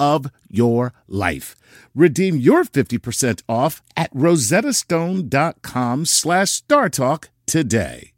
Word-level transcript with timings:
of 0.00 0.26
your 0.48 0.92
life. 1.06 1.54
Redeem 1.94 2.36
your 2.36 2.64
50% 2.64 3.42
off 3.48 3.82
at 3.96 4.12
rosettastone.com 4.12 6.06
slash 6.06 6.62
startalk 6.62 7.28
today. 7.46 8.12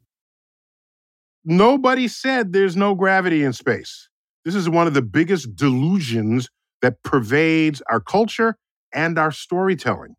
Nobody 1.45 2.07
said 2.07 2.53
there's 2.53 2.77
no 2.77 2.95
gravity 2.95 3.43
in 3.43 3.53
space. 3.53 4.09
This 4.45 4.55
is 4.55 4.69
one 4.69 4.87
of 4.87 4.95
the 4.95 5.03
biggest 5.03 5.57
delusions 5.57 6.49
that 6.83 7.03
pervades 7.03 7.83
our 7.91 8.01
culture 8.01 8.57
and 8.95 9.19
our 9.19 9.33
storytelling. 9.33 10.15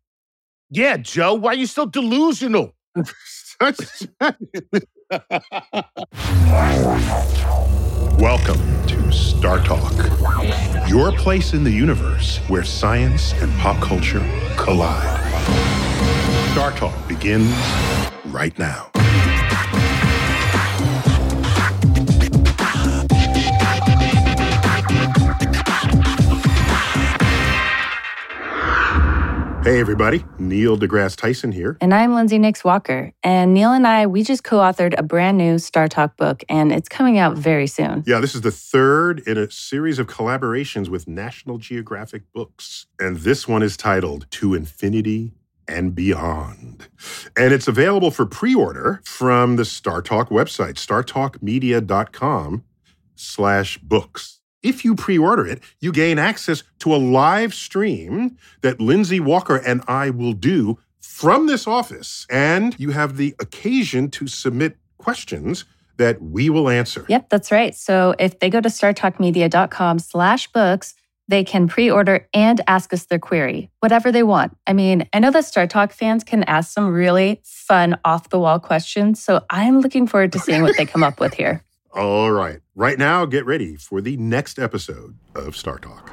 Yeah, 0.68 0.98
Joe, 0.98 1.34
why 1.34 1.52
are 1.52 1.56
you 1.56 1.66
so 1.66 1.86
delusional? 1.86 2.74
Welcome 8.18 8.83
to 8.83 8.83
Star 9.14 9.62
Talk, 9.62 9.92
your 10.88 11.12
place 11.12 11.52
in 11.52 11.62
the 11.62 11.70
universe 11.70 12.38
where 12.48 12.64
science 12.64 13.32
and 13.34 13.52
pop 13.58 13.80
culture 13.80 14.24
collide. 14.56 15.20
Star 16.52 16.72
Talk 16.72 17.08
begins 17.08 17.54
right 18.26 18.58
now. 18.58 18.93
Hey, 29.64 29.80
everybody. 29.80 30.22
Neil 30.38 30.76
deGrasse 30.76 31.16
Tyson 31.16 31.50
here. 31.50 31.78
And 31.80 31.94
I'm 31.94 32.14
Lindsey 32.14 32.38
Nyx 32.38 32.64
Walker. 32.64 33.14
And 33.22 33.54
Neil 33.54 33.72
and 33.72 33.86
I, 33.86 34.06
we 34.06 34.22
just 34.22 34.44
co 34.44 34.58
authored 34.58 34.94
a 34.98 35.02
brand 35.02 35.38
new 35.38 35.58
Star 35.58 35.88
Talk 35.88 36.18
book, 36.18 36.44
and 36.50 36.70
it's 36.70 36.86
coming 36.86 37.16
out 37.16 37.38
very 37.38 37.66
soon. 37.66 38.04
Yeah, 38.06 38.20
this 38.20 38.34
is 38.34 38.42
the 38.42 38.50
third 38.50 39.20
in 39.26 39.38
a 39.38 39.50
series 39.50 39.98
of 39.98 40.06
collaborations 40.06 40.90
with 40.90 41.08
National 41.08 41.56
Geographic 41.56 42.30
Books. 42.34 42.84
And 43.00 43.16
this 43.16 43.48
one 43.48 43.62
is 43.62 43.78
titled 43.78 44.26
To 44.32 44.52
Infinity 44.52 45.32
and 45.66 45.94
Beyond. 45.94 46.86
And 47.34 47.54
it's 47.54 47.66
available 47.66 48.10
for 48.10 48.26
pre 48.26 48.54
order 48.54 49.00
from 49.06 49.56
the 49.56 49.64
Star 49.64 50.02
Talk 50.02 50.28
website, 50.28 50.74
startalkmedia.com 50.74 52.64
slash 53.16 53.78
books. 53.78 54.40
If 54.64 54.84
you 54.84 54.96
pre 54.96 55.16
order 55.16 55.46
it, 55.46 55.62
you 55.78 55.92
gain 55.92 56.18
access 56.18 56.64
to 56.80 56.92
a 56.92 56.96
live 56.96 57.54
stream 57.54 58.36
that 58.62 58.80
Lindsey 58.80 59.20
Walker 59.20 59.56
and 59.56 59.82
I 59.86 60.10
will 60.10 60.32
do 60.32 60.78
from 61.00 61.46
this 61.46 61.68
office. 61.68 62.26
And 62.30 62.74
you 62.80 62.90
have 62.90 63.16
the 63.16 63.36
occasion 63.38 64.10
to 64.12 64.26
submit 64.26 64.78
questions 64.98 65.66
that 65.98 66.20
we 66.20 66.50
will 66.50 66.68
answer. 66.68 67.04
Yep, 67.08 67.28
that's 67.28 67.52
right. 67.52 67.74
So 67.74 68.14
if 68.18 68.40
they 68.40 68.50
go 68.50 68.60
to 68.60 68.68
startalkmedia.com 68.68 69.98
slash 70.00 70.50
books, 70.50 70.94
they 71.28 71.44
can 71.44 71.68
pre-order 71.68 72.28
and 72.34 72.60
ask 72.66 72.92
us 72.92 73.06
their 73.06 73.18
query, 73.18 73.70
whatever 73.80 74.10
they 74.10 74.22
want. 74.22 74.56
I 74.66 74.72
mean, 74.72 75.08
I 75.12 75.20
know 75.20 75.30
that 75.30 75.44
Star 75.44 75.66
Talk 75.66 75.92
fans 75.92 76.24
can 76.24 76.42
ask 76.44 76.72
some 76.72 76.92
really 76.92 77.40
fun 77.44 77.96
off-the-wall 78.04 78.60
questions, 78.60 79.22
so 79.22 79.44
I'm 79.48 79.80
looking 79.80 80.06
forward 80.06 80.32
to 80.32 80.38
seeing 80.38 80.62
what 80.62 80.76
they 80.76 80.84
come 80.84 81.02
up 81.02 81.20
with 81.20 81.34
here. 81.34 81.62
All 81.94 82.32
right. 82.32 82.58
Right 82.74 82.98
now, 82.98 83.24
get 83.24 83.46
ready 83.46 83.76
for 83.76 84.00
the 84.00 84.16
next 84.16 84.58
episode 84.58 85.16
of 85.36 85.56
Star 85.56 85.78
Talk. 85.78 86.10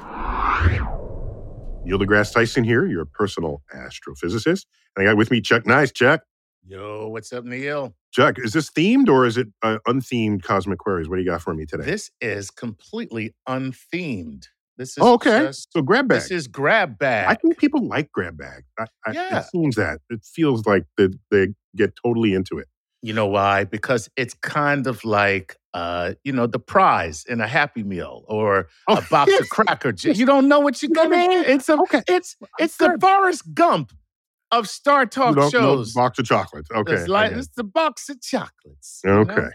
Neil 1.83 1.97
deGrasse 1.97 2.31
Tyson 2.33 2.63
here, 2.63 2.85
your 2.85 3.05
personal 3.05 3.63
astrophysicist. 3.75 4.67
And 4.95 5.07
I 5.07 5.09
got 5.09 5.17
with 5.17 5.31
me 5.31 5.41
Chuck 5.41 5.65
Nice. 5.65 5.91
Chuck. 5.91 6.21
Yo, 6.67 7.07
what's 7.07 7.33
up, 7.33 7.45
Neil? 7.45 7.95
Chuck, 8.11 8.37
is 8.37 8.53
this 8.53 8.69
themed 8.69 9.09
or 9.09 9.25
is 9.25 9.37
it 9.37 9.47
uh, 9.63 9.79
unthemed 9.87 10.43
cosmic 10.43 10.77
queries? 10.77 11.09
What 11.09 11.15
do 11.15 11.23
you 11.23 11.27
got 11.27 11.41
for 11.41 11.55
me 11.55 11.65
today? 11.65 11.85
This 11.85 12.11
is 12.21 12.51
completely 12.51 13.33
unthemed. 13.49 14.43
This 14.77 14.91
is 14.91 14.97
oh, 15.01 15.13
okay. 15.13 15.47
Just, 15.47 15.73
so 15.73 15.81
grab 15.81 16.07
bag. 16.07 16.21
This 16.21 16.29
is 16.29 16.47
grab 16.47 16.99
bag. 16.99 17.27
I 17.27 17.33
think 17.33 17.57
people 17.57 17.87
like 17.87 18.11
grab 18.11 18.37
bag. 18.37 18.65
I, 18.77 18.85
I, 19.07 19.11
Yeah. 19.13 19.39
It 19.39 19.45
seems 19.45 19.75
that. 19.77 20.01
It 20.11 20.23
feels 20.23 20.63
like 20.67 20.83
they, 20.97 21.07
they 21.31 21.47
get 21.75 21.93
totally 22.03 22.35
into 22.35 22.59
it. 22.59 22.67
You 23.01 23.13
know 23.13 23.25
why? 23.27 23.63
Because 23.63 24.09
it's 24.15 24.33
kind 24.35 24.85
of 24.85 25.03
like, 25.03 25.57
uh, 25.73 26.13
you 26.23 26.31
know, 26.31 26.45
the 26.47 26.59
prize 26.59 27.25
in 27.27 27.41
a 27.41 27.47
Happy 27.47 27.81
Meal 27.83 28.23
or 28.27 28.67
Oh, 28.87 28.97
a 28.97 29.01
box 29.09 29.31
yes, 29.31 29.41
of 29.41 29.49
cracker 29.49 29.91
jacks. 29.91 30.19
You 30.19 30.25
don't 30.25 30.47
know 30.47 30.59
what 30.59 30.81
you're 30.83 30.91
gonna 30.91 31.15
get. 31.27 31.47
It's 31.49 31.67
a, 31.69 31.73
Okay. 31.79 32.01
it's 32.07 32.35
it's 32.59 32.77
the. 32.77 32.97
Forrest 33.01 33.53
Gump 33.55 33.91
of 34.51 34.67
Star 34.69 35.05
Talk 35.05 35.35
know 35.35 35.49
shows. 35.49 35.93
box 35.93 36.19
of 36.19 36.25
chocolates. 36.25 36.69
Okay. 36.71 36.93
it's 36.93 37.07
like 37.07 37.31
it's 37.31 37.47
the 37.55 37.63
box 37.63 38.09
of 38.09 38.21
chocolates. 38.21 39.01
you 39.03 39.09
know? 39.11 39.19
Okay. 39.21 39.47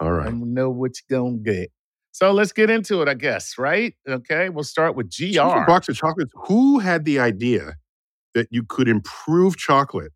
All 0.00 0.12
right. 0.12 0.28
and 0.28 0.54
know 0.54 0.70
what 0.70 0.92
you're 1.08 1.18
gonna 1.20 1.38
get. 1.38 1.70
So 2.12 2.30
let's 2.32 2.52
get 2.52 2.70
into 2.70 3.02
it, 3.02 3.08
I 3.08 3.14
guess, 3.14 3.58
right? 3.58 3.94
Okay, 4.08 4.48
we'll 4.48 4.64
start 4.64 4.94
with 4.96 5.10
GR. 5.14 5.36
box 5.66 5.88
of 5.88 5.96
chocolates. 5.96 6.30
Who 6.46 6.78
had 6.78 7.04
the 7.04 7.18
idea 7.18 7.76
that 8.34 8.48
you 8.50 8.62
could 8.62 8.88
improve 8.88 9.56
chocolate 9.56 10.12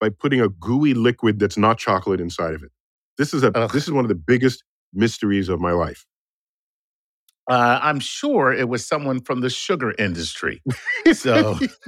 by 0.00 0.08
putting 0.10 0.40
a 0.40 0.48
gooey 0.48 0.94
liquid 0.94 1.38
that's 1.38 1.56
not 1.56 1.78
chocolate 1.78 2.20
inside 2.20 2.54
of 2.54 2.62
it? 2.62 2.70
This 3.18 3.32
is 3.34 3.42
a 3.42 3.56
Ugh. 3.56 3.70
this 3.72 3.84
is 3.84 3.92
one 3.92 4.04
of 4.04 4.08
the 4.08 4.14
biggest 4.14 4.62
mysteries 4.92 5.48
of 5.48 5.60
my 5.60 5.72
life. 5.72 6.04
Uh, 7.48 7.78
I'm 7.80 8.00
sure 8.00 8.52
it 8.52 8.68
was 8.68 8.84
someone 8.84 9.20
from 9.20 9.40
the 9.40 9.48
sugar 9.50 9.94
industry. 10.00 10.60
So 11.12 11.56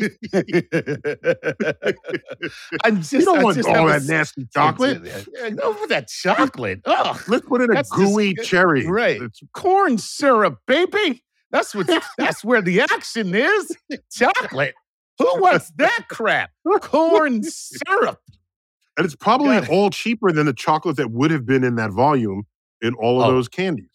I'm 2.84 2.98
just, 2.98 3.12
you 3.12 3.24
don't 3.24 3.38
I 3.40 3.42
want 3.42 3.56
just 3.56 3.68
all 3.68 3.88
have 3.88 4.02
a 4.02 4.04
that 4.04 4.12
nasty 4.12 4.46
chocolate. 4.54 5.02
No, 5.50 5.72
for 5.74 5.88
that 5.88 6.06
chocolate. 6.08 6.80
Ugh, 6.84 7.20
Let's 7.26 7.44
put 7.46 7.60
in 7.62 7.76
a 7.76 7.82
gooey 7.82 8.34
disgu- 8.34 8.44
cherry. 8.44 8.86
right. 8.86 9.16
It's- 9.16 9.40
corn 9.52 9.98
syrup, 9.98 10.58
baby. 10.66 11.24
That's 11.50 11.74
what. 11.74 11.88
that's 12.18 12.44
where 12.44 12.62
the 12.62 12.80
action 12.82 13.34
is. 13.34 13.76
Chocolate. 14.12 14.74
Who 15.18 15.40
wants 15.40 15.70
that 15.76 16.06
crap? 16.08 16.50
Corn 16.80 17.42
syrup. 17.42 18.20
and 18.96 19.04
it's 19.04 19.16
probably 19.16 19.56
it. 19.56 19.68
all 19.68 19.90
cheaper 19.90 20.32
than 20.32 20.46
the 20.46 20.52
chocolate 20.52 20.96
that 20.96 21.10
would 21.10 21.30
have 21.30 21.44
been 21.46 21.64
in 21.64 21.76
that 21.76 21.90
volume 21.92 22.44
in 22.82 22.94
all 22.94 23.20
of 23.22 23.28
Oh. 23.28 23.32
those 23.32 23.48
candies. 23.48 23.90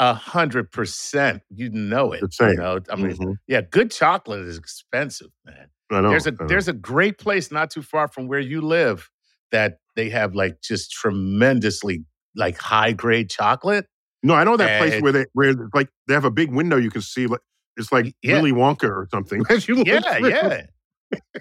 A 0.00 0.14
hundred 0.14 0.70
percent. 0.70 1.42
You 1.50 1.70
know 1.70 2.12
it. 2.12 2.22
You 2.40 2.54
know, 2.54 2.78
I 2.90 2.94
mean, 2.96 3.16
Mhm. 3.16 3.34
yeah, 3.48 3.62
good 3.62 3.90
chocolate 3.90 4.40
is 4.46 4.56
expensive, 4.56 5.28
man. 5.44 5.68
I 5.90 6.00
know. 6.02 6.10
there's 6.10 6.26
a 6.26 6.32
there's 6.32 6.68
a 6.68 6.72
great 6.72 7.18
place 7.18 7.50
not 7.50 7.70
too 7.70 7.82
far 7.82 8.06
from 8.08 8.28
where 8.28 8.38
you 8.40 8.60
live 8.60 9.10
that 9.50 9.78
they 9.96 10.10
have 10.10 10.34
like 10.34 10.60
just 10.62 10.92
tremendously 10.92 12.04
like 12.36 12.58
high 12.58 12.92
grade 12.92 13.30
chocolate. 13.30 13.86
no, 14.22 14.34
I 14.34 14.44
know 14.44 14.56
that 14.56 14.78
place 14.80 15.00
where 15.02 15.12
they 15.12 15.24
where 15.32 15.54
like 15.74 15.88
they 16.06 16.14
have 16.14 16.24
a 16.26 16.30
big 16.30 16.52
window 16.52 16.76
you 16.76 16.90
can 16.90 17.00
see 17.02 17.26
like 17.26 17.40
it's 17.78 17.90
like 17.92 18.14
Yeah. 18.22 18.34
Willy 18.34 18.52
Wonka 18.52 18.84
or 18.84 19.08
something. 19.10 19.42
As 19.50 19.66
you 19.68 19.76
look 19.76 19.86
Yeah, 19.86 20.00
through. 20.18 20.28
yeah. 20.28 20.62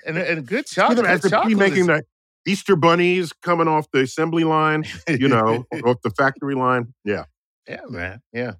And, 0.05 0.17
and 0.17 0.45
good 0.47 0.65
chocolate. 0.67 0.95
them 0.97 1.05
as 1.05 1.21
they 1.21 1.29
chocolate 1.29 1.57
making 1.57 1.79
is- 1.81 1.87
the 1.87 2.03
Easter 2.45 2.77
bunnies 2.77 3.33
coming 3.33 3.67
off 3.67 3.91
the 3.91 3.99
assembly 4.03 4.45
line, 4.45 4.85
you 5.09 5.27
know, 5.27 5.65
off 5.85 5.97
the 6.03 6.09
factory 6.11 6.55
line. 6.55 6.93
Yeah. 7.03 7.25
yeah, 7.67 7.81
man. 7.89 8.21
Yeah. 8.31 8.53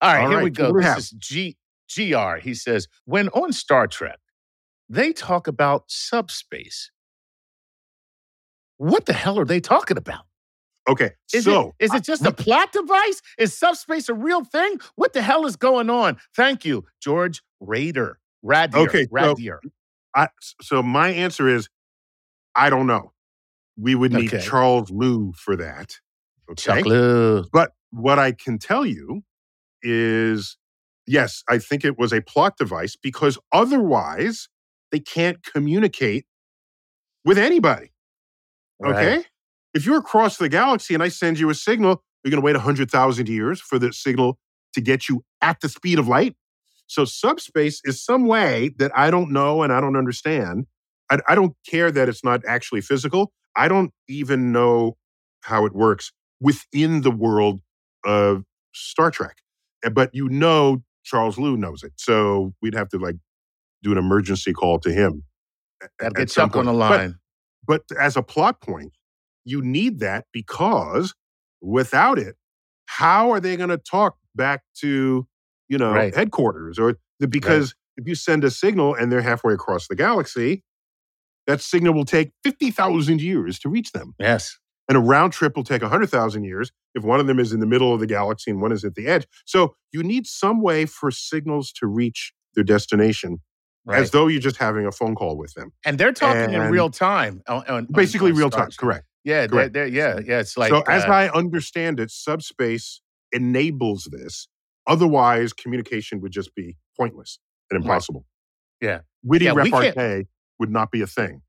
All 0.00 0.12
right, 0.12 0.22
All 0.22 0.28
here 0.28 0.36
right, 0.38 0.44
we 0.44 0.50
go. 0.50 0.62
what 0.64 0.68
do 0.70 0.74
we 0.76 0.80
This 0.82 0.88
have? 0.88 0.98
is 0.98 1.10
G 1.18 1.56
GR. 1.94 2.36
He 2.36 2.54
says, 2.54 2.88
when 3.04 3.28
on 3.30 3.52
Star 3.52 3.86
Trek, 3.86 4.18
they 4.88 5.12
talk 5.12 5.46
about 5.46 5.84
subspace. 5.88 6.90
What 8.78 9.04
the 9.06 9.12
hell 9.12 9.38
are 9.38 9.44
they 9.44 9.60
talking 9.60 9.96
about? 9.98 10.24
Okay, 10.88 11.12
Is, 11.32 11.44
so 11.44 11.74
it, 11.78 11.86
is 11.86 11.94
it 11.94 12.04
just 12.04 12.26
a 12.26 12.32
plot 12.32 12.72
device? 12.72 13.22
Is 13.38 13.56
subspace 13.56 14.08
a 14.10 14.14
real 14.14 14.44
thing? 14.44 14.78
What 14.96 15.14
the 15.14 15.22
hell 15.22 15.46
is 15.46 15.56
going 15.56 15.88
on? 15.88 16.18
Thank 16.36 16.64
you, 16.64 16.84
George 17.00 17.42
Rader. 17.60 18.18
Radier. 18.42 18.80
Okay, 18.80 19.06
so- 19.10 19.34
I, 20.14 20.28
so 20.60 20.82
my 20.82 21.08
answer 21.08 21.48
is, 21.48 21.68
I 22.54 22.70
don't 22.70 22.86
know. 22.86 23.12
We 23.76 23.94
would 23.94 24.12
need 24.12 24.32
Okay. 24.32 24.44
Charles 24.44 24.90
Liu 24.90 25.32
for 25.36 25.56
that. 25.56 25.98
Okay. 26.50 26.62
Chocolate. 26.82 27.46
But 27.52 27.72
what 27.90 28.18
I 28.18 28.32
can 28.32 28.58
tell 28.58 28.86
you 28.86 29.22
is, 29.82 30.56
yes, 31.06 31.42
I 31.48 31.58
think 31.58 31.84
it 31.84 31.98
was 31.98 32.12
a 32.12 32.20
plot 32.20 32.56
device 32.58 32.94
because 32.94 33.38
otherwise 33.50 34.48
they 34.92 35.00
can't 35.00 35.42
communicate 35.42 36.26
with 37.24 37.38
anybody. 37.38 37.90
Okay. 38.84 39.24
If 39.74 39.84
you're 39.86 39.98
across 39.98 40.36
the 40.36 40.48
galaxy 40.48 40.94
and 40.94 41.02
I 41.02 41.08
send 41.08 41.38
you 41.38 41.50
a 41.50 41.54
signal, 41.54 42.02
you're 42.22 42.30
going 42.30 42.40
to 42.40 42.44
wait 42.44 42.54
100,000 42.54 43.28
years 43.28 43.60
for 43.60 43.78
the 43.78 43.92
signal 43.92 44.38
to 44.74 44.80
get 44.80 45.08
you 45.08 45.24
at 45.42 45.60
the 45.60 45.68
speed 45.68 45.98
of 45.98 46.08
light. 46.08 46.36
So, 46.86 47.04
subspace 47.04 47.80
is 47.84 48.02
some 48.04 48.26
way 48.26 48.70
that 48.78 48.96
I 48.96 49.10
don't 49.10 49.30
know 49.32 49.62
and 49.62 49.72
I 49.72 49.80
don't 49.80 49.96
understand. 49.96 50.66
I, 51.10 51.18
I 51.28 51.34
don't 51.34 51.54
care 51.68 51.90
that 51.90 52.08
it's 52.08 52.22
not 52.22 52.42
actually 52.46 52.82
physical. 52.82 53.32
I 53.56 53.68
don't 53.68 53.90
even 54.08 54.52
know 54.52 54.96
how 55.42 55.64
it 55.66 55.74
works 55.74 56.12
within 56.40 57.00
the 57.02 57.10
world 57.10 57.60
of 58.04 58.44
Star 58.74 59.10
Trek. 59.10 59.36
But 59.92 60.10
you 60.14 60.28
know, 60.28 60.82
Charles 61.04 61.38
Liu 61.38 61.56
knows 61.56 61.82
it. 61.82 61.92
So, 61.96 62.54
we'd 62.62 62.74
have 62.74 62.88
to 62.90 62.98
like 62.98 63.16
do 63.82 63.90
an 63.92 63.98
emergency 63.98 64.52
call 64.52 64.78
to 64.80 64.92
him. 64.92 65.24
a- 65.82 65.88
Gotta 65.98 66.06
at 66.06 66.14
get 66.16 66.30
some 66.30 66.48
Chuck 66.50 66.56
on 66.56 66.66
the 66.66 66.72
point. 66.72 66.78
But- 66.80 66.98
line. 66.98 67.14
but 67.66 67.82
as 68.00 68.16
a 68.16 68.22
plot 68.22 68.60
point, 68.60 68.92
you 69.44 69.62
need 69.62 70.00
that 70.00 70.24
because 70.32 71.14
without 71.60 72.18
it, 72.18 72.36
how 72.86 73.30
are 73.30 73.40
they 73.40 73.56
going 73.56 73.70
to 73.70 73.78
talk 73.78 74.16
back 74.34 74.62
to, 74.80 75.26
you 75.68 75.78
know, 75.78 75.92
Right. 75.92 76.14
headquarters? 76.14 76.78
Or 76.78 76.98
the, 77.20 77.28
because 77.28 77.74
if 77.96 78.06
you 78.08 78.14
send 78.14 78.44
a 78.44 78.50
signal 78.50 78.94
and 78.94 79.10
they're 79.10 79.22
halfway 79.22 79.54
across 79.54 79.88
the 79.88 79.96
galaxy, 79.96 80.62
that 81.46 81.60
signal 81.60 81.94
will 81.94 82.04
take 82.04 82.32
50,000 82.42 83.20
years 83.20 83.58
to 83.60 83.68
reach 83.68 83.92
them. 83.92 84.14
yes. 84.18 84.58
And 84.86 84.98
a 84.98 85.00
round 85.00 85.32
trip 85.32 85.56
will 85.56 85.64
take 85.64 85.80
100,000 85.80 86.44
years 86.44 86.70
if 86.94 87.02
one 87.02 87.18
of 87.18 87.26
them 87.26 87.38
is 87.40 87.54
in 87.54 87.60
the 87.60 87.66
middle 87.66 87.94
of 87.94 88.00
the 88.00 88.06
galaxy 88.06 88.50
and 88.50 88.60
one 88.60 88.70
is 88.70 88.84
at 88.84 88.94
the 88.96 89.06
edge. 89.06 89.26
So 89.46 89.74
you 89.92 90.02
need 90.02 90.26
some 90.26 90.60
way 90.60 90.84
for 90.84 91.10
signals 91.10 91.72
to 91.80 91.86
reach 91.86 92.34
their 92.54 92.64
destination 92.64 93.38
Right. 93.86 94.00
as 94.00 94.10
though 94.10 94.26
you're 94.28 94.42
just 94.42 94.56
having 94.58 94.84
a 94.86 94.92
phone 94.92 95.14
call 95.14 95.38
with 95.38 95.54
them. 95.54 95.72
and 95.86 95.96
they're 95.98 96.12
talking 96.12 96.52
in 96.54 96.70
real 96.70 96.90
time. 96.90 97.42
On, 97.48 97.66
on- 97.66 97.86
Basically, 97.90 98.30
on 98.32 98.36
real 98.36 98.50
time. 98.50 98.68
Correct. 98.78 99.06
Yeah, 99.24 99.46
they're, 99.46 99.68
they're, 99.68 99.86
yeah, 99.86 100.20
yeah. 100.24 100.40
It's 100.40 100.56
like 100.56 100.70
so, 100.70 100.82
as 100.82 101.04
uh, 101.04 101.08
I 101.08 101.30
understand 101.30 101.98
it, 101.98 102.10
subspace 102.10 103.00
enables 103.32 104.04
this. 104.12 104.48
Otherwise, 104.86 105.52
communication 105.54 106.20
would 106.20 106.32
just 106.32 106.54
be 106.54 106.76
pointless 106.96 107.38
and 107.70 107.78
Right. 107.80 107.86
impossible. 107.86 108.26
Yeah. 108.80 109.00
Witty 109.22 109.46
Yeah, 109.46 109.52
repartee 109.54 110.26
would 110.58 110.70
not 110.70 110.90
be 110.90 111.00
a 111.00 111.06
thing. 111.06 111.40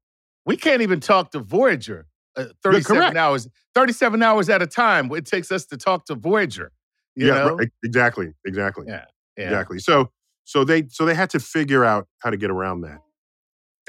we 0.45 0.55
can't 0.55 0.81
even 0.81 0.99
talk 0.99 1.31
to 1.31 1.39
Voyager. 1.39 2.07
Uh, 2.37 2.45
37 2.63 3.15
hours, 3.17 3.47
37 3.73 4.21
hours 4.21 4.49
at 4.49 4.61
a 4.61 4.67
time. 4.67 5.09
It 5.13 5.25
takes 5.25 5.51
us 5.51 5.65
to 5.67 5.77
talk 5.77 6.05
to 6.05 6.15
Voyager. 6.15 6.71
You 7.15 7.27
yeah, 7.27 7.33
know? 7.33 7.55
right, 7.55 7.69
exactly, 7.83 8.31
exactly, 8.45 8.85
Yeah. 8.87 9.05
Yeah. 9.37 9.45
exactly. 9.45 9.79
So, 9.79 10.09
so 10.43 10.63
they, 10.63 10.87
so 10.89 11.05
they 11.05 11.15
had 11.15 11.29
to 11.31 11.39
figure 11.39 11.83
out 11.85 12.07
how 12.19 12.29
to 12.29 12.37
get 12.37 12.51
around 12.51 12.81
that. 12.81 12.99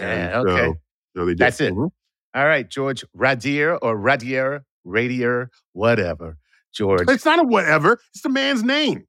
Yeah, 0.00 0.40
okay. 0.40 0.66
So, 0.66 0.74
so 1.16 1.24
they 1.24 1.32
did. 1.32 1.38
That's 1.38 1.60
it. 1.60 1.72
Mhm. 1.72 1.90
All 2.36 2.46
right, 2.46 2.68
George 2.68 3.02
Radier 3.14 3.76
or 3.76 3.96
Radier, 3.96 4.62
Radier, 4.84 5.50
whatever. 5.72 6.36
George. 6.74 7.08
It's 7.08 7.24
not 7.24 7.38
a 7.38 7.42
whatever. 7.42 7.98
It's 8.12 8.22
the 8.22 8.28
man's 8.28 8.62
name. 8.62 9.06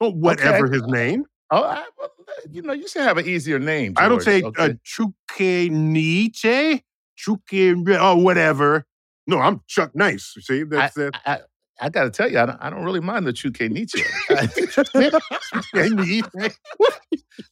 Well, 0.00 0.14
whatever 0.14 0.66
his 0.70 0.82
name. 0.86 1.26
Oh, 1.50 1.62
I, 1.62 1.84
well, 1.98 2.10
you 2.50 2.62
know, 2.62 2.72
you 2.72 2.88
should 2.88 3.02
have 3.02 3.18
an 3.18 3.28
easier 3.28 3.58
name. 3.58 3.92
I 3.98 4.08
don't 4.08 4.22
George, 4.22 4.24
say 4.24 4.42
okay? 4.42 4.64
uh, 4.64 4.68
Chuke 4.86 5.70
Nietzsche, 5.70 6.82
Chuke, 7.18 7.98
oh, 8.00 8.16
whatever. 8.16 8.86
No, 9.26 9.38
I'm 9.38 9.60
Chuck 9.66 9.90
Nice. 9.94 10.34
See, 10.40 10.62
that's 10.62 10.94
that. 10.94 11.14
I, 11.26 11.40
I 11.78 11.90
got 11.90 12.04
to 12.04 12.10
tell 12.10 12.30
you, 12.30 12.38
I 12.38 12.46
don't, 12.46 12.58
I 12.58 12.70
don't 12.70 12.84
really 12.84 13.00
mind 13.00 13.26
the 13.26 13.34
Chuke 13.34 13.70
Nietzsche. 13.70 14.02
Nietzsche. 15.74 16.56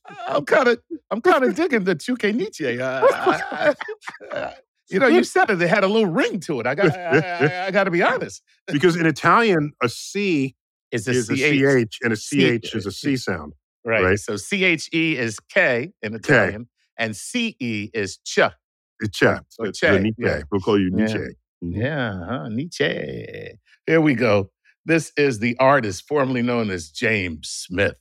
I'm 0.26 0.46
kind 0.46 0.68
of, 0.68 0.80
I'm 1.10 1.20
kind 1.20 1.44
of 1.44 1.54
digging 1.54 1.84
the 1.84 1.94
Chuke 1.94 2.34
Nietzsche. 2.34 2.80
Uh, 2.80 3.06
I- 3.12 3.74
you 4.90 4.98
know, 4.98 5.06
you 5.06 5.24
said 5.24 5.50
it; 5.50 5.60
it 5.60 5.68
had 5.68 5.84
a 5.84 5.88
little 5.88 6.10
ring 6.10 6.40
to 6.40 6.60
it. 6.60 6.66
I 6.66 6.74
got, 6.74 6.96
I, 6.96 7.18
I, 7.18 7.66
I 7.66 7.70
got 7.70 7.84
to 7.84 7.90
be 7.90 8.02
honest. 8.12 8.42
because 8.66 8.96
in 8.96 9.06
Italian, 9.06 9.72
a 9.82 9.88
C 9.88 10.54
is 10.92 11.08
a 11.08 11.14
CH. 11.14 11.90
CH 11.90 11.98
and 12.02 12.12
a 12.12 12.16
C- 12.16 12.58
CH 12.58 12.74
is 12.74 12.86
a 12.86 12.92
C 12.92 13.16
sound. 13.16 13.52
Right. 13.84 14.02
right? 14.02 14.18
So 14.18 14.36
C 14.36 14.64
H 14.64 14.88
E 14.94 15.16
is 15.16 15.38
K 15.40 15.92
in 16.02 16.14
Italian, 16.14 16.68
and 16.98 17.14
C 17.16 17.56
E 17.60 17.90
is 17.92 18.18
Ch. 18.24 18.38
It's 19.00 19.18
Che. 19.18 19.36
So 19.48 19.64
Nietzsche. 19.64 20.12
yeah. 20.18 20.42
We'll 20.50 20.60
call 20.60 20.78
you 20.80 20.90
Yeah. 20.96 21.04
Nietzsche. 21.04 21.18
Mhm. 21.64 21.76
Yeah, 21.82 22.12
huh? 22.26 22.48
Nietzsche. 22.50 23.58
Here 23.86 24.00
we 24.00 24.14
go. 24.14 24.50
This 24.86 25.12
is 25.16 25.38
the 25.38 25.56
artist 25.58 26.04
formerly 26.06 26.42
known 26.42 26.70
as 26.70 26.90
James 26.90 27.48
Smith. 27.48 27.96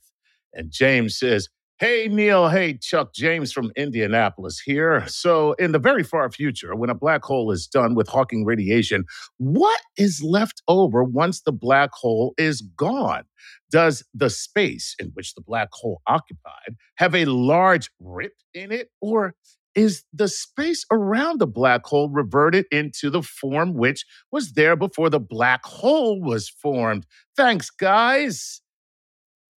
And 0.52 0.70
James 0.70 1.18
says, 1.18 1.48
Hey, 1.80 2.06
Neil. 2.08 2.48
Hey, 2.50 2.78
Chuck. 2.78 3.12
James 3.14 3.52
from 3.52 3.72
Indianapolis 3.76 4.60
here. 4.60 5.04
So, 5.08 5.54
in 5.54 5.72
the 5.72 5.80
very 5.80 6.04
far 6.04 6.30
future, 6.30 6.76
when 6.76 6.88
a 6.88 6.94
black 6.94 7.24
hole 7.24 7.50
is 7.50 7.66
done 7.66 7.96
with 7.96 8.06
Hawking 8.06 8.44
radiation, 8.44 9.04
what 9.38 9.80
is 9.96 10.22
left 10.22 10.62
over 10.68 11.02
once 11.02 11.40
the 11.42 11.50
black 11.50 11.90
hole 11.92 12.32
is 12.38 12.62
gone? 12.62 13.24
Does 13.72 14.04
the 14.14 14.30
space 14.30 14.94
in 15.00 15.08
which 15.14 15.34
the 15.34 15.40
black 15.40 15.68
hole 15.72 16.00
occupied 16.06 16.76
have 16.94 17.12
a 17.12 17.24
large 17.24 17.90
rip 17.98 18.34
in 18.54 18.70
it, 18.70 18.90
or 19.00 19.34
is 19.74 20.04
the 20.12 20.28
space 20.28 20.86
around 20.92 21.40
the 21.40 21.46
black 21.48 21.84
hole 21.84 22.08
reverted 22.08 22.66
into 22.70 23.10
the 23.10 23.22
form 23.22 23.74
which 23.74 24.06
was 24.30 24.52
there 24.52 24.76
before 24.76 25.10
the 25.10 25.18
black 25.18 25.64
hole 25.64 26.22
was 26.22 26.48
formed? 26.48 27.04
Thanks, 27.36 27.68
guys. 27.68 28.60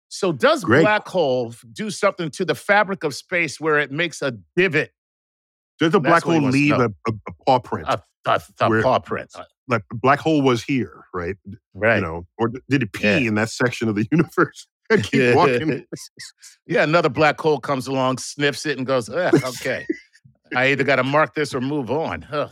So, 0.09 0.31
does 0.31 0.63
Great. 0.63 0.81
black 0.83 1.07
hole 1.07 1.53
do 1.73 1.89
something 1.89 2.29
to 2.31 2.45
the 2.45 2.55
fabric 2.55 3.03
of 3.03 3.13
space 3.13 3.59
where 3.59 3.77
it 3.79 3.91
makes 3.91 4.21
a 4.21 4.31
divot, 4.55 4.91
Does 5.79 5.91
the 5.91 5.99
That's 5.99 6.09
black 6.09 6.23
hole 6.23 6.49
leave 6.49 6.73
a, 6.75 6.85
a, 7.07 7.11
a 7.27 7.31
paw 7.45 7.59
print? 7.59 7.87
a, 7.89 8.01
a, 8.25 8.41
a 8.61 8.69
Where- 8.69 8.81
paw 8.83 8.99
print? 8.99 9.31
Like 9.69 9.83
black 9.91 10.19
hole 10.19 10.41
was 10.41 10.63
here, 10.63 11.03
right? 11.13 11.35
Right. 11.73 11.95
You 11.97 12.01
know, 12.01 12.25
or 12.37 12.49
did 12.69 12.83
it 12.83 12.93
pee 12.93 13.03
Yeah. 13.03 13.17
in 13.27 13.35
that 13.35 13.49
section 13.49 13.89
of 13.89 13.95
the 13.95 14.07
universe 14.11 14.65
and 14.89 15.03
keep 15.03 15.35
walking? 15.35 15.85
yeah, 16.67 16.83
another 16.83 17.09
black 17.09 17.37
hole 17.41 17.59
comes 17.59 17.85
along, 17.85 18.19
sniffs 18.19 18.65
it, 18.65 18.77
and 18.77 18.87
goes, 18.87 19.09
okay. 19.09 19.85
I 20.55 20.67
either 20.71 20.85
got 20.85 20.95
to 20.95 21.03
mark 21.03 21.33
this 21.35 21.53
or 21.53 21.59
move 21.59 21.91
on. 21.91 22.25
Ugh. 22.31 22.49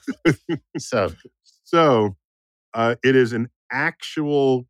So, 0.77 1.13
So 1.63 2.17
uh, 2.73 2.95
it 3.01 3.15
is 3.15 3.31
an 3.31 3.47
actual 3.71 4.67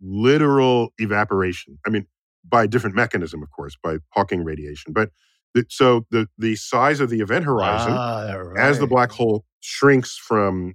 literal 0.00 0.92
evaporation. 0.98 1.78
I 1.86 1.90
mean, 1.90 2.06
by 2.48 2.64
a 2.64 2.68
different 2.68 2.96
mechanism, 2.96 3.42
of 3.42 3.50
course, 3.50 3.76
by 3.82 3.98
Hawking 4.14 4.44
radiation. 4.44 4.92
But 4.92 5.10
the, 5.54 5.66
so 5.70 6.06
the 6.10 6.28
the 6.38 6.56
size 6.56 7.00
of 7.00 7.10
the 7.10 7.20
event 7.20 7.44
horizon 7.44 7.96
Ah, 7.98 8.34
as 8.56 8.78
the 8.78 8.86
black 8.86 9.12
hole 9.12 9.44
shrinks 9.60 10.16
from 10.18 10.74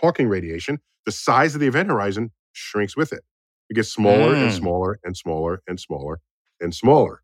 Hawking 0.00 0.28
radiation, 0.28 0.80
the 1.06 1.12
size 1.12 1.54
of 1.54 1.60
the 1.60 1.68
event 1.68 1.88
horizon 1.90 2.32
shrinks 2.52 2.96
with 2.96 3.12
it. 3.12 3.22
It 3.70 3.74
gets 3.74 3.92
smaller 3.92 4.34
and 4.34 4.52
Mm. 4.52 4.58
smaller 4.58 4.98
and 5.04 5.16
smaller 5.16 5.62
and 5.68 5.80
smaller 5.80 6.20
and 6.60 6.74
smaller. 6.74 7.22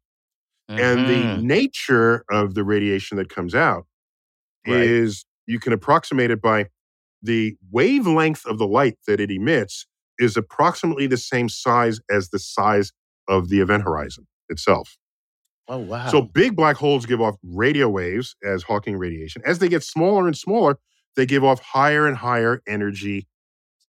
And 0.79 1.07
the 1.07 1.27
nature 1.27 2.25
of 2.31 2.55
the 2.55 2.65
radiation 2.65 3.17
that 3.19 3.29
comes 3.31 3.55
out 3.55 3.87
Right. 4.67 4.85
is 4.85 5.27
you 5.47 5.61
can 5.61 5.73
approximate 5.73 6.31
it 6.31 6.43
by 6.43 6.69
the 7.23 7.57
wavelength 7.73 8.47
of 8.47 8.59
the 8.59 8.67
light 8.67 8.97
that 9.07 9.21
it 9.21 9.31
emits 9.31 9.87
is 10.19 10.37
approximately 10.37 11.07
the 11.07 11.17
same 11.17 11.49
size 11.49 12.01
as 12.11 12.31
the 12.31 12.39
size 12.41 12.93
of 13.29 13.49
the 13.51 13.61
event 13.61 13.83
horizon 13.85 14.27
itself. 14.49 14.97
oh 15.69 15.79
wow. 15.79 16.09
So 16.09 16.23
big 16.23 16.57
black 16.57 16.77
holes 16.77 17.07
give 17.07 17.21
off 17.21 17.37
radio 17.45 17.89
waves 17.89 18.37
as 18.45 18.63
Hawking 18.63 18.97
radiation. 18.97 19.43
As 19.47 19.59
they 19.59 19.69
get 19.69 19.83
smaller 19.85 20.27
and 20.27 20.37
smaller, 20.37 20.79
they 21.17 21.27
give 21.27 21.45
off 21.45 21.61
higher 21.61 22.07
and 22.07 22.17
higher 22.17 22.63
energy 22.69 23.27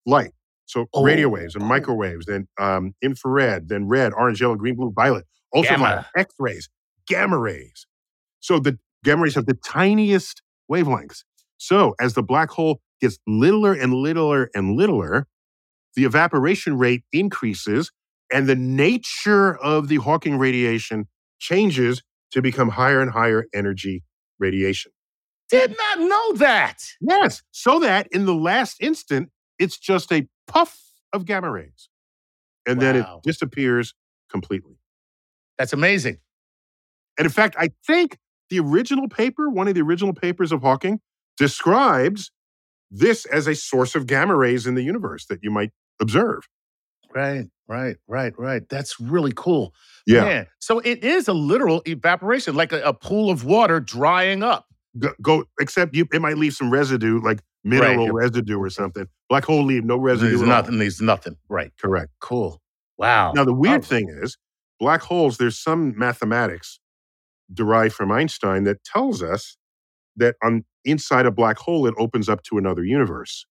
light. 0.05 0.31
So 0.65 0.88
radio 0.96 1.27
Oh, 1.27 1.31
waves 1.31 1.55
and 1.55 1.63
oh. 1.63 1.67
microwaves, 1.67 2.25
then 2.27 2.48
um, 2.60 2.93
infrared, 3.01 3.69
then 3.69 3.88
red, 3.88 4.13
orange, 4.13 4.41
yellow, 4.41 4.55
green, 4.55 4.75
blue, 4.75 4.91
violet, 4.96 5.25
ultraviolet, 5.55 6.05
X-rays, 6.17 6.69
gamma 7.08 7.38
rays. 7.39 7.88
So 8.39 8.60
the 8.60 8.77
gamma 9.03 9.24
rays 9.24 9.36
have 9.36 9.46
the 9.48 9.58
tiniest 9.65 10.41
wavelengths. 10.72 11.24
So 11.58 11.96
as 12.00 12.13
the 12.13 12.24
black 12.24 12.50
hole 12.51 12.81
gets 13.01 13.19
littler 13.27 13.74
and 13.74 13.93
littler 13.93 14.50
and 14.55 14.75
littler, 14.77 15.27
the 15.96 16.05
evaporation 16.05 16.77
rate 16.77 17.03
increases 17.12 17.91
and 18.32 18.48
the 18.48 18.56
nature 18.56 19.56
of 19.56 19.88
the 19.88 19.98
Hawking 19.98 20.38
radiation 20.38 21.08
changes 21.40 22.04
to 22.32 22.42
become 22.42 22.70
higher 22.70 23.02
and 23.02 23.12
higher 23.12 23.46
energy 23.54 24.04
radiation. 24.40 24.92
Did 25.50 25.76
not 25.78 26.00
know 26.00 26.34
that. 26.34 26.78
Yes. 27.02 27.42
So 27.52 27.80
that 27.80 28.08
in 28.12 28.26
the 28.26 28.36
last 28.36 28.78
instant, 28.82 29.30
it's 29.58 29.78
just 29.78 30.12
a 30.12 30.28
puff 30.48 30.80
of 31.12 31.26
gamma 31.26 31.50
rays. 31.50 31.90
And 32.68 32.80
then 32.80 32.98
it 32.98 33.06
disappears 33.24 33.96
completely. 34.30 34.78
That's 35.58 35.74
amazing. 35.74 36.18
And 37.18 37.26
in 37.26 37.32
fact, 37.32 37.56
I 37.58 37.70
think 37.88 38.18
the 38.50 38.60
original 38.60 39.10
paper, 39.10 39.50
one 39.50 39.68
of 39.68 39.74
the 39.74 39.82
original 39.82 40.14
papers 40.14 40.52
of 40.52 40.62
Hawking, 40.62 41.00
describes 41.38 42.32
this 42.92 43.26
as 43.26 43.48
a 43.48 43.56
source 43.56 43.96
of 43.96 44.06
gamma 44.06 44.36
rays 44.36 44.68
in 44.68 44.76
the 44.76 44.84
universe 44.84 45.26
that 45.28 45.40
you 45.42 45.50
might 45.50 45.72
observe. 46.00 46.44
Right, 47.13 47.46
right, 47.68 47.98
right, 48.08 48.34
right. 48.38 48.68
That's 48.70 49.00
really 49.00 49.34
cool. 49.36 49.74
Yeah. 50.06 50.24
Man, 50.25 50.48
so 50.60 50.80
it 50.80 51.04
is 51.04 51.28
a 51.28 51.34
literal 51.34 51.82
evaporation, 51.86 52.56
like 52.56 52.72
a, 52.72 52.82
a 52.82 52.94
pool 52.94 53.30
of 53.30 53.44
water 53.46 53.80
drying 53.80 54.44
up. 54.44 54.66
Go, 54.98 55.13
go 55.22 55.44
except 55.60 55.96
you 55.96 56.08
it 56.13 56.22
might 56.22 56.38
leave 56.38 56.54
some 56.54 56.70
residue, 56.72 57.20
like 57.22 57.39
mineral 57.63 58.06
you're- 58.06 58.12
residue 58.13 58.58
or 58.60 58.70
something. 58.70 59.08
Black 59.30 59.46
hole 59.46 59.63
leave 59.63 59.84
no 59.86 59.98
residue. 59.98 60.30
There's 60.30 60.42
at 60.42 60.46
all. 60.50 60.56
nothing. 60.56 60.80
There's 60.80 61.01
nothing. 61.01 61.36
Right. 61.50 61.72
Correct. 61.80 62.12
Cool. 62.20 62.62
Wow. 62.98 63.32
Now 63.34 63.46
the 63.46 63.54
weird 63.54 63.82
Oh, 63.82 63.86
thing 63.86 64.10
is, 64.10 64.38
black 64.80 65.01
holes, 65.01 65.38
there's 65.38 65.58
some 65.58 65.94
mathematics 65.98 66.80
derived 67.54 67.94
from 67.94 68.12
Einstein 68.12 68.63
that 68.66 68.84
tells 68.84 69.22
us 69.24 69.58
that 70.16 70.36
on 70.44 70.63
inside 70.86 71.25
a 71.25 71.32
black 71.32 71.58
hole, 71.58 71.86
it 71.88 71.94
opens 71.98 72.28
up 72.30 72.44
to 72.44 72.58
another 72.58 72.84
universe, 72.84 73.46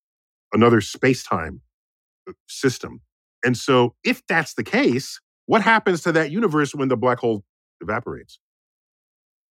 another 0.53 0.81
space-time 0.81 1.61
uh, 2.29 2.33
system. 2.49 3.01
And 3.45 3.57
so 3.57 3.95
if 4.05 4.23
that's 4.27 4.55
the 4.55 4.65
case, 4.65 5.21
what 5.47 5.63
happens 5.63 6.03
to 6.03 6.13
that 6.13 6.31
universe 6.31 6.75
when 6.75 6.89
the 6.89 6.97
black 6.97 7.19
hole 7.19 7.45
evaporates? 7.81 8.39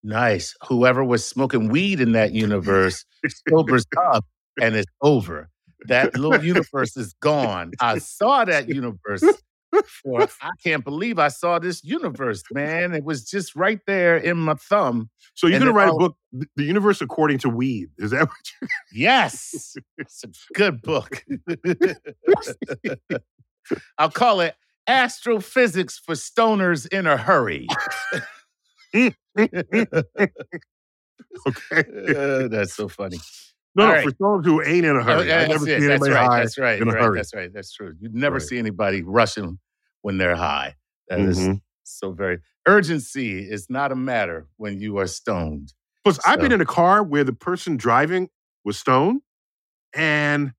Nice. 0.04 0.56
Whoever 0.68 1.04
was 1.04 1.26
smoking 1.26 1.70
weed 1.70 2.00
in 2.00 2.12
that 2.14 2.32
universe 2.32 3.04
sobers 3.50 3.86
up 4.12 4.26
and 4.62 4.76
it's 4.76 4.92
over. 5.02 5.50
That 5.88 6.18
little 6.18 6.44
universe 6.44 6.96
is 6.98 7.14
gone. 7.22 7.72
I 7.82 7.98
saw 8.00 8.46
that 8.46 8.68
universe 8.68 9.24
for 10.04 10.22
I 10.42 10.52
can't 10.64 10.84
believe 10.84 11.20
I 11.20 11.28
saw 11.28 11.60
this 11.60 11.84
universe, 11.84 12.44
man. 12.52 12.94
It 12.94 13.04
was 13.04 13.24
just 13.24 13.56
right 13.56 13.80
there 13.88 14.18
in 14.18 14.38
my 14.38 14.56
thumb. 14.56 15.10
So 15.34 15.48
you're 15.48 15.60
going 15.60 15.74
to 15.74 15.74
then 15.74 15.76
write 15.76 15.90
a 15.94 15.98
book, 15.98 16.16
"The- 16.32 16.48
The 16.56 16.64
Universe 16.64 17.02
According 17.02 17.40
to 17.40 17.50
Weed. 17.50 17.90
Is 17.98 18.12
that 18.12 18.28
what 18.28 18.38
you're 18.62 18.70
Yes. 18.94 19.76
It's 19.98 20.24
a 20.24 20.30
good 20.54 20.82
book. 20.82 21.24
I'll 23.98 24.12
call 24.12 24.42
it 24.42 24.56
Astrophysics 24.88 25.98
for 25.98 26.16
Stoners 26.16 26.88
in 26.88 27.08
a 27.08 27.18
Hurry. 27.18 27.68
okay? 28.96 29.14
Uh, 32.16 32.48
that's 32.48 32.76
so 32.76 32.88
funny. 32.88 33.18
No, 33.76 33.90
right. 33.90 34.04
for 34.04 34.12
someone 34.18 34.44
who 34.44 34.62
ain't 34.64 34.86
in 34.86 34.96
a 34.96 35.00
Oh, 35.00 35.04
hurry. 35.04 35.28
yeah, 35.28 35.40
I 35.40 35.48
never 35.48 35.66
that's, 35.66 35.66
see 35.66 35.88
that's 35.88 36.02
anybody 36.08 36.12
right. 36.14 36.28
high. 36.28 36.40
That's 36.40 36.58
right. 36.58 36.82
in 36.82 36.88
a 36.88 36.92
right. 36.92 37.04
hurry. 37.04 37.20
That's 37.20 37.34
right. 37.36 37.54
That's 37.54 37.72
true. 37.72 37.94
You 38.00 38.10
never 38.12 38.40
see 38.40 38.58
anybody 38.58 39.04
rushing 39.04 39.60
when 40.02 40.18
they're 40.18 40.36
high. 40.36 40.76
That 41.10 41.20
is 41.20 41.38
Mhm. 41.38 41.62
so 41.84 42.12
very 42.12 42.40
urgency 42.68 43.40
is 43.40 43.70
not 43.70 43.92
a 43.92 43.96
matter 43.96 44.48
when 44.58 44.80
you 44.80 44.98
are 44.98 45.08
stoned. 45.08 45.74
Plus, 46.04 46.20
I've 46.26 46.40
been 46.40 46.52
in 46.52 46.62
a 46.62 46.66
car 46.66 47.04
where 47.04 47.24
the 47.24 47.34
person 47.34 47.78
driving 47.78 48.30
was 48.64 48.80
stoned, 48.80 49.22
and 49.94 50.54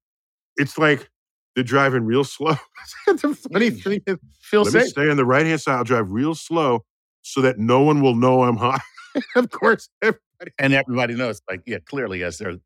it's 0.57 0.79
like 0.79 1.11
they're 1.59 1.65
driving 1.65 2.05
real 2.05 2.23
slow. 2.23 2.55
the 3.09 3.35
funny 3.53 3.71
thing 3.71 4.01
is, 4.07 4.17
let 4.53 4.65
me 4.67 4.71
safe. 4.71 4.91
stay 4.91 5.11
on 5.11 5.17
the 5.17 5.25
right 5.25 5.45
hand 5.45 5.61
side. 5.61 5.75
I'll 5.75 5.83
drive 5.83 6.09
real 6.09 6.37
slow 6.37 6.85
so 7.23 7.41
that 7.41 7.59
no 7.59 7.83
one 7.83 8.01
will 8.01 8.15
know 8.15 8.45
I'm 8.45 8.57
high. 8.57 8.79
of 9.35 9.51
course, 9.51 9.89
everybody. 10.01 10.53
and 10.61 10.73
everybody 10.73 11.15
knows, 11.15 11.43
like, 11.51 11.63
yeah, 11.67 11.79
clearly 11.85 12.23
as 12.23 12.39
they're 12.39 12.59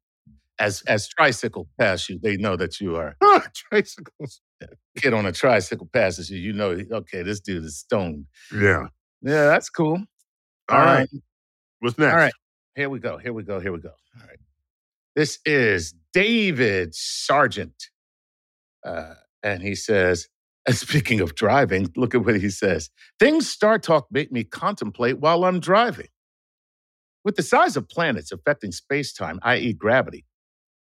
as 0.59 0.83
as 0.83 1.09
tricycle 1.09 1.69
pass 1.79 2.07
you, 2.11 2.19
they 2.23 2.37
know 2.37 2.55
that 2.55 2.83
you 2.83 2.97
are 2.97 3.17
tricycles. 3.55 4.43
kid 4.99 5.15
on 5.15 5.25
a 5.25 5.33
tricycle 5.33 5.89
passes 5.91 6.29
you, 6.29 6.39
you 6.39 6.53
know, 6.53 6.79
okay, 6.93 7.23
this 7.23 7.41
dude 7.41 7.65
is 7.65 7.79
stoned. 7.79 8.27
Yeah. 8.55 8.89
Yeah, 9.23 9.47
that's 9.47 9.71
cool. 9.71 10.05
All 10.69 10.79
right. 10.79 11.09
Um, 11.11 11.23
What's 11.81 11.97
next? 11.97 12.13
All 12.13 12.19
right. 12.19 12.33
Here 12.77 12.91
we 12.91 12.99
go. 12.99 13.17
Here 13.17 13.33
we 13.33 13.43
go. 13.43 13.59
Here 13.59 13.73
we 13.73 13.81
go. 13.81 13.89
All 13.89 14.27
right. 14.29 14.39
This 15.17 15.39
is 15.47 15.95
David 16.13 16.95
Sargent. 16.95 17.89
Uh, 18.85 19.15
and 19.43 19.63
he 19.63 19.75
says, 19.75 20.29
and 20.67 20.77
speaking 20.77 21.21
of 21.21 21.35
driving, 21.35 21.93
look 21.97 22.15
at 22.15 22.25
what 22.25 22.41
he 22.41 22.51
says. 22.51 22.91
Things 23.19 23.49
Star 23.49 23.79
Talk 23.79 24.07
make 24.11 24.31
me 24.31 24.45
contemplate 24.45 25.19
while 25.19 25.45
I'm 25.45 25.61
driving. 25.61 26.09
With 27.25 27.37
the 27.37 27.43
size 27.43 27.77
of 27.77 27.89
planets 27.89 28.33
affecting 28.33 28.73
space 28.73 29.13
time, 29.13 29.39
i.e., 29.43 29.73
gravity, 29.73 30.25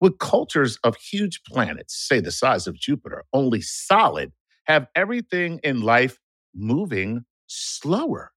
would 0.01 0.20
cultures 0.20 0.77
of 0.84 0.96
huge 0.96 1.42
planets, 1.44 1.96
say 1.96 2.20
the 2.20 2.32
size 2.32 2.68
of 2.68 2.75
Jupiter, 2.80 3.24
only 3.34 3.62
solid, 3.62 4.32
have 4.66 4.88
everything 4.96 5.60
in 5.63 5.82
life 5.82 6.20
moving 6.54 7.25
slower? 7.48 8.32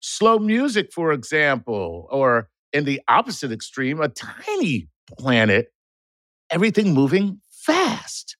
Slow 0.00 0.38
music, 0.38 0.92
for 0.92 1.12
example, 1.12 2.06
or 2.10 2.48
in 2.72 2.84
the 2.84 3.00
opposite 3.08 3.50
extreme, 3.52 4.00
a 4.00 4.08
tiny 4.08 4.88
planet, 5.18 5.68
everything 6.50 6.92
moving 6.92 7.40
fast. 7.50 8.36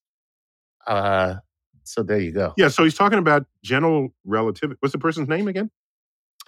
Uh, 0.87 1.37
so 1.85 2.02
there 2.02 2.21
you 2.21 2.33
go. 2.33 2.55
Yeah. 2.57 2.69
So 2.69 2.85
he's 2.85 2.95
talking 2.95 3.19
about 3.19 3.47
general 3.64 4.09
relativity. 4.25 4.76
What's 4.81 4.93
the 4.93 4.99
person's 4.99 5.28
name 5.28 5.49
again? 5.49 5.71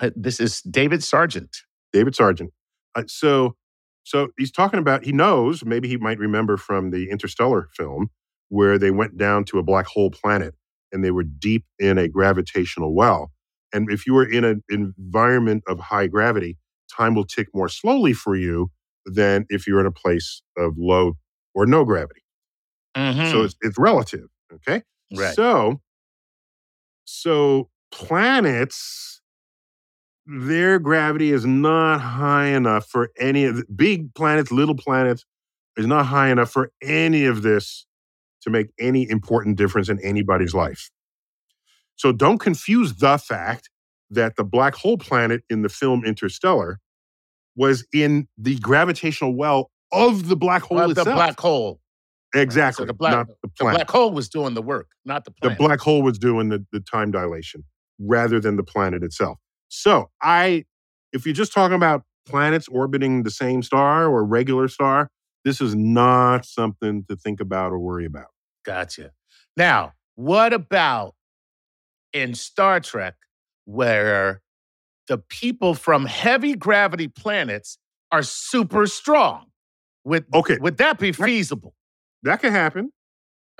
Uh, 0.01 0.11
This 0.17 0.41
is 0.41 0.61
David 0.63 1.03
Sargent. 1.05 1.57
David 1.93 2.15
Sargent. 2.15 2.53
Uh, 2.95 3.05
so, 3.07 3.57
so 4.05 4.29
he's 4.39 4.53
talking 4.53 4.79
about. 4.81 5.05
He 5.05 5.13
knows. 5.13 5.65
Maybe 5.65 5.89
he 5.89 5.97
might 5.97 6.19
remember 6.19 6.57
from 6.57 6.91
the 6.91 7.11
Interstellar 7.11 7.69
film 7.77 8.11
where 8.49 8.79
they 8.79 8.91
went 8.91 9.17
down 9.19 9.45
to 9.45 9.59
a 9.59 9.63
black 9.63 9.87
hole 9.87 10.11
planet 10.11 10.55
and 10.93 11.05
they 11.05 11.11
were 11.11 11.23
deep 11.25 11.65
in 11.79 11.99
a 11.99 12.09
gravitational 12.09 12.95
well. 12.95 13.31
And 13.73 13.91
if 13.93 14.07
you 14.07 14.15
were 14.15 14.29
in 14.29 14.45
an 14.45 14.63
environment 14.71 15.63
of 15.69 15.79
high 15.79 16.07
gravity, 16.07 16.57
time 16.97 17.15
will 17.15 17.27
tick 17.27 17.49
more 17.55 17.69
slowly 17.69 18.15
for 18.15 18.35
you 18.37 18.71
than 19.05 19.45
if 19.51 19.67
you're 19.67 19.81
in 19.81 19.87
a 19.87 19.93
place 19.93 20.43
of 20.57 20.75
low 20.79 21.15
or 21.55 21.67
no 21.67 21.85
gravity. 21.85 22.23
Mm-hmm. 22.99 23.31
So 23.31 23.45
it's, 23.45 23.57
it's 23.61 23.79
relative. 23.79 24.29
Okay. 24.53 24.83
right. 25.17 25.35
So, 25.35 25.81
so 27.05 27.71
planets, 27.93 29.21
their 30.27 30.79
gravity 30.79 31.33
is 31.33 31.47
not 31.47 32.01
high 32.01 32.47
enough 32.47 32.87
for 32.87 33.11
any 33.19 33.45
of 33.45 33.57
the 33.57 33.65
big 33.75 34.13
planets, 34.15 34.51
little 34.51 34.75
planets, 34.75 35.25
is 35.77 35.87
not 35.87 36.07
high 36.07 36.31
enough 36.31 36.51
for 36.51 36.73
any 36.83 37.25
of 37.25 37.43
this 37.43 37.87
to 38.43 38.51
make 38.51 38.69
any 38.81 39.09
important 39.09 39.57
difference 39.57 39.89
in 39.89 40.01
anybody's 40.01 40.55
life. 40.55 40.91
So 41.97 42.13
don't 42.13 42.39
confuse 42.39 42.95
the 42.97 43.19
fact 43.19 43.71
that 44.11 44.37
the 44.37 44.45
black 44.45 44.75
hole 44.75 44.99
planet 44.99 45.43
in 45.49 45.63
the 45.63 45.69
film 45.69 46.05
Interstellar 46.05 46.81
was 47.57 47.87
in 47.93 48.29
the 48.37 48.57
gravitational 48.59 49.35
well 49.35 49.71
of 49.93 50.29
the 50.29 50.37
black 50.37 50.63
hole 50.63 50.79
Well, 50.79 50.95
the 50.95 51.05
black 51.05 51.39
hole. 51.39 51.81
Exactly. 52.35 52.87
the 52.87 52.93
black- 52.95 53.13
not 53.13 53.27
the 53.29 53.35
The 53.59 53.65
black 53.65 53.91
hole 53.91 54.11
was 54.13 54.29
doing 54.29 54.55
the 54.55 54.63
work, 54.63 54.89
not 55.05 55.25
the 55.25 55.31
planet. 55.31 55.59
the 55.59 55.65
black 55.65 55.81
hole 55.81 56.03
was 56.03 56.19
doing 56.19 56.49
the, 56.49 56.65
the 56.73 56.81
time 56.81 57.11
dilation 57.11 57.65
rather 57.99 58.39
than 58.41 58.57
the 58.57 58.63
planet 58.63 59.03
itself. 59.03 59.39
So 59.69 60.11
I, 60.23 60.65
if 61.13 61.27
you're 61.27 61.35
just 61.35 61.53
talking 61.53 61.75
about 61.77 62.03
planets 62.27 62.69
orbiting 62.69 63.23
the 63.23 63.31
same 63.31 63.63
star 63.63 64.07
or 64.07 64.25
regular 64.25 64.69
star, 64.69 65.11
this 65.45 65.61
is 65.61 65.75
not 65.75 66.45
something 66.45 67.05
to 67.09 67.17
think 67.17 67.41
about 67.41 67.73
or 67.73 67.79
worry 67.79 68.05
about. 68.07 68.27
Gotcha. 68.65 69.13
Now, 69.57 69.95
what 70.15 70.53
about 70.53 71.15
in 72.13 72.35
Star 72.35 72.81
Trek 72.81 73.15
where 73.65 74.43
the 75.07 75.19
people 75.19 75.75
from 75.75 76.05
heavy 76.07 76.55
gravity 76.55 77.09
planets 77.09 77.79
are 78.13 78.23
super 78.23 78.87
strong? 78.87 79.47
Would, 80.05 80.27
Okay. 80.35 80.59
would 80.59 80.77
that 80.79 80.99
be 80.99 81.13
feasible? 81.13 81.75
That 82.23 82.41
can 82.41 82.53
happen. 82.53 82.91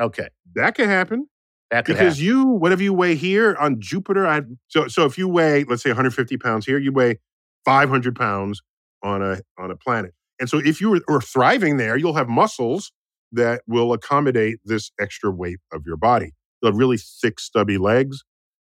Okay. 0.01 0.29
That 0.55 0.75
can 0.75 0.89
happen 0.89 1.29
That 1.71 1.85
could 1.85 1.95
because 1.95 2.17
happen. 2.19 2.25
you, 2.27 2.45
whatever 2.47 2.83
you 2.83 2.93
weigh 2.93 3.15
here 3.17 3.57
on 3.61 3.81
Jupiter, 3.81 4.27
I 4.27 4.43
so 4.69 4.89
so 4.89 5.05
if 5.07 5.19
you 5.19 5.29
weigh, 5.29 5.65
let's 5.65 5.83
say 5.83 5.91
150 5.91 6.37
pounds 6.39 6.67
here, 6.67 6.79
you 6.79 6.93
weigh 6.93 7.19
500 7.65 8.15
pounds 8.17 8.63
on 9.03 9.23
a 9.23 9.41
on 9.59 9.71
a 9.71 9.77
planet. 9.77 10.13
And 10.41 10.49
so 10.49 10.59
if 10.59 10.81
you 10.81 10.91
were, 10.91 11.01
are 11.09 11.21
thriving 11.21 11.77
there, 11.79 11.97
you'll 11.97 12.15
have 12.15 12.29
muscles 12.29 12.93
that 13.33 13.63
will 13.67 13.93
accommodate 13.93 14.59
this 14.65 14.91
extra 15.01 15.31
weight 15.31 15.59
of 15.73 15.83
your 15.85 15.97
body. 15.97 16.33
You'll 16.63 16.73
have 16.73 16.79
really 16.79 16.97
thick, 16.99 17.41
stubby 17.41 17.77
legs. 17.79 18.25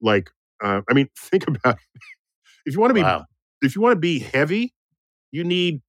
Like, 0.00 0.30
uh, 0.62 0.82
I 0.88 0.94
mean, 0.94 1.08
think 1.18 1.48
about 1.48 1.78
if 2.66 2.74
you 2.74 2.80
want 2.80 2.90
to 2.90 2.94
be 2.94 3.02
Wow. 3.02 3.24
if 3.62 3.74
you 3.76 3.82
want 3.82 3.94
to 3.96 4.00
be 4.00 4.18
heavy, 4.20 4.74
you 5.32 5.44
need 5.44 5.80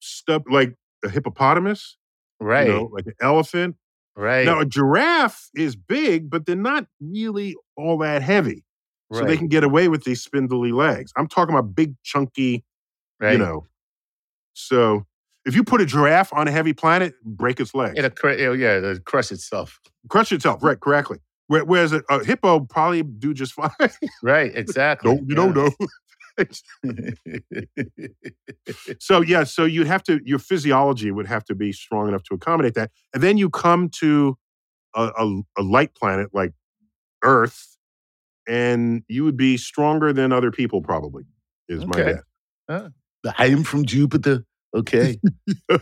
stub 0.00 0.44
like 0.50 0.74
a 1.04 1.08
hippopotamus, 1.10 1.96
Right. 2.40 2.66
you 2.66 2.72
know, 2.72 2.90
like 2.92 3.06
an 3.06 3.14
elephant. 3.20 3.76
right. 4.16 4.44
Now, 4.46 4.60
a 4.60 4.64
giraffe 4.64 5.50
is 5.54 5.76
big, 5.76 6.30
but 6.30 6.46
they're 6.46 6.56
not 6.56 6.86
really 7.00 7.54
all 7.76 7.98
that 7.98 8.22
heavy. 8.22 8.64
so 9.12 9.24
they 9.24 9.36
can 9.36 9.48
get 9.48 9.64
away 9.64 9.88
with 9.88 10.04
these 10.04 10.22
spindly 10.22 10.72
legs. 10.72 11.12
I'm 11.16 11.26
talking 11.28 11.54
about 11.54 11.74
big, 11.74 11.94
chunky, 12.02 12.64
right. 13.20 13.32
you 13.32 13.38
know. 13.38 13.66
So 14.54 15.04
if 15.44 15.54
you 15.54 15.64
put 15.64 15.80
a 15.80 15.86
giraffe 15.86 16.32
on 16.32 16.48
a 16.48 16.50
heavy 16.50 16.72
planet, 16.72 17.14
break 17.24 17.60
its 17.60 17.74
legs, 17.74 17.94
It'll, 17.98 18.10
cr- 18.10 18.28
it'll, 18.30 18.58
yeah, 18.58 18.76
it'll 18.78 19.00
crush 19.00 19.30
itself. 19.32 19.80
crush 20.08 20.32
itself. 20.32 20.62
Right, 20.62 20.78
correctly. 20.78 21.18
Where- 21.48 21.64
Whereas 21.64 21.92
a, 21.92 22.02
a 22.08 22.24
hippo 22.24 22.60
probably 22.60 23.02
do 23.02 23.34
just 23.34 23.52
fine. 23.54 23.70
Right, 24.22 24.52
exactly. 24.54 25.12
no, 25.14 25.20
you 25.26 25.34
don't 25.34 25.54
know. 25.54 25.70
So 28.98 29.20
yeah, 29.20 29.44
so 29.44 29.64
you'd 29.64 29.86
have 29.86 30.02
to 30.04 30.20
your 30.24 30.38
physiology 30.38 31.10
would 31.10 31.26
have 31.26 31.44
to 31.46 31.54
be 31.54 31.72
strong 31.72 32.08
enough 32.08 32.22
to 32.24 32.34
accommodate 32.34 32.74
that, 32.74 32.90
and 33.14 33.22
then 33.22 33.38
you 33.38 33.50
come 33.50 33.88
to 34.00 34.36
a, 34.94 35.10
a, 35.18 35.40
a 35.58 35.62
light 35.62 35.94
planet 35.94 36.30
like 36.32 36.52
Earth, 37.22 37.76
and 38.48 39.02
you 39.08 39.24
would 39.24 39.36
be 39.36 39.56
stronger 39.56 40.12
than 40.12 40.32
other 40.32 40.50
people. 40.50 40.82
Probably 40.82 41.24
is 41.68 41.86
my 41.86 42.00
Okay. 42.00 42.12
guess. 42.12 42.22
I 43.38 43.46
am 43.46 43.64
from 43.64 43.84
Jupiter. 43.84 44.44
Okay. 44.74 45.20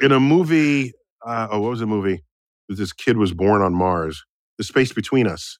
In 0.00 0.12
a 0.12 0.20
movie, 0.20 0.92
uh, 1.24 1.48
oh, 1.50 1.60
what 1.60 1.70
was 1.70 1.80
the 1.80 1.86
movie? 1.86 2.24
This 2.68 2.92
kid 2.92 3.16
was 3.16 3.32
born 3.32 3.62
on 3.62 3.74
Mars. 3.74 4.24
The 4.58 4.64
space 4.64 4.92
between 4.92 5.26
us. 5.26 5.58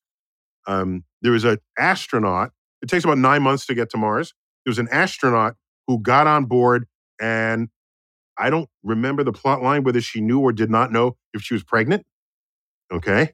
Um, 0.66 1.04
there 1.22 1.32
was 1.32 1.44
an 1.44 1.58
astronaut. 1.78 2.52
It 2.82 2.88
takes 2.88 3.04
about 3.04 3.18
nine 3.18 3.42
months 3.42 3.66
to 3.66 3.74
get 3.74 3.90
to 3.90 3.96
Mars. 3.98 4.34
There 4.64 4.70
was 4.70 4.78
an 4.78 4.88
astronaut 4.90 5.56
who 5.86 5.98
got 6.00 6.26
on 6.26 6.46
board, 6.46 6.86
and 7.20 7.68
I 8.38 8.50
don't 8.50 8.68
remember 8.82 9.24
the 9.24 9.32
plot 9.32 9.62
line 9.62 9.84
whether 9.84 10.00
she 10.00 10.20
knew 10.20 10.40
or 10.40 10.52
did 10.52 10.70
not 10.70 10.92
know 10.92 11.16
if 11.34 11.42
she 11.42 11.54
was 11.54 11.62
pregnant. 11.62 12.06
Okay, 12.92 13.32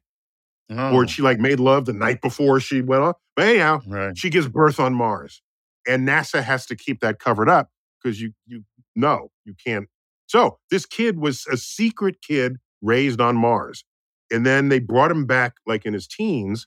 Oh, 0.71 0.95
or 0.95 1.07
she 1.07 1.23
like 1.23 1.38
made 1.38 1.61
love 1.61 1.87
the 1.87 1.93
night 1.93 2.21
before 2.21 2.59
she 2.61 2.83
went 2.83 3.02
on. 3.02 3.14
But 3.37 3.49
anyhow, 3.49 3.81
right. 3.87 4.19
she 4.19 4.31
gives 4.31 4.49
birth 4.49 4.81
on 4.81 4.95
Mars, 4.95 5.43
and 5.87 6.07
NASA 6.09 6.43
has 6.43 6.66
to 6.66 6.76
keep 6.76 7.00
that 7.00 7.21
covered 7.21 7.49
up 7.49 7.71
because 8.02 8.21
you 8.21 8.33
you 8.47 8.64
know 8.97 9.31
you 9.45 9.55
can't. 9.64 9.88
So 10.26 10.59
this 10.71 10.85
kid 10.87 11.19
was 11.19 11.47
a 11.50 11.57
secret 11.57 12.16
kid 12.21 12.57
raised 12.83 13.21
on 13.21 13.37
Mars, 13.37 13.85
and 14.33 14.45
then 14.45 14.69
they 14.69 14.81
brought 14.81 15.11
him 15.12 15.25
back 15.25 15.55
like 15.66 15.87
in 15.87 15.95
his 15.95 16.09
teens, 16.09 16.66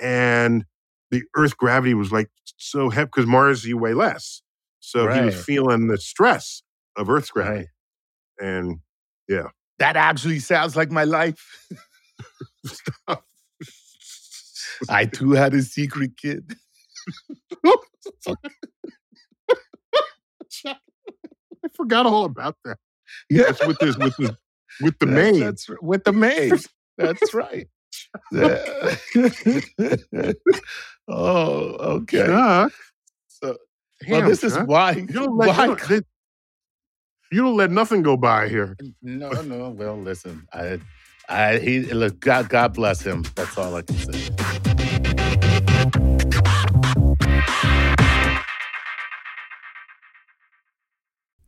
and 0.00 0.64
the 1.10 1.22
Earth 1.36 1.56
gravity 1.56 1.94
was 1.94 2.12
like 2.12 2.30
so 2.56 2.88
heavy 2.90 3.06
because 3.06 3.26
Mars 3.26 3.64
you 3.64 3.76
weigh 3.78 3.94
less, 3.94 4.42
so 4.80 5.10
he 5.10 5.20
was 5.20 5.44
feeling 5.44 5.88
the 5.88 5.98
stress 5.98 6.62
of 6.96 7.08
Earth's 7.10 7.30
gravity, 7.30 7.68
Right. 8.40 8.46
and 8.48 8.78
yeah, 9.28 9.48
That 9.78 9.96
actually 9.96 10.38
sounds 10.40 10.76
like 10.76 10.90
my 10.90 11.04
life. 11.04 11.68
I 14.88 15.04
too 15.06 15.32
had 15.32 15.52
a 15.54 15.62
secret 15.62 16.16
kid. 16.16 16.54
I 20.66 21.68
forgot 21.74 22.06
all 22.06 22.24
about 22.24 22.56
that. 22.64 22.78
Yeah. 23.28 23.52
With 23.66 23.78
this 23.78 23.96
with 23.96 24.16
the 24.16 24.36
with 24.80 24.98
the 24.98 25.06
That's- 25.06 25.32
maid. 25.34 25.42
That's 25.42 25.68
with 25.82 26.04
the 26.04 26.12
maid. 26.12 26.52
That's 26.98 27.34
right. 27.34 27.68
Oh, 31.08 31.76
okay. 31.98 32.26
Chuck, 32.26 32.72
So, 33.28 33.56
well, 34.08 34.22
damn, 34.22 34.24
this 34.30 34.44
is 34.44 34.58
why. 34.58 34.92
You 34.92 35.06
don't 35.08 35.36
let, 35.38 35.48
why 35.48 35.64
you 35.64 35.66
don't, 35.66 35.88
they- 35.88 36.02
you 37.32 37.42
don't 37.42 37.56
let 37.56 37.70
nothing 37.70 38.02
go 38.02 38.16
by 38.16 38.48
here. 38.48 38.76
no, 39.02 39.30
no. 39.42 39.70
Well, 39.70 40.00
listen. 40.00 40.46
I, 40.52 40.80
I, 41.28 41.58
he 41.58 41.80
look. 41.82 42.20
God, 42.20 42.48
God 42.48 42.74
bless 42.74 43.02
him. 43.02 43.24
That's 43.36 43.56
all 43.58 43.74
I 43.76 43.82
can 43.82 43.98
say. 43.98 44.69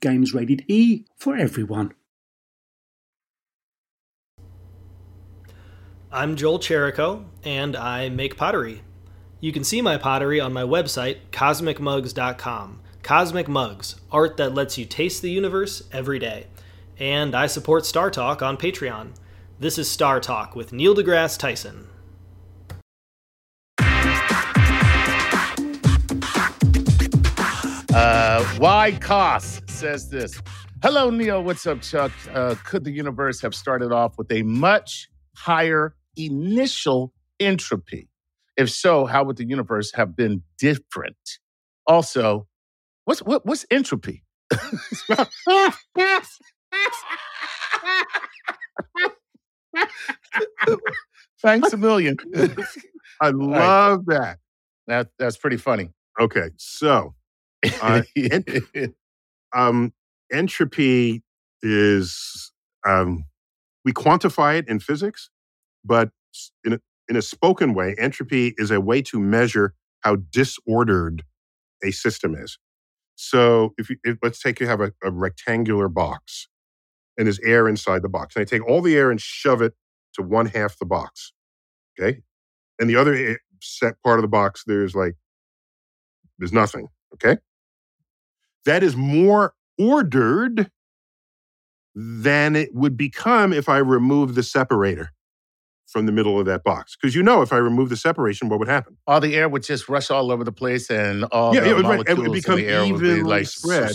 Games 0.00 0.32
rated 0.32 0.64
E 0.68 1.04
for 1.16 1.36
everyone. 1.36 1.92
I'm 6.10 6.36
Joel 6.36 6.58
Cherico, 6.58 7.24
and 7.44 7.76
I 7.76 8.08
make 8.08 8.36
pottery. 8.36 8.82
You 9.40 9.52
can 9.52 9.64
see 9.64 9.82
my 9.82 9.98
pottery 9.98 10.40
on 10.40 10.52
my 10.52 10.62
website, 10.62 11.18
cosmicmugs.com. 11.32 12.80
Cosmic 13.02 13.48
Mugs, 13.48 13.96
art 14.10 14.36
that 14.36 14.54
lets 14.54 14.78
you 14.78 14.84
taste 14.84 15.22
the 15.22 15.30
universe 15.30 15.82
every 15.92 16.18
day. 16.18 16.46
And 16.98 17.34
I 17.34 17.46
support 17.46 17.86
Star 17.86 18.10
Talk 18.10 18.42
on 18.42 18.56
Patreon. 18.56 19.12
This 19.60 19.78
is 19.78 19.90
Star 19.90 20.20
Talk 20.20 20.56
with 20.56 20.72
Neil 20.72 20.94
deGrasse 20.94 21.38
Tyson. 21.38 21.88
Uh, 27.98 28.44
why 28.58 28.92
cost 28.92 29.68
says 29.68 30.08
this. 30.08 30.40
Hello, 30.84 31.10
Neil. 31.10 31.42
What's 31.42 31.66
up, 31.66 31.82
Chuck? 31.82 32.12
Uh, 32.32 32.54
could 32.64 32.84
the 32.84 32.92
universe 32.92 33.40
have 33.40 33.56
started 33.56 33.90
off 33.90 34.16
with 34.16 34.30
a 34.30 34.44
much 34.44 35.08
higher 35.36 35.96
initial 36.16 37.12
entropy? 37.40 38.08
If 38.56 38.70
so, 38.70 39.04
how 39.04 39.24
would 39.24 39.36
the 39.36 39.44
universe 39.44 39.90
have 39.94 40.14
been 40.14 40.44
different? 40.58 41.16
Also, 41.88 42.46
what's 43.04 43.18
what, 43.20 43.44
what's 43.44 43.66
entropy? 43.68 44.22
Thanks 51.42 51.72
a 51.72 51.76
million. 51.76 52.16
I 53.20 53.30
love 53.30 54.06
that. 54.06 54.38
That 54.86 55.08
that's 55.18 55.36
pretty 55.36 55.56
funny. 55.56 55.90
Okay, 56.20 56.50
so 56.58 57.16
uh, 57.82 58.02
um, 59.54 59.92
entropy 60.32 61.22
is 61.62 62.52
um, 62.86 63.24
we 63.84 63.92
quantify 63.92 64.58
it 64.58 64.68
in 64.68 64.80
physics, 64.80 65.30
but 65.84 66.10
in 66.64 66.74
a, 66.74 66.80
in 67.08 67.16
a 67.16 67.22
spoken 67.22 67.74
way, 67.74 67.94
entropy 67.98 68.54
is 68.58 68.70
a 68.70 68.80
way 68.80 69.02
to 69.02 69.18
measure 69.18 69.74
how 70.00 70.16
disordered 70.30 71.24
a 71.82 71.90
system 71.90 72.34
is. 72.34 72.58
So 73.16 73.74
if, 73.78 73.90
you, 73.90 73.96
if 74.04 74.18
let's 74.22 74.40
take 74.40 74.60
you 74.60 74.66
have 74.66 74.80
a, 74.80 74.92
a 75.02 75.10
rectangular 75.10 75.88
box 75.88 76.48
and 77.16 77.26
there's 77.26 77.40
air 77.40 77.68
inside 77.68 78.02
the 78.02 78.08
box, 78.08 78.36
and 78.36 78.42
I 78.42 78.44
take 78.44 78.66
all 78.66 78.80
the 78.80 78.96
air 78.96 79.10
and 79.10 79.20
shove 79.20 79.60
it 79.60 79.74
to 80.14 80.22
one 80.22 80.46
half 80.46 80.78
the 80.78 80.86
box, 80.86 81.32
okay, 81.98 82.20
and 82.78 82.88
the 82.88 82.96
other 82.96 83.38
set 83.60 84.00
part 84.04 84.18
of 84.18 84.22
the 84.22 84.28
box 84.28 84.62
there's 84.66 84.94
like 84.94 85.16
there's 86.38 86.52
nothing, 86.52 86.88
okay. 87.14 87.38
That 88.68 88.82
is 88.82 88.96
more 88.96 89.54
ordered 89.78 90.70
than 91.94 92.54
it 92.54 92.74
would 92.74 92.96
become 92.98 93.52
if 93.52 93.68
I 93.68 93.78
remove 93.78 94.34
the 94.34 94.42
separator 94.42 95.10
from 95.86 96.06
the 96.06 96.12
middle 96.12 96.38
of 96.38 96.46
that 96.46 96.64
box. 96.64 96.96
Because 97.00 97.14
you 97.14 97.22
know, 97.22 97.40
if 97.42 97.52
I 97.52 97.56
remove 97.56 97.88
the 97.88 97.96
separation, 97.96 98.50
what 98.50 98.58
would 98.58 98.68
happen? 98.68 98.98
All 99.06 99.20
the 99.20 99.34
air 99.36 99.48
would 99.48 99.62
just 99.62 99.88
rush 99.88 100.10
all 100.10 100.30
over 100.30 100.44
the 100.44 100.52
place, 100.52 100.90
and 100.90 101.24
all 101.24 101.54
yeah, 101.54 101.62
the 101.62 101.70
it 101.70 101.76
would, 101.76 101.82
molecules 101.84 102.18
it 102.18 102.20
would 102.22 102.32
become 102.32 102.58
in 102.58 102.66
the 102.66 102.70
air 102.70 102.82
would 102.82 103.00
be 103.00 103.08
evenly 103.08 103.22
like 103.22 103.46
spread. 103.46 103.92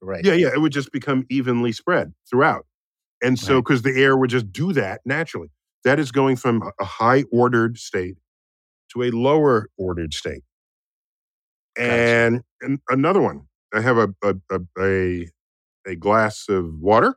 Right. 0.00 0.24
Yeah, 0.24 0.34
yeah, 0.34 0.50
it 0.54 0.60
would 0.60 0.72
just 0.72 0.92
become 0.92 1.26
evenly 1.30 1.72
spread 1.72 2.14
throughout. 2.30 2.66
And 3.22 3.38
so, 3.38 3.54
Right. 3.56 3.64
because 3.64 3.82
the 3.82 4.00
air 4.00 4.16
would 4.16 4.30
just 4.30 4.52
do 4.52 4.72
that 4.74 5.00
naturally, 5.04 5.50
that 5.84 5.98
is 5.98 6.12
going 6.12 6.36
from 6.36 6.62
a- 6.80 6.84
high 6.84 7.24
ordered 7.32 7.78
state 7.78 8.16
to 8.92 9.02
a 9.02 9.10
lower 9.10 9.68
ordered 9.76 10.14
state. 10.14 10.44
And, 11.78 12.42
and 12.62 12.78
another 12.88 13.20
one, 13.20 13.48
I 13.74 13.80
have 13.80 13.98
a, 13.98 14.08
a, 14.22 14.34
a, 14.50 14.60
a, 14.80 15.28
a 15.86 15.96
glass 15.96 16.48
of 16.48 16.80
water 16.80 17.16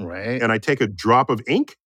Right. 0.00 0.42
and 0.42 0.52
I 0.52 0.58
take 0.58 0.80
a 0.80 0.86
drop 0.86 1.30
of 1.30 1.42
ink 1.46 1.76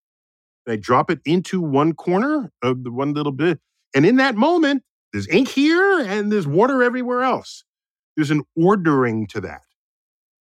and 0.65 0.73
I 0.73 0.75
drop 0.77 1.11
it 1.11 1.19
into 1.25 1.61
one 1.61 1.93
corner 1.93 2.51
of 2.61 2.83
the 2.83 2.91
one 2.91 3.13
little 3.13 3.31
bit. 3.31 3.59
And 3.95 4.05
in 4.05 4.17
that 4.17 4.35
moment, 4.35 4.83
there's 5.13 5.27
ink 5.29 5.49
here 5.49 5.99
and 5.99 6.31
there's 6.31 6.47
water 6.47 6.83
everywhere 6.83 7.23
else. 7.23 7.63
There's 8.15 8.31
an 8.31 8.43
ordering 8.55 9.27
to 9.27 9.41
that. 9.41 9.61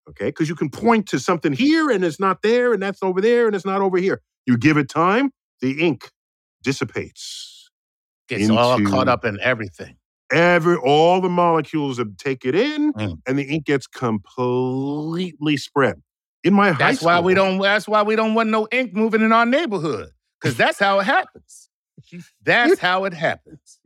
Okay. 0.09 0.27
Because 0.27 0.49
you 0.49 0.55
can 0.55 0.71
point 0.71 1.09
to 1.09 1.19
something 1.19 1.53
here 1.53 1.91
and 1.91 2.05
it's 2.05 2.21
not 2.21 2.43
there 2.43 2.73
and 2.73 2.83
that's 2.83 3.03
over 3.03 3.21
there 3.21 3.47
and 3.47 3.57
it's 3.57 3.67
not 3.67 3.83
over 3.83 3.99
here. 3.99 4.23
You 4.47 4.57
give 4.59 4.77
it 4.77 4.89
time, 4.89 5.33
the 5.61 5.81
ink 5.81 6.11
dissipates. 6.63 7.71
Gets 8.29 8.43
all 8.51 8.81
caught 8.91 9.09
up 9.09 9.25
in 9.25 9.39
everything. 9.41 9.97
Every 10.33 10.77
all 10.77 11.21
the 11.21 11.29
molecules 11.29 11.99
that 11.99 12.19
take 12.19 12.45
it 12.45 12.55
in 12.55 12.93
Mm. 12.95 13.19
and 13.27 13.39
the 13.39 13.45
ink 13.45 13.65
gets 13.67 13.87
completely 13.87 15.57
spread. 15.57 16.03
In 16.43 16.55
my 16.55 16.71
high 16.73 16.91
That's 16.93 17.03
why 17.03 17.21
we 17.21 17.35
don't. 17.35 17.59
That's 17.59 17.89
why 17.89 18.03
we 18.03 18.17
don't 18.17 18.35
want 18.35 18.51
no 18.51 18.67
ink 18.71 18.93
moving 18.95 19.21
in 19.21 19.33
our 19.33 19.47
neighborhood 19.47 20.11
because 20.41 20.57
that's 20.57 20.79
how 20.79 21.01
it 21.01 21.05
happens. 21.05 21.71
That's 22.45 22.79
how 22.79 23.05
it 23.05 23.15
happens. 23.15 23.81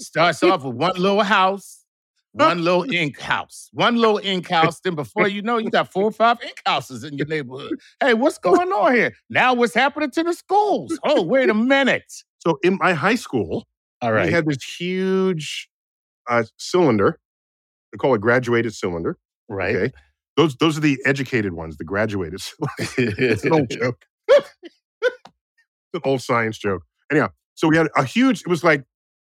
Starts 0.00 0.42
off 0.42 0.64
with 0.64 0.74
one 0.74 0.96
little 0.96 1.22
house, 1.22 1.84
one 2.32 2.64
little 2.64 2.90
ink 2.90 3.18
house, 3.20 3.68
one 3.72 3.96
little 3.96 4.18
ink 4.18 4.48
house. 4.48 4.80
Then 4.80 4.94
before 4.94 5.28
you 5.28 5.42
know, 5.42 5.58
you 5.58 5.70
got 5.70 5.92
four 5.92 6.04
or 6.04 6.10
five 6.12 6.38
ink 6.42 6.60
houses 6.64 7.04
in 7.04 7.14
your 7.18 7.26
neighborhood. 7.26 7.78
Hey, 8.00 8.14
what's 8.14 8.38
going 8.38 8.72
on 8.72 8.94
here? 8.94 9.12
Now 9.28 9.54
what's 9.54 9.74
happening 9.74 10.10
to 10.12 10.22
the 10.24 10.32
schools? 10.32 10.98
Oh, 11.04 11.22
wait 11.22 11.50
a 11.50 11.54
minute. 11.54 12.12
So 12.38 12.58
in 12.62 12.78
my 12.80 12.92
high 12.94 13.16
school, 13.16 13.68
All 14.00 14.12
we 14.12 14.30
had 14.30 14.46
this 14.46 14.62
huge 14.62 15.68
uh, 16.28 16.44
cylinder. 16.56 17.18
They 17.92 17.96
call 17.96 18.14
it 18.14 18.20
graduated 18.20 18.74
cylinder. 18.74 19.16
right. 19.48 19.74
Okay, 19.74 19.92
those 20.36 20.56
those 20.56 20.76
are 20.78 20.80
the 20.80 20.98
educated 21.04 21.52
ones, 21.54 21.76
the 21.78 21.84
graduated. 21.84 22.40
cylinder. 22.80 23.14
it's 23.18 23.44
an 23.44 23.52
old 23.52 23.70
joke. 23.70 24.04
an 25.94 26.00
old 26.04 26.22
science 26.22 26.58
joke. 26.58 26.82
Anyhow, 27.10 27.30
so 27.54 27.68
we 27.68 27.76
had 27.76 27.88
a 27.96 28.04
huge. 28.04 28.42
It 28.42 28.48
was 28.48 28.62
like 28.62 28.84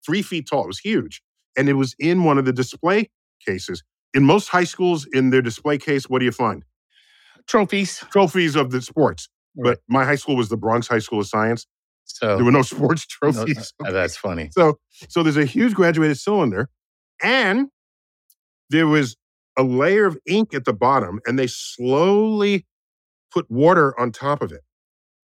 three 0.06 0.22
feet 0.22 0.48
tall. 0.50 0.64
It 0.64 0.68
was 0.68 0.80
huge, 0.80 1.22
and 1.58 1.70
it 1.70 1.74
was 1.74 1.96
in 2.00 2.24
one 2.24 2.38
of 2.38 2.46
the 2.46 2.54
display 2.54 3.10
cases. 3.46 3.84
In 4.14 4.24
most 4.24 4.48
high 4.48 4.64
schools, 4.64 5.06
in 5.12 5.30
their 5.30 5.42
display 5.42 5.78
case, 5.78 6.10
what 6.10 6.20
do 6.20 6.26
you 6.26 6.32
find? 6.32 6.64
Trophies. 7.48 8.04
Trophies 8.12 8.56
of 8.56 8.72
the 8.72 8.82
sports. 8.82 9.28
Right. 9.58 9.72
But 9.72 9.80
my 9.88 10.06
high 10.06 10.16
school 10.16 10.36
was 10.36 10.50
the 10.50 10.58
Bronx 10.58 10.88
High 10.88 11.00
School 11.00 11.20
of 11.20 11.28
Science. 11.28 11.68
So 12.16 12.38
There 12.38 12.46
were 12.46 12.52
no 12.52 12.62
sports 12.62 13.06
no, 13.22 13.32
trophies. 13.32 13.74
uh, 13.86 13.92
that's 13.92 14.16
funny. 14.16 14.50
So 14.54 14.80
so 15.10 15.22
there's 15.22 15.36
a 15.36 15.44
huge 15.46 15.74
graduated 15.74 16.18
cylinder, 16.18 16.70
and 17.22 17.68
there 18.70 18.88
was 18.88 19.18
a 19.58 19.64
layer 19.64 20.06
of 20.06 20.18
ink 20.26 20.54
at 20.54 20.64
the 20.64 20.74
bottom, 20.74 21.20
and 21.26 21.38
they 21.38 21.48
slowly 21.48 22.66
put 23.34 23.52
water 23.52 23.98
on 24.00 24.12
top 24.14 24.42
of 24.42 24.54
it. 24.54 24.62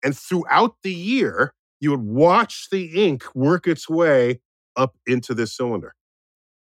And 0.04 0.16
throughout 0.16 0.76
the 0.84 0.94
year, 0.94 1.52
you 1.80 1.90
would 1.90 2.02
watch 2.02 2.68
the 2.70 3.04
ink 3.04 3.24
work 3.34 3.66
its 3.66 3.88
way 3.88 4.40
up 4.76 4.94
into 5.04 5.34
this 5.34 5.56
cylinder. 5.56 5.94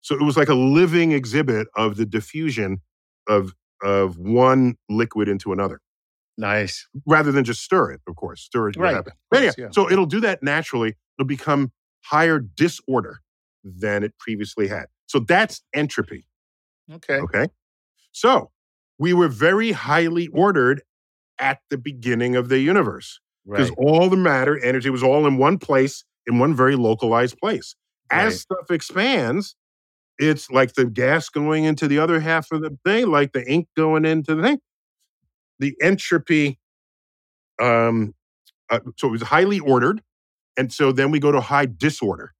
So 0.01 0.15
it 0.15 0.23
was 0.23 0.37
like 0.37 0.49
a 0.49 0.55
living 0.55 1.11
exhibit 1.11 1.67
of 1.77 1.97
the 1.97 2.07
diffusion 2.07 2.83
of 3.29 3.53
of 3.83 4.17
one 4.19 4.77
liquid 4.89 5.29
into 5.29 5.53
another, 5.53 5.81
Nice. 6.39 6.87
rather 7.07 7.33
than 7.33 7.45
just 7.45 7.63
stir 7.63 7.91
it. 7.91 8.01
Of 8.07 8.17
course, 8.17 8.41
stir 8.43 8.71
it. 8.71 8.77
Right. 8.77 8.95
happens. 8.95 9.17
But 9.31 9.43
yeah, 9.43 9.49
course, 9.51 9.59
yeah. 9.59 9.69
so 9.73 9.91
it'll 9.91 10.07
do 10.07 10.21
that 10.21 10.43
naturally. 10.43 10.95
It'll 11.19 11.27
become 11.27 11.73
higher 12.05 12.39
disorder 12.39 13.19
than 13.65 14.03
it 14.05 14.15
previously 14.19 14.69
had. 14.69 14.87
So 15.07 15.19
that's 15.19 15.63
entropy. 15.75 16.27
Okay. 16.91 17.17
Okay. 17.17 17.49
So 18.13 18.51
we 18.99 19.13
were 19.13 19.29
very 19.29 19.73
highly 19.73 20.29
ordered 20.29 20.83
at 21.41 21.59
the 21.71 21.77
beginning 21.79 22.37
of 22.37 22.49
the 22.49 22.61
universe 22.61 23.21
because 23.45 23.71
Right. 23.71 23.79
all 23.79 24.09
the 24.09 24.17
matter, 24.17 24.59
energy 24.59 24.91
was 24.91 25.03
all 25.03 25.27
in 25.27 25.39
one 25.39 25.59
place, 25.59 26.05
in 26.27 26.39
one 26.39 26.55
very 26.55 26.77
localized 26.77 27.37
place. 27.39 27.75
As 28.11 28.33
Right. 28.35 28.41
stuff 28.41 28.71
expands, 28.71 29.57
it's 30.19 30.51
like 30.51 30.75
the 30.75 30.87
gas 30.87 31.29
going 31.29 31.65
into 31.65 31.87
the 31.89 31.99
other 31.99 32.21
half 32.21 32.51
of 32.53 32.61
the 32.63 32.77
thing, 32.85 33.07
like 33.09 33.33
the 33.33 33.45
ink 33.51 33.69
going 33.77 34.05
into 34.05 34.35
the 34.35 34.43
thing. 34.43 34.59
The 35.59 35.75
entropy, 35.83 36.59
um, 37.61 38.15
uh, 38.71 38.81
so 38.97 39.09
it 39.09 39.13
was 39.13 39.23
highly 39.23 39.61
ordered. 39.61 40.03
And 40.57 40.73
so 40.73 40.93
then 40.93 41.11
we 41.11 41.21
go 41.21 41.33
to 41.33 41.41
high 41.41 41.67
disorder 41.67 42.33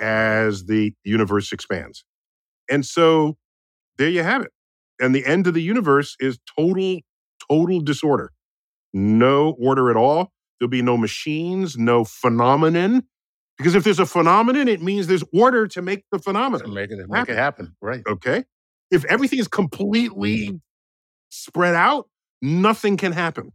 as 0.00 0.66
the 0.66 0.94
universe 1.04 1.52
expands. 1.52 2.04
And 2.70 2.84
so 2.86 3.36
there 3.98 4.08
you 4.08 4.22
have 4.22 4.42
it. 4.42 4.52
And 5.00 5.14
the 5.14 5.24
end 5.26 5.46
of 5.46 5.54
the 5.54 5.62
universe 5.62 6.16
is 6.20 6.38
total, 6.58 7.00
total 7.50 7.80
disorder. 7.80 8.32
No 8.92 9.56
order 9.60 9.90
at 9.90 9.96
all. 9.96 10.32
There'll 10.58 10.70
be 10.70 10.82
no 10.82 10.96
machines, 10.96 11.76
no 11.76 12.04
phenomenon. 12.04 13.04
Because 13.58 13.74
if 13.74 13.84
there's 13.84 13.98
a 14.00 14.06
phenomenon, 14.06 14.68
it 14.68 14.82
means 14.82 15.06
there's 15.08 15.24
order 15.32 15.66
to 15.68 15.82
make 15.82 16.04
the 16.12 16.18
To 16.18 16.22
phenomenon. 16.24 16.72
make 16.74 16.90
it 16.90 16.98
make 17.08 17.16
happen. 17.18 17.34
it 17.34 17.38
happen. 17.38 17.76
Right. 17.82 18.02
Okay. 18.08 18.44
If 18.90 19.04
everything 19.06 19.38
is 19.40 19.48
completely 19.48 20.60
spread 21.30 21.74
out, 21.74 22.08
nothing 22.42 22.96
can 22.96 23.12
happen. 23.12 23.52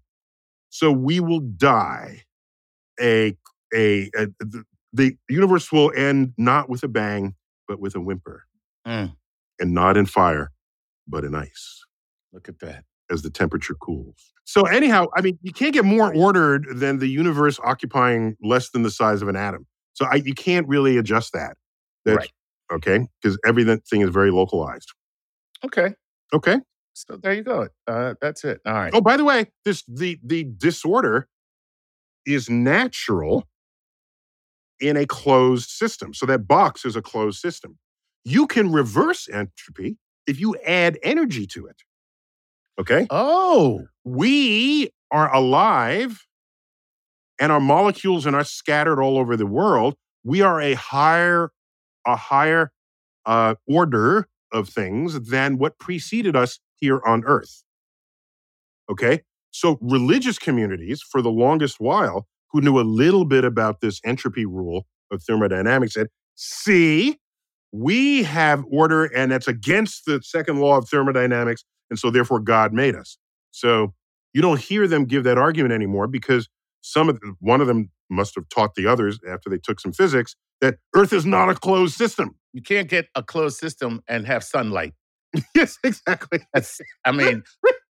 So 0.69 0.91
we 0.91 1.19
will 1.19 1.39
die. 1.39 2.23
A, 2.99 3.35
a, 3.73 4.09
a 4.15 4.27
the, 4.39 4.63
the 4.93 5.17
universe 5.29 5.71
will 5.71 5.91
end 5.95 6.33
not 6.37 6.69
with 6.69 6.83
a 6.83 6.87
bang, 6.87 7.35
but 7.67 7.79
with 7.79 7.95
a 7.95 7.99
whimper. 7.99 8.43
Mm. 8.85 9.15
And 9.59 9.73
not 9.73 9.97
in 9.97 10.05
fire, 10.05 10.51
but 11.07 11.23
in 11.23 11.35
ice 11.35 11.83
Look 12.33 12.49
at 12.49 12.59
that. 12.59 12.83
as 13.11 13.21
the 13.21 13.29
temperature 13.29 13.75
cools. 13.75 14.33
So 14.45 14.63
anyhow, 14.63 15.07
I 15.15 15.21
mean, 15.21 15.37
you 15.41 15.53
can't 15.53 15.73
get 15.73 15.85
more 15.85 16.13
ordered 16.13 16.65
than 16.75 16.99
the 16.99 17.07
universe 17.07 17.59
occupying 17.63 18.35
less 18.43 18.71
than 18.71 18.83
the 18.83 18.91
size 18.91 19.21
of 19.21 19.27
an 19.27 19.35
atom. 19.35 19.65
So 19.93 20.05
I, 20.05 20.15
you 20.15 20.33
can't 20.33 20.67
really 20.67 20.97
adjust 20.97 21.33
that. 21.33 21.55
That's, 22.03 22.17
Right. 22.17 22.31
Okay. 22.73 23.07
Because 23.21 23.37
everything 23.45 24.01
is 24.01 24.09
very 24.09 24.31
localized. 24.31 24.91
Okay. 25.63 25.93
Okay. 26.33 26.57
So 26.93 27.17
there 27.17 27.33
you 27.33 27.43
go. 27.43 27.67
Uh, 27.87 28.13
that's 28.21 28.43
it. 28.43 28.61
All 28.65 28.73
right. 28.73 28.91
Oh, 28.93 29.01
by 29.01 29.17
the 29.17 29.25
way, 29.25 29.47
this 29.65 29.83
the 29.87 30.19
the 30.23 30.45
disorder 30.57 31.27
is 32.25 32.49
natural 32.49 33.47
in 34.79 34.97
a 34.97 35.05
closed 35.05 35.69
system. 35.69 36.13
So 36.13 36.25
that 36.25 36.47
box 36.47 36.85
is 36.85 36.95
a 36.95 37.01
closed 37.01 37.39
system. 37.39 37.77
You 38.25 38.47
can 38.47 38.71
reverse 38.71 39.27
entropy 39.29 39.97
if 40.27 40.39
you 40.39 40.55
add 40.65 40.97
energy 41.03 41.47
to 41.47 41.67
it. 41.67 41.77
Okay? 42.79 43.07
Oh. 43.09 43.85
We 44.03 44.89
are 45.11 45.33
alive 45.33 46.25
and 47.39 47.51
our 47.51 47.59
molecules 47.59 48.25
and 48.25 48.35
are 48.35 48.43
scattered 48.43 49.01
all 49.01 49.17
over 49.17 49.35
the 49.35 49.45
world. 49.45 49.95
We 50.23 50.41
are 50.41 50.61
a 50.61 50.73
higher 50.73 51.51
a 52.05 52.15
higher 52.17 52.71
uh, 53.25 53.55
order 53.67 54.27
of 54.51 54.67
things 54.67 55.29
than 55.29 55.57
what 55.57 55.79
preceded 55.79 56.35
us 56.35 56.59
here 56.83 57.01
on 57.05 57.23
Earth. 57.25 57.63
Okay? 58.89 59.21
So, 59.51 59.77
religious 59.79 60.37
communities, 60.37 61.01
for 61.01 61.21
the 61.21 61.29
longest 61.29 61.77
while, 61.79 62.27
who 62.51 62.59
knew 62.59 62.77
a 62.77 62.81
little 62.81 63.23
bit 63.23 63.45
about 63.45 63.79
this 63.79 64.01
entropy 64.03 64.45
rule 64.45 64.85
of 65.11 65.23
thermodynamics 65.23 65.93
said, 65.93 66.07
see, 66.35 67.17
we 67.71 68.23
have 68.23 68.65
order 68.69 69.05
and 69.05 69.31
that's 69.31 69.47
against 69.47 70.05
the 70.05 70.21
second 70.23 70.59
law 70.59 70.77
of 70.77 70.89
thermodynamics. 70.89 71.63
And 71.89 71.97
so, 71.97 72.11
therefore, 72.11 72.41
God 72.41 72.73
made 72.73 72.95
us. 72.95 73.17
So, 73.51 73.93
you 74.33 74.41
don't 74.41 74.59
hear 74.59 74.85
them 74.85 75.05
give 75.05 75.23
that 75.23 75.37
argument 75.37 75.73
anymore 75.73 76.07
because 76.07 76.49
some 76.81 77.07
of 77.07 77.21
the, 77.21 77.33
one 77.39 77.61
of 77.61 77.67
them 77.67 77.91
must 78.09 78.35
have 78.35 78.49
taught 78.49 78.75
the 78.75 78.87
others 78.87 79.19
after 79.29 79.49
they 79.49 79.57
took 79.57 79.79
some 79.79 79.93
physics 79.93 80.35
that 80.59 80.79
Earth 80.93 81.13
is 81.13 81.25
not 81.25 81.49
a 81.49 81.55
closed 81.55 81.95
system. 81.95 82.35
You 82.51 82.61
can't 82.61 82.89
get 82.89 83.07
a 83.15 83.23
closed 83.23 83.57
system 83.57 84.01
and 84.07 84.27
have 84.27 84.43
sunlight. 84.43 84.93
yes, 85.55 85.77
exactly. 85.83 86.39
That's, 86.53 86.79
I 87.05 87.11
mean, 87.11 87.43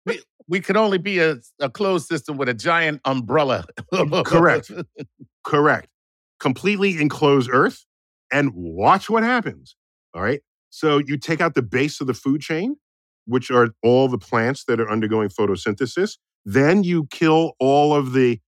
we, 0.06 0.20
we 0.48 0.60
could 0.60 0.76
only 0.76 0.98
be 0.98 1.18
a, 1.18 1.36
a 1.60 1.70
closed 1.70 2.06
system 2.06 2.36
with 2.36 2.48
a 2.48 2.54
giant 2.54 3.00
umbrella. 3.04 3.64
Mm, 3.92 4.24
correct. 4.26 4.70
Correct. 5.44 5.88
Completely 6.38 7.00
enclose 7.00 7.48
Earth 7.48 7.84
and 8.32 8.52
watch 8.54 9.08
what 9.08 9.22
happens. 9.22 9.76
All 10.14 10.22
right. 10.22 10.40
So 10.70 10.98
you 10.98 11.16
take 11.16 11.40
out 11.40 11.54
the 11.54 11.62
base 11.62 12.00
of 12.00 12.06
the 12.06 12.14
food 12.14 12.40
chain, 12.40 12.76
which 13.26 13.50
are 13.50 13.70
all 13.82 14.08
the 14.08 14.18
plants 14.18 14.64
that 14.64 14.80
are 14.80 14.90
undergoing 14.90 15.28
photosynthesis. 15.28 16.16
Then 16.44 16.84
you 16.84 17.06
kill 17.10 17.52
all 17.58 17.94
of 17.94 18.12
the 18.12 18.40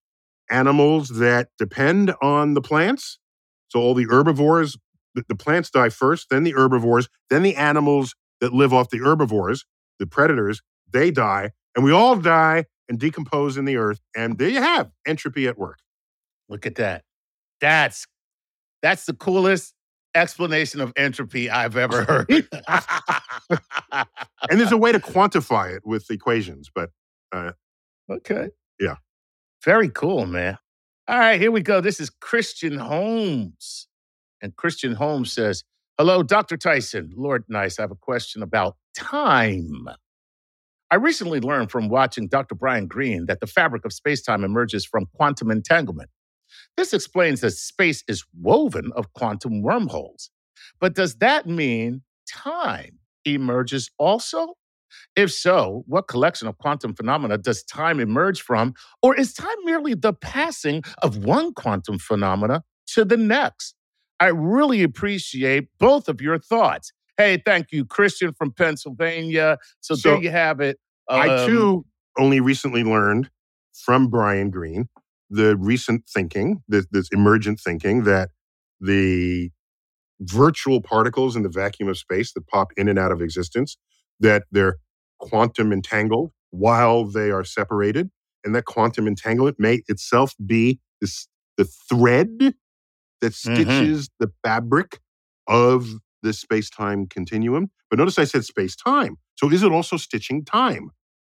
animals 0.51 1.09
that 1.09 1.49
depend 1.59 2.15
on 2.23 2.55
the 2.55 2.61
plants. 2.61 3.19
So 3.69 3.81
all 3.81 3.95
the 3.95 4.07
herbivores, 4.09 4.77
the, 5.15 5.25
the 5.29 5.35
plants 5.35 5.71
die 5.71 5.89
first, 5.89 6.29
then 6.31 6.45
the 6.45 6.53
herbivores, 6.53 7.09
then 7.31 7.43
the 7.43 7.57
animals 7.57 8.15
that 8.43 8.53
live 8.53 8.75
off 8.75 8.91
the 8.91 8.99
herbivores, 8.99 9.65
the 9.99 10.07
predators, 10.07 10.61
they 10.93 11.11
die, 11.11 11.53
and 11.75 11.85
we 11.85 11.93
all 11.93 12.17
die 12.17 12.67
and 12.89 12.99
decompose 12.99 13.57
in 13.57 13.65
the 13.65 13.77
earth. 13.77 14.01
And 14.15 14.37
there 14.37 14.51
you 14.51 14.61
have 14.61 14.91
entropy 15.07 15.47
at 15.47 15.57
work. 15.57 15.79
Look 16.51 16.67
at 16.67 16.75
that. 16.75 17.05
That's 17.61 18.07
that's 18.83 19.07
the 19.07 19.15
coolest 19.15 19.73
explanation 20.15 20.81
of 20.81 20.93
entropy 20.97 21.49
I've 21.49 21.77
ever 21.77 22.05
heard. 22.29 22.29
and 24.51 24.61
there's 24.61 24.73
a 24.73 24.77
way 24.77 24.93
to 24.93 24.99
quantify 24.99 25.75
it 25.75 25.83
with 25.87 26.11
equations, 26.11 26.69
but 26.75 26.91
uh, 27.33 27.53
okay. 28.11 28.49
Yeah. 28.79 28.97
Very 29.65 29.89
cool, 29.89 30.27
man. 30.27 30.59
All 31.09 31.19
right, 31.19 31.41
here 31.41 31.53
we 31.53 31.63
go. 31.63 31.81
This 31.81 32.01
is 32.01 32.11
Christian 32.11 32.79
Holmes. 32.79 33.87
And 34.43 34.57
Christian 34.57 34.95
Holmes 34.95 35.33
says, 35.33 35.63
Hello, 36.05 36.25
Dr. 36.25 36.57
Tyson. 36.57 37.13
Lord 37.17 37.45
Nice, 37.49 37.79
I 37.79 37.83
have 37.83 37.93
a 37.93 37.95
question 37.95 38.43
about 38.43 38.75
time. 38.93 39.87
I 40.91 40.97
recently 40.97 41.39
learned 41.39 41.71
from 41.71 41.89
watching 41.89 42.27
Dr. 42.27 42.57
Brian 42.57 42.89
Greene 42.89 43.27
that 43.27 43.39
the 43.39 43.47
fabric 43.47 43.85
of 43.85 43.93
space-time 43.93 44.43
emerges 44.43 44.85
from 44.85 45.07
quantum 45.15 45.53
entanglement. 45.53 46.11
This 46.77 46.93
explains 46.93 47.41
that 47.43 47.53
space 47.53 48.03
is 48.09 48.25
woven 48.37 48.91
of 48.97 49.13
quantum 49.13 49.63
wormholes. 49.63 50.31
But 50.81 50.97
does 50.97 51.19
that 51.19 51.47
mean 51.47 52.03
time 52.29 52.99
emerges 53.25 53.89
also? 53.97 54.55
If 55.15 55.31
so, 55.31 55.85
what 55.87 56.09
collection 56.09 56.49
of 56.49 56.59
quantum 56.59 56.97
phenomena 56.97 57.39
does 57.39 57.63
time 57.63 58.01
emerge 58.01 58.43
from? 58.43 58.75
Or 59.03 59.15
is 59.15 59.35
time 59.35 59.55
merely 59.63 59.95
the 59.95 60.15
passing 60.15 60.83
of 61.01 61.19
one 61.19 61.55
quantum 61.55 62.01
phenomena 62.01 62.65
to 62.89 63.05
the 63.05 63.17
next? 63.17 63.77
I 64.23 64.29
really 64.29 64.85
appreciate 64.85 65.67
both 65.81 66.09
of 66.09 66.21
your 66.21 66.39
thoughts. 66.39 66.93
Hey, 67.17 67.43
thank 67.45 67.73
you, 67.73 67.85
Christian 67.85 68.33
from 68.33 68.53
Pennsylvania. 68.53 69.59
So, 69.81 69.97
So, 69.97 70.11
there 70.11 70.23
you 70.23 70.31
have 70.31 70.61
it. 70.61 70.79
I 71.09 71.29
Um, 71.29 71.49
too 71.49 71.87
only 72.17 72.39
recently 72.39 72.85
learned 72.85 73.31
from 73.73 74.09
Brian 74.09 74.51
Greene 74.51 74.89
the 75.29 75.57
recent 75.57 76.05
thinking, 76.09 76.63
this, 76.69 76.87
this 76.93 77.09
emergent 77.11 77.59
thinking 77.59 78.05
that 78.05 78.31
the 78.81 79.51
virtual 80.21 80.81
particles 80.81 81.35
in 81.35 81.43
the 81.43 81.49
vacuum 81.49 81.89
of 81.89 81.99
space 81.99 82.33
that 82.35 82.47
pop 82.47 82.69
in 82.77 82.87
and 82.87 83.01
out 83.01 83.11
of 83.11 83.21
existence, 83.21 83.77
that 84.21 84.45
they're 84.53 84.77
quantum 85.19 85.73
entangled 85.73 86.31
while 86.51 87.05
they 87.07 87.33
are 87.33 87.43
separated, 87.43 88.09
and 88.45 88.55
that 88.55 88.67
quantum 88.67 89.09
entanglement 89.09 89.59
may 89.59 89.83
itself 89.89 90.35
be 90.47 90.79
this 91.01 91.27
the 91.57 91.65
thread 91.65 92.55
that 93.23 93.33
Mhm. 93.33 93.35
stitches 93.35 94.11
the 94.21 94.31
fabric 94.45 95.01
of 95.49 95.89
the 96.23 96.35
space-time 96.35 97.07
continuum. 97.09 97.71
But 97.91 97.99
notice 98.01 98.19
I 98.19 98.25
said 98.25 98.45
space-time. 98.45 99.17
So 99.37 99.51
is 99.51 99.65
it 99.65 99.73
also 99.73 99.97
stitching 99.99 100.45
time? 100.45 100.91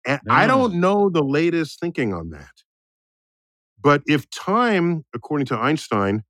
And 0.05 0.21
I 0.29 0.47
don't 0.47 0.81
know 0.81 1.09
the 1.09 1.23
latest 1.23 1.79
thinking 1.79 2.13
on 2.13 2.31
that. 2.31 2.51
But 3.81 4.03
if 4.07 4.29
time, 4.31 5.05
according 5.13 5.47
to 5.47 5.57
Einstein, 5.57 6.23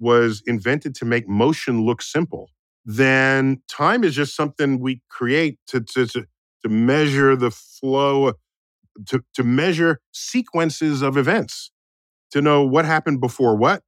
was 0.00 0.42
invented 0.46 0.94
to 0.96 1.06
make 1.06 1.28
motion 1.28 1.82
look 1.84 2.02
simple, 2.02 2.50
then 2.84 3.62
time 3.68 4.04
is 4.04 4.14
just 4.14 4.36
something 4.36 4.80
we 4.80 5.02
create 5.10 5.58
to, 5.68 5.80
to, 5.80 6.06
to, 6.06 6.26
to 6.64 6.70
measure 6.70 7.36
the 7.36 7.50
flow, 7.50 8.34
to, 9.06 9.22
to 9.34 9.44
measure 9.44 10.00
sequences 10.12 11.02
of 11.02 11.16
events, 11.16 11.70
to 12.32 12.42
know 12.42 12.64
what 12.64 12.84
happened 12.86 13.20
before 13.20 13.56
what, 13.56 13.82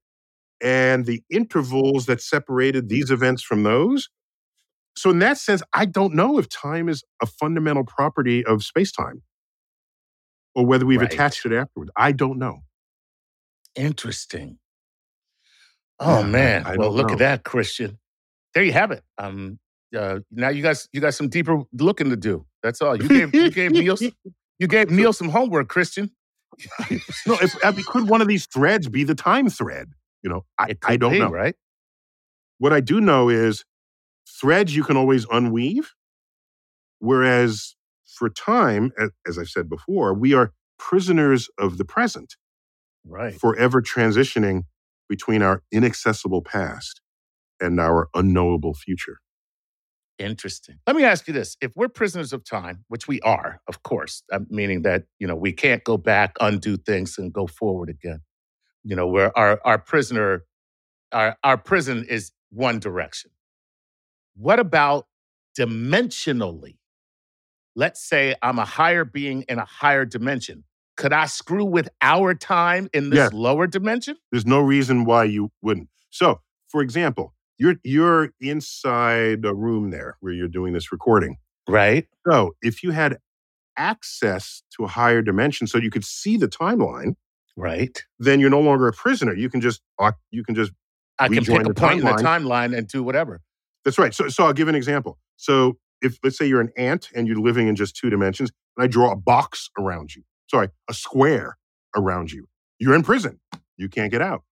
and 0.62 1.06
the 1.06 1.22
intervals 1.30 2.06
that 2.06 2.20
separated 2.22 2.88
these 2.88 3.10
events 3.10 3.42
from 3.42 3.62
those. 3.64 4.08
So, 4.96 5.10
in 5.10 5.20
that 5.20 5.38
sense, 5.38 5.62
I 5.74 5.86
don't 5.86 6.14
know 6.14 6.38
if 6.38 6.48
time 6.48 6.88
is 6.88 7.04
a 7.22 7.26
fundamental 7.26 7.84
property 7.84 8.44
of 8.44 8.64
space 8.64 8.92
time 8.92 9.22
or 10.54 10.66
whether 10.66 10.86
we've 10.86 11.02
Right. 11.02 11.12
attached 11.12 11.46
it 11.46 11.52
afterwards. 11.52 11.92
I 11.96 12.12
don't 12.12 12.38
know. 12.38 12.60
Interesting. 13.76 14.58
Oh 16.00 16.22
Yeah, 16.22 16.24
man. 16.24 16.66
I 16.66 16.76
well, 16.76 16.92
look 16.92 17.08
know. 17.08 17.14
at 17.14 17.18
that, 17.20 17.44
Christian. 17.44 17.98
There 18.54 18.64
you 18.64 18.72
have 18.72 18.90
it. 18.90 19.02
Um 19.18 19.58
uh, 19.96 20.20
now 20.30 20.50
you 20.50 20.62
guys 20.62 20.88
you 20.92 21.00
got 21.00 21.14
some 21.14 21.28
deeper 21.28 21.62
looking 21.72 22.10
to 22.10 22.16
do. 22.16 22.46
That's 22.62 22.82
all. 22.82 22.96
You 22.96 23.08
gave 23.08 23.34
you 23.34 23.50
gave 23.50 23.72
Neil 23.72 23.96
you 24.58 24.68
gave 24.68 24.90
Neil 24.90 25.12
some 25.14 25.30
homework, 25.30 25.68
Christian. 25.68 26.10
no, 27.26 27.38
if, 27.42 27.56
I 27.64 27.72
mean, 27.72 27.84
could 27.88 28.08
one 28.08 28.20
of 28.22 28.28
these 28.28 28.46
threads 28.46 28.88
be 28.88 29.04
the 29.04 29.14
time 29.14 29.48
thread? 29.50 29.92
You 30.22 30.30
know, 30.30 30.44
I, 30.58 30.76
I 30.84 30.96
don't 30.96 31.12
be, 31.12 31.18
know. 31.18 31.30
right? 31.30 31.54
What 32.58 32.72
I 32.72 32.80
do 32.80 33.00
know 33.00 33.28
is 33.28 33.64
threads 34.28 34.76
you 34.76 34.84
can 34.84 34.96
always 34.96 35.26
unweave, 35.26 35.86
whereas 36.98 37.74
for 38.06 38.28
time, 38.28 38.92
as 39.26 39.38
I've 39.38 39.48
said 39.48 39.68
before, 39.68 40.12
we 40.14 40.34
are 40.34 40.52
prisoners 40.78 41.48
of 41.58 41.78
the 41.78 41.84
present, 41.84 42.36
Right. 43.04 43.34
forever 43.34 43.80
transitioning 43.80 44.64
between 45.08 45.42
our 45.42 45.62
inaccessible 45.72 46.42
past 46.42 47.00
and 47.60 47.80
our 47.80 48.08
unknowable 48.14 48.74
future. 48.74 49.18
Interesting. 50.18 50.76
Let 50.86 50.96
me 50.96 51.04
ask 51.04 51.26
you 51.26 51.32
this: 51.32 51.56
If 51.62 51.72
we're 51.74 51.88
prisoners 51.88 52.34
of 52.34 52.44
time, 52.44 52.84
which 52.88 53.08
we 53.08 53.20
are, 53.22 53.60
of 53.68 53.82
course, 53.82 54.22
uh, 54.30 54.40
meaning 54.50 54.82
that 54.82 55.04
you 55.18 55.26
know 55.26 55.34
we 55.34 55.50
can't 55.52 55.82
go 55.82 55.96
back, 55.96 56.36
undo 56.40 56.76
things, 56.76 57.16
and 57.16 57.32
go 57.32 57.46
forward 57.46 57.88
again. 57.88 58.20
You 58.84 58.96
know, 58.96 59.06
where 59.06 59.36
our 59.38 59.60
our 59.64 59.78
prisoner, 59.78 60.44
our 61.12 61.36
our 61.44 61.56
prison 61.58 62.04
is 62.08 62.32
one 62.50 62.78
direction. 62.78 63.30
What 64.36 64.58
about 64.58 65.06
dimensionally? 65.58 66.76
Let's 67.76 68.02
say 68.02 68.34
I'm 68.42 68.58
a 68.58 68.64
higher 68.64 69.04
being 69.04 69.42
in 69.48 69.58
a 69.58 69.64
higher 69.64 70.04
dimension. 70.04 70.64
Could 70.96 71.12
I 71.12 71.26
screw 71.26 71.64
with 71.64 71.88
our 72.02 72.34
time 72.34 72.88
in 72.92 73.10
this 73.10 73.18
Yes. 73.18 73.32
lower 73.32 73.66
dimension? 73.66 74.16
There's 74.32 74.46
no 74.46 74.60
reason 74.60 75.04
why 75.04 75.24
you 75.24 75.50
wouldn't. 75.62 75.88
So, 76.10 76.40
for 76.68 76.82
example, 76.82 77.34
you're 77.58 77.76
you're 77.84 78.30
inside 78.40 79.44
a 79.44 79.54
room 79.54 79.90
there 79.90 80.16
where 80.20 80.32
you're 80.32 80.48
doing 80.48 80.72
this 80.72 80.90
recording. 80.92 81.36
Right. 81.68 82.08
So, 82.26 82.54
if 82.62 82.82
you 82.82 82.90
had 82.90 83.18
access 83.76 84.62
to 84.76 84.84
a 84.84 84.88
higher 84.88 85.22
dimension 85.22 85.66
so 85.66 85.78
you 85.78 85.90
could 85.90 86.04
see 86.04 86.36
the 86.36 86.48
timeline, 86.48 87.14
Right. 87.60 88.02
then 88.18 88.40
you're 88.40 88.50
no 88.50 88.60
longer 88.60 88.88
a 88.88 88.92
prisoner. 88.92 89.34
You 89.34 89.50
can 89.50 89.60
just 89.60 89.82
you 90.30 90.44
can 90.44 90.54
just 90.54 90.72
I 91.18 91.28
can 91.28 91.44
pick 91.44 91.66
a 91.66 91.74
point 91.74 92.00
in 92.00 92.06
the 92.06 92.12
timeline. 92.12 92.18
timeline 92.22 92.76
and 92.76 92.88
do 92.88 93.02
whatever. 93.02 93.40
That's 93.84 93.98
right. 93.98 94.14
So, 94.14 94.28
so 94.28 94.44
I'll 94.44 94.52
give 94.52 94.68
an 94.68 94.74
example. 94.74 95.18
So, 95.36 95.78
if 96.02 96.18
let's 96.24 96.38
say 96.38 96.46
you're 96.46 96.62
an 96.62 96.70
ant 96.76 97.08
and 97.14 97.26
you're 97.28 97.38
living 97.38 97.68
in 97.68 97.76
just 97.76 97.94
two 97.94 98.08
dimensions, 98.08 98.50
and 98.76 98.84
I 98.84 98.86
draw 98.86 99.12
a 99.12 99.16
box 99.16 99.68
around 99.78 100.14
you, 100.14 100.22
sorry, 100.50 100.68
a 100.88 100.94
square 100.94 101.58
around 101.94 102.32
you, 102.32 102.46
you're 102.78 102.94
in 102.94 103.02
prison. 103.02 103.38
You 103.76 103.88
can't 103.88 104.10
get 104.10 104.22
out 104.22 104.42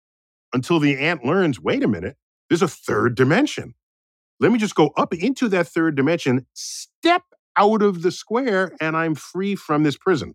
until 0.53 0.79
the 0.79 0.99
ant 0.99 1.25
learns. 1.25 1.61
Wait 1.61 1.83
a 1.83 1.88
minute, 1.88 2.16
there's 2.49 2.62
a 2.62 2.68
third 2.68 3.14
dimension. 3.14 3.75
Let 4.40 4.53
me 4.53 4.59
just 4.59 4.75
go 4.75 4.90
up 4.97 5.12
into 5.14 5.49
that 5.49 5.66
third 5.66 5.97
dimension, 5.97 6.47
step 6.53 7.23
out 7.57 7.83
of 7.83 8.03
the 8.03 8.12
square, 8.12 8.73
and 8.81 8.97
I'm 8.97 9.14
free 9.14 9.57
from 9.57 9.83
this 9.83 9.97
prison. 9.97 10.35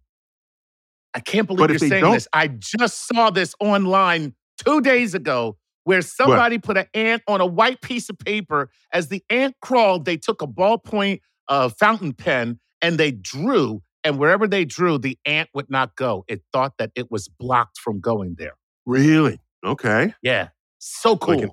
I 1.13 1.19
can't 1.19 1.47
believe 1.47 1.59
But 1.59 1.69
you're 1.69 1.89
saying 1.89 2.11
this. 2.11 2.27
I 2.33 2.47
just 2.47 3.07
saw 3.07 3.29
this 3.29 3.53
online 3.59 4.33
two 4.57 4.81
days 4.81 5.13
ago 5.13 5.57
where 5.83 6.01
somebody 6.01 6.57
put 6.57 6.77
an 6.77 6.87
ant 6.93 7.23
on 7.27 7.41
a 7.41 7.45
white 7.45 7.81
piece 7.81 8.09
of 8.09 8.17
paper. 8.17 8.69
As 8.91 9.09
the 9.09 9.23
ant 9.29 9.55
crawled, 9.61 10.05
they 10.05 10.17
took 10.17 10.41
a 10.41 10.47
ballpoint 10.47 11.19
uh, 11.47 11.69
fountain 11.69 12.13
pen 12.13 12.59
and 12.81 12.97
they 12.97 13.11
drew. 13.11 13.81
And 14.03 14.17
wherever 14.17 14.47
they 14.47 14.65
drew, 14.65 14.97
the 14.97 15.17
ant 15.25 15.49
would 15.53 15.69
not 15.69 15.95
go. 15.95 16.25
It 16.27 16.41
thought 16.51 16.73
that 16.77 16.91
it 16.95 17.09
was 17.11 17.27
blocked 17.27 17.77
from 17.77 18.01
going 18.01 18.35
there. 18.37 18.55
Really? 18.85 19.39
Okay. 19.65 20.13
Yeah. 20.21 20.49
So 20.79 21.15
cool. 21.15 21.37
Like 21.37 21.49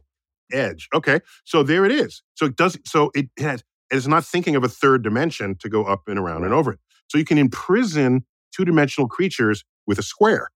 edge. 0.52 0.88
Okay. 0.94 1.20
So 1.44 1.62
there 1.62 1.84
it 1.84 1.92
is. 1.92 2.22
So 2.34 2.46
it 2.46 2.56
does 2.56 2.76
so 2.84 3.10
it 3.14 3.28
has 3.38 3.62
it's 3.90 4.06
not 4.06 4.24
thinking 4.24 4.56
of 4.56 4.64
a 4.64 4.68
third 4.68 5.02
dimension 5.02 5.56
to 5.56 5.68
go 5.68 5.84
up 5.84 6.08
and 6.08 6.18
around 6.18 6.44
and 6.44 6.54
over 6.54 6.72
it. 6.72 6.80
So 7.08 7.18
you 7.18 7.24
can 7.24 7.38
imprison 7.38 8.24
two-dimensional 8.54 9.08
creatures 9.08 9.64
with 9.86 9.98
a 9.98 10.02
square. 10.02 10.48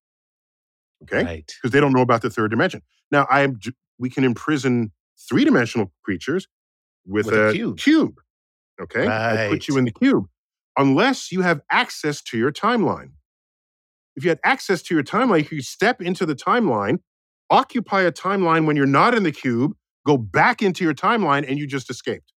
Okay? 1.04 1.24
Right. 1.24 1.46
Because 1.46 1.72
they 1.72 1.80
don't 1.80 1.92
know 1.92 2.02
about 2.02 2.22
the 2.22 2.30
third 2.30 2.50
dimension. 2.50 2.82
Now 3.10 3.26
I 3.30 3.42
am 3.42 3.58
we 3.98 4.10
can 4.10 4.24
imprison 4.24 4.92
three-dimensional 5.28 5.92
creatures 6.04 6.46
with, 7.06 7.26
With 7.26 7.34
a 7.34 7.48
a, 7.48 7.52
cube. 7.52 7.78
cube. 7.78 8.14
Okay? 8.80 9.06
I 9.06 9.48
put 9.48 9.68
you 9.68 9.76
in 9.76 9.84
the 9.84 9.92
cube. 9.92 10.26
Unless 10.76 11.30
you 11.30 11.42
have 11.42 11.60
access 11.70 12.20
to 12.22 12.38
your 12.38 12.50
timeline. 12.50 13.10
If 14.16 14.24
you 14.24 14.30
had 14.30 14.40
access 14.44 14.82
to 14.82 14.94
your 14.94 15.04
timeline, 15.04 15.38
you 15.40 15.44
could 15.44 15.64
step 15.64 16.00
into 16.00 16.26
the 16.26 16.34
timeline, 16.34 16.98
occupy 17.50 18.02
a 18.02 18.12
timeline 18.12 18.66
when 18.66 18.76
you're 18.76 18.86
not 18.86 19.14
in 19.14 19.22
the 19.22 19.32
cube, 19.32 19.72
go 20.06 20.16
back 20.16 20.62
into 20.62 20.84
your 20.84 20.94
timeline, 20.94 21.48
and 21.48 21.58
you 21.58 21.66
just 21.66 21.90
escaped. 21.90 22.32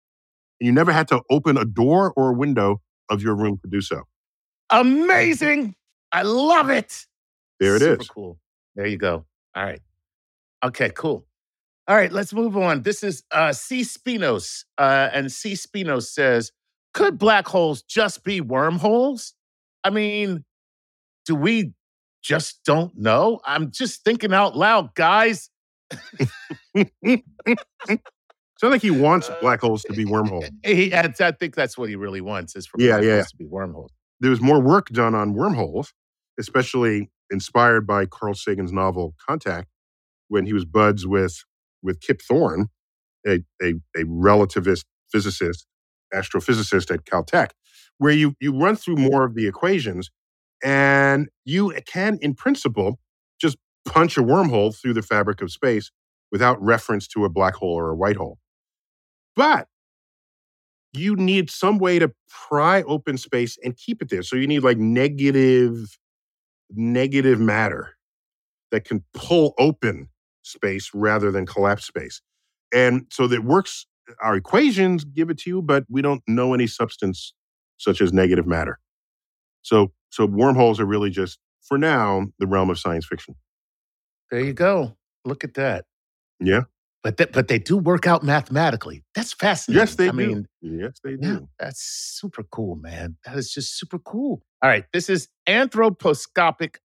And 0.61 0.67
you 0.67 0.73
never 0.73 0.93
had 0.93 1.09
to 1.09 1.23
open 1.31 1.57
a 1.57 1.65
door 1.65 2.13
or 2.17 2.31
a 2.31 2.35
window 2.35 2.81
of 3.11 3.23
your 3.23 3.35
room 3.37 3.59
to 3.63 3.69
do 3.71 3.81
so. 3.81 4.03
Amazing. 4.71 5.75
I 6.13 6.23
love 6.23 6.71
it. 6.71 7.07
There 7.61 7.77
it 7.77 7.83
is. 7.83 7.89
Super 7.89 8.05
cool. 8.05 8.39
There 8.75 8.87
you 8.87 8.99
go. 8.99 9.25
All 9.55 9.65
right. 9.65 9.81
Okay, 10.65 10.91
cool. 10.91 11.27
All 11.89 11.97
right, 11.97 12.11
let's 12.11 12.33
move 12.33 12.57
on. 12.57 12.83
This 12.83 13.03
is 13.05 13.23
uh, 13.31 13.53
C. 13.53 13.83
Spinos. 13.83 14.65
Uh, 14.77 15.09
and 15.13 15.31
C. 15.31 15.53
Spinos 15.53 16.09
says, 16.09 16.51
could 16.95 17.19
black 17.19 17.47
holes 17.47 17.83
just 17.83 18.25
be 18.25 18.41
wormholes? 18.41 19.35
I 19.85 19.91
mean, 19.91 20.45
do 21.27 21.35
we 21.37 21.73
just 22.23 22.61
don't 22.65 22.97
know? 22.97 23.41
I'm 23.45 23.71
just 23.71 24.03
thinking 24.03 24.33
out 24.35 24.57
loud, 24.57 24.95
guys. 24.95 25.49
Sounds 26.77 27.23
like 28.63 28.83
he 28.83 28.91
wants 28.91 29.31
black 29.41 29.61
holes 29.61 29.83
to 29.83 29.93
be 29.93 30.05
wormholes. 30.07 30.47
He, 30.65 30.93
I, 30.95 31.13
I 31.21 31.31
think 31.33 31.55
that's 31.55 31.77
what 31.79 31.89
he 31.89 31.95
really 31.97 32.21
wants 32.23 32.57
is 32.57 32.67
for 32.67 32.81
Yeah, 32.81 32.97
black 32.97 33.05
yeah. 33.05 33.15
holes 33.17 33.31
to 33.31 33.37
be 33.37 33.45
wormholes. 33.47 33.93
There 34.21 34.31
was 34.31 34.41
more 34.41 34.61
work 34.61 34.89
done 34.89 35.15
on 35.15 35.35
wormholes, 35.35 35.93
especially 36.39 37.11
inspired 37.31 37.87
by 37.87 38.07
Carl 38.07 38.35
Sagan's 38.35 38.73
novel 38.73 39.15
Contact, 39.27 39.69
when 40.29 40.47
he 40.47 40.53
was 40.53 40.65
buds 40.65 41.07
with 41.07 41.45
with 41.83 42.01
Kip 42.01 42.21
Thorne, 42.23 42.69
a, 43.27 43.45
a, 43.63 43.75
a 43.97 44.05
relativist 44.05 44.85
physicist, 45.13 45.67
astrophysicist 46.15 46.93
at 46.93 47.05
Caltech, 47.05 47.51
where 47.99 48.13
you 48.13 48.35
you 48.41 48.57
run 48.57 48.77
through 48.77 48.97
more 48.97 49.25
of 49.25 49.35
the 49.35 49.47
equations, 49.47 50.11
and 50.65 51.29
you 51.45 51.73
can, 51.87 52.19
in 52.23 52.35
principle, 52.35 52.99
just 53.41 53.57
punch 53.87 54.17
a 54.17 54.23
wormhole 54.23 54.75
through 54.77 54.95
the 54.95 55.03
fabric 55.03 55.43
of 55.43 55.53
space 55.53 55.91
without 56.33 56.61
reference 56.63 57.07
to 57.09 57.25
a 57.25 57.29
black 57.29 57.55
hole 57.55 57.75
or 57.79 57.91
a 57.91 57.97
white 57.97 58.17
hole. 58.17 58.39
But 59.37 59.69
you 60.93 61.17
need 61.17 61.51
some 61.51 61.79
way 61.79 61.99
to 61.99 62.13
pry 62.29 62.83
open 62.83 63.19
space 63.19 63.59
and 63.63 63.77
keep 63.77 64.01
it 64.03 64.09
there. 64.09 64.23
So 64.23 64.37
you 64.37 64.47
need 64.47 64.61
like 64.61 64.79
negative, 64.79 65.99
negative 66.71 67.39
matter 67.41 67.97
that 68.71 68.85
can 68.85 69.05
pull 69.15 69.55
open 69.59 70.09
space 70.43 70.91
rather 70.95 71.31
than 71.31 71.47
collapse 71.47 71.85
space. 71.85 72.23
And 72.75 73.07
so 73.11 73.27
that 73.27 73.45
works. 73.45 73.87
Our 74.23 74.37
equations 74.37 75.05
give 75.05 75.31
it 75.31 75.39
to 75.39 75.51
you, 75.51 75.63
but 75.63 75.85
we 75.89 76.01
don't 76.01 76.23
know 76.29 76.55
any 76.55 76.67
substance 76.67 77.35
such 77.77 78.01
as 78.01 78.13
negative 78.13 78.47
matter. 78.47 78.79
So, 79.63 79.93
so 80.11 80.27
wormholes 80.27 80.79
are 80.79 80.87
really 80.87 81.11
just, 81.11 81.39
for 81.63 81.77
now, 81.77 82.27
the 82.39 82.47
realm 82.47 82.71
of 82.71 82.79
science 82.79 83.05
fiction. 83.05 83.35
There 84.31 84.41
you 84.41 84.53
go. 84.53 84.97
Look 85.25 85.43
at 85.43 85.55
that. 85.55 85.85
Yeah. 86.39 86.63
But 87.07 87.19
that, 87.19 87.33
but 87.33 87.47
they 87.47 87.61
do 87.61 87.77
work 87.77 88.09
out 88.09 88.25
mathematically. 88.25 89.05
That's 89.15 89.33
fascinating. 89.33 89.81
Yes, 89.81 89.95
they 89.95 90.09
I 90.09 90.11
do. 90.11 90.17
mean, 90.17 90.47
yes, 90.61 90.99
they 91.05 91.15
do. 91.15 91.29
yeah, 91.29 91.39
that's 91.57 91.81
super 91.81 92.43
cool, 92.43 92.75
man. 92.75 93.17
That 93.25 93.37
is 93.37 93.53
just 93.53 93.79
super 93.79 94.01
cool. 94.01 94.43
All 94.61 94.69
right, 94.69 94.85
this 94.93 95.09
is 95.09 95.29
anthroposcopic 95.49 96.79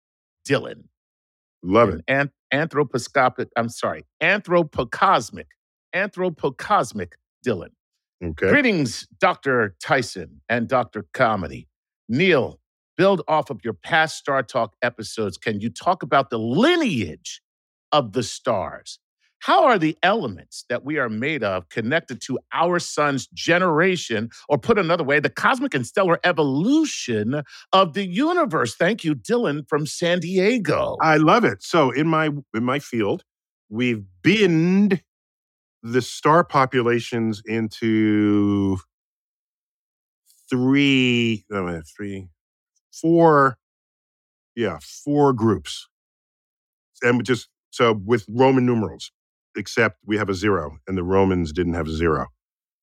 Dylan. 0.47 0.89
Love 1.63 1.89
it. 1.89 2.05
An- 2.07 2.33
anthroposcopic. 2.53 3.47
I'm 3.57 3.71
sorry, 3.71 4.05
anthropocosmic. 4.23 5.47
Anthropocosmic 5.97 7.13
Dylan. 7.47 7.71
Okay. 8.23 8.51
Greetings, 8.51 9.09
Dr. 9.21 9.75
Tyson 9.83 10.43
and 10.51 10.69
Dr. 10.69 11.07
Comedy. 11.15 11.67
Neil, 12.11 12.61
build 12.99 13.23
off 13.27 13.49
of 13.49 13.61
your 13.65 13.73
past 13.73 14.19
Star 14.19 14.43
Talk 14.43 14.75
episodes. 14.83 15.39
Can 15.39 15.61
you 15.61 15.71
talk 15.71 16.03
about 16.03 16.29
the 16.29 16.39
lineage 16.39 17.41
of 17.91 18.13
the 18.13 18.23
stars? 18.23 18.99
How 19.41 19.65
are 19.65 19.79
the 19.79 19.97
elements 20.03 20.65
that 20.69 20.85
we 20.85 20.99
are 20.99 21.09
made 21.09 21.43
of 21.43 21.69
connected 21.71 22.21
to 22.23 22.39
our 22.53 22.79
sun's 22.79 23.27
generation, 23.29 24.31
or 24.49 24.59
put 24.59 24.79
another 24.79 25.03
way, 25.03 25.19
the 25.19 25.31
cosmic 25.31 25.75
and 25.75 25.87
stellar 25.87 26.21
evolution 26.25 27.43
of 27.73 27.95
the 27.95 28.07
universe? 28.07 28.75
Thank 28.75 29.03
you, 29.03 29.15
Dylan 29.15 29.67
from 29.69 29.87
San 29.87 30.21
Diego. 30.21 30.97
I 31.01 31.17
love 31.17 31.45
it. 31.45 31.63
So 31.63 31.91
in 31.91 32.07
my 32.07 32.31
in 32.55 32.65
my 32.65 32.79
field, 32.79 33.25
we've 33.71 34.05
binned 34.23 35.03
the 35.83 36.03
star 36.03 36.45
populations 36.45 37.43
into 37.47 38.77
three, 40.51 41.45
no, 41.49 41.81
three, 41.97 42.29
four, 42.93 43.57
yeah, 44.55 44.79
four 45.05 45.33
groups, 45.33 45.89
and 47.03 47.25
just 47.25 47.49
so 47.71 47.95
with 48.05 48.27
Roman 48.29 48.67
numerals, 48.67 49.13
except 49.61 49.99
we 50.07 50.19
have 50.19 50.31
a 50.31 50.35
zero, 50.35 50.79
and 50.89 50.99
the 50.99 51.05
Romans 51.05 51.53
didn't 51.53 51.75
have 51.75 51.89
a 51.89 51.93
zero, 51.93 52.29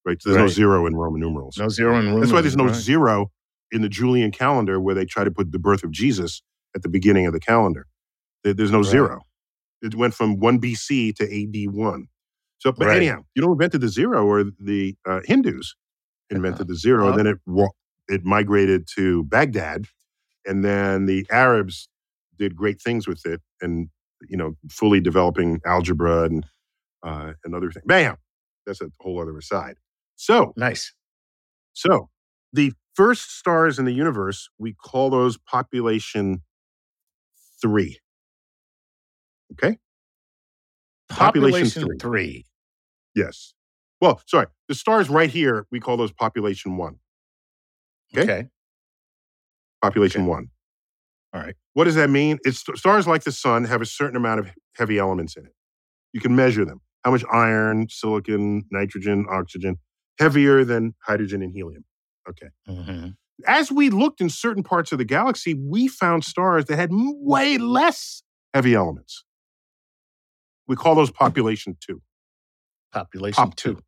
right? 0.06 0.22
So 0.22 0.30
there's 0.32 0.40
no 0.40 0.48
zero 0.50 0.88
in 0.88 0.96
Roman 0.96 1.22
numerals. 1.22 1.58
no 1.58 1.70
zero 1.70 2.00
in 2.00 2.08
room. 2.08 2.22
That's 2.22 2.34
why 2.34 2.42
there's 2.42 2.58
no 2.58 2.66
right. 2.68 2.76
zero 2.76 3.32
in 3.72 3.82
the 3.84 3.90
Julian 3.90 4.32
calendar 4.32 4.80
where 4.80 4.96
they 4.96 5.06
try 5.06 5.26
to 5.26 5.32
put 5.32 5.52
the 5.54 5.60
birth 5.60 5.84
of 5.84 5.92
Jesus 5.92 6.44
at 6.76 6.84
the 6.84 6.90
beginning 6.90 7.28
of 7.28 7.34
the 7.34 7.42
calendar. 7.42 7.88
There's 8.44 8.72
no 8.72 8.80
Right. 8.80 8.88
zero. 8.88 9.22
It 9.84 9.96
went 9.96 10.16
from 10.16 10.40
1 10.40 10.60
BC 10.60 11.14
to 11.18 11.24
AD 11.26 11.68
1. 11.74 12.08
So, 12.60 12.74
but 12.74 12.88
Right. 12.88 12.98
anyhow, 12.98 13.24
you 13.36 13.44
know, 13.44 13.54
invented 13.54 13.82
the 13.82 13.90
zero 13.90 14.26
or 14.28 14.46
the 14.60 14.96
uh, 15.06 15.22
Hindus 15.26 15.76
invented 16.32 16.68
the 16.70 16.76
zero. 16.76 17.04
Uh-huh. 17.10 17.18
and 17.18 17.20
then 17.20 17.28
it 17.28 17.40
it 18.10 18.26
migrated 18.26 18.88
to 18.98 19.24
Baghdad, 19.26 19.88
and 20.46 20.66
then 20.66 21.08
the 21.08 21.26
Arabs 21.32 21.90
did 22.38 22.56
great 22.56 22.82
things 22.82 23.08
with 23.08 23.26
it, 23.26 23.42
and 23.62 23.90
you 24.30 24.38
know, 24.38 24.56
fully 24.72 25.02
developing 25.02 25.62
algebra 25.66 26.24
and 26.24 26.46
uh, 27.08 27.34
and 27.46 27.56
other 27.56 27.72
things. 27.72 27.86
Bam, 27.88 28.18
that's 28.66 28.82
a 28.82 28.88
whole 29.00 29.22
other 29.22 29.38
aside. 29.38 29.76
So, 30.18 30.54
Nice. 30.58 30.94
so 31.74 32.10
the 32.54 32.74
first 32.96 33.38
stars 33.38 33.80
in 33.80 33.86
the 33.86 33.94
universe, 33.94 34.50
we 34.58 34.74
call 34.74 35.10
those 35.10 35.38
population 35.38 36.44
three. 37.62 38.00
Okay? 39.54 39.78
Population 41.10 41.70
Population 41.70 41.82
three. 41.82 41.98
three. 42.00 42.46
Yes. 43.16 43.54
Well, 44.02 44.22
sorry. 44.28 44.48
The 44.68 44.76
stars 44.76 45.10
right 45.10 45.30
here, 45.30 45.66
we 45.72 45.80
call 45.80 45.98
those 45.98 46.12
population 46.12 46.78
one. 46.78 46.98
Okay. 48.16 48.24
okay. 48.24 48.48
Population 49.82 50.22
Okay. 50.22 50.30
one. 50.30 50.50
All 51.34 51.42
right. 51.42 51.56
What 51.74 51.86
does 51.86 51.96
that 51.96 52.10
mean? 52.10 52.40
It's 52.44 52.64
stars 52.76 53.08
like 53.08 53.24
the 53.24 53.32
sun 53.32 53.66
have 53.66 53.82
a 53.82 53.86
certain 53.86 54.16
amount 54.18 54.40
of 54.42 54.52
heavy 54.76 55.00
elements 55.00 55.36
in 55.38 55.46
it. 55.46 55.54
You 56.14 56.22
can 56.22 56.36
measure 56.36 56.66
them. 56.66 56.82
How 57.04 57.12
much 57.12 57.24
iron, 57.32 57.88
silicon, 57.90 58.64
nitrogen, 58.72 59.26
oxygen, 59.30 59.78
heavier 60.20 60.64
than 60.66 60.94
hydrogen 61.04 61.42
and 61.42 61.52
helium. 61.54 61.86
Okay. 62.30 62.48
Mhm. 62.68 63.16
as 63.46 63.72
we 63.72 63.90
looked 63.92 64.20
in 64.20 64.30
certain 64.30 64.64
parts 64.64 64.92
of 64.92 64.98
the 64.98 65.06
galaxy, 65.06 65.54
we 65.54 65.88
found 65.88 66.24
stars 66.26 66.66
that 66.66 66.76
had 66.76 66.90
way 66.92 67.58
less 67.60 68.24
heavy 68.54 68.74
elements. 68.74 69.24
We 70.68 70.76
call 70.76 70.96
those 70.96 71.12
population 71.12 71.78
two. 71.80 72.02
Population 72.92 73.36
Pop 73.36 73.56
two. 73.56 73.76
two. 73.76 73.82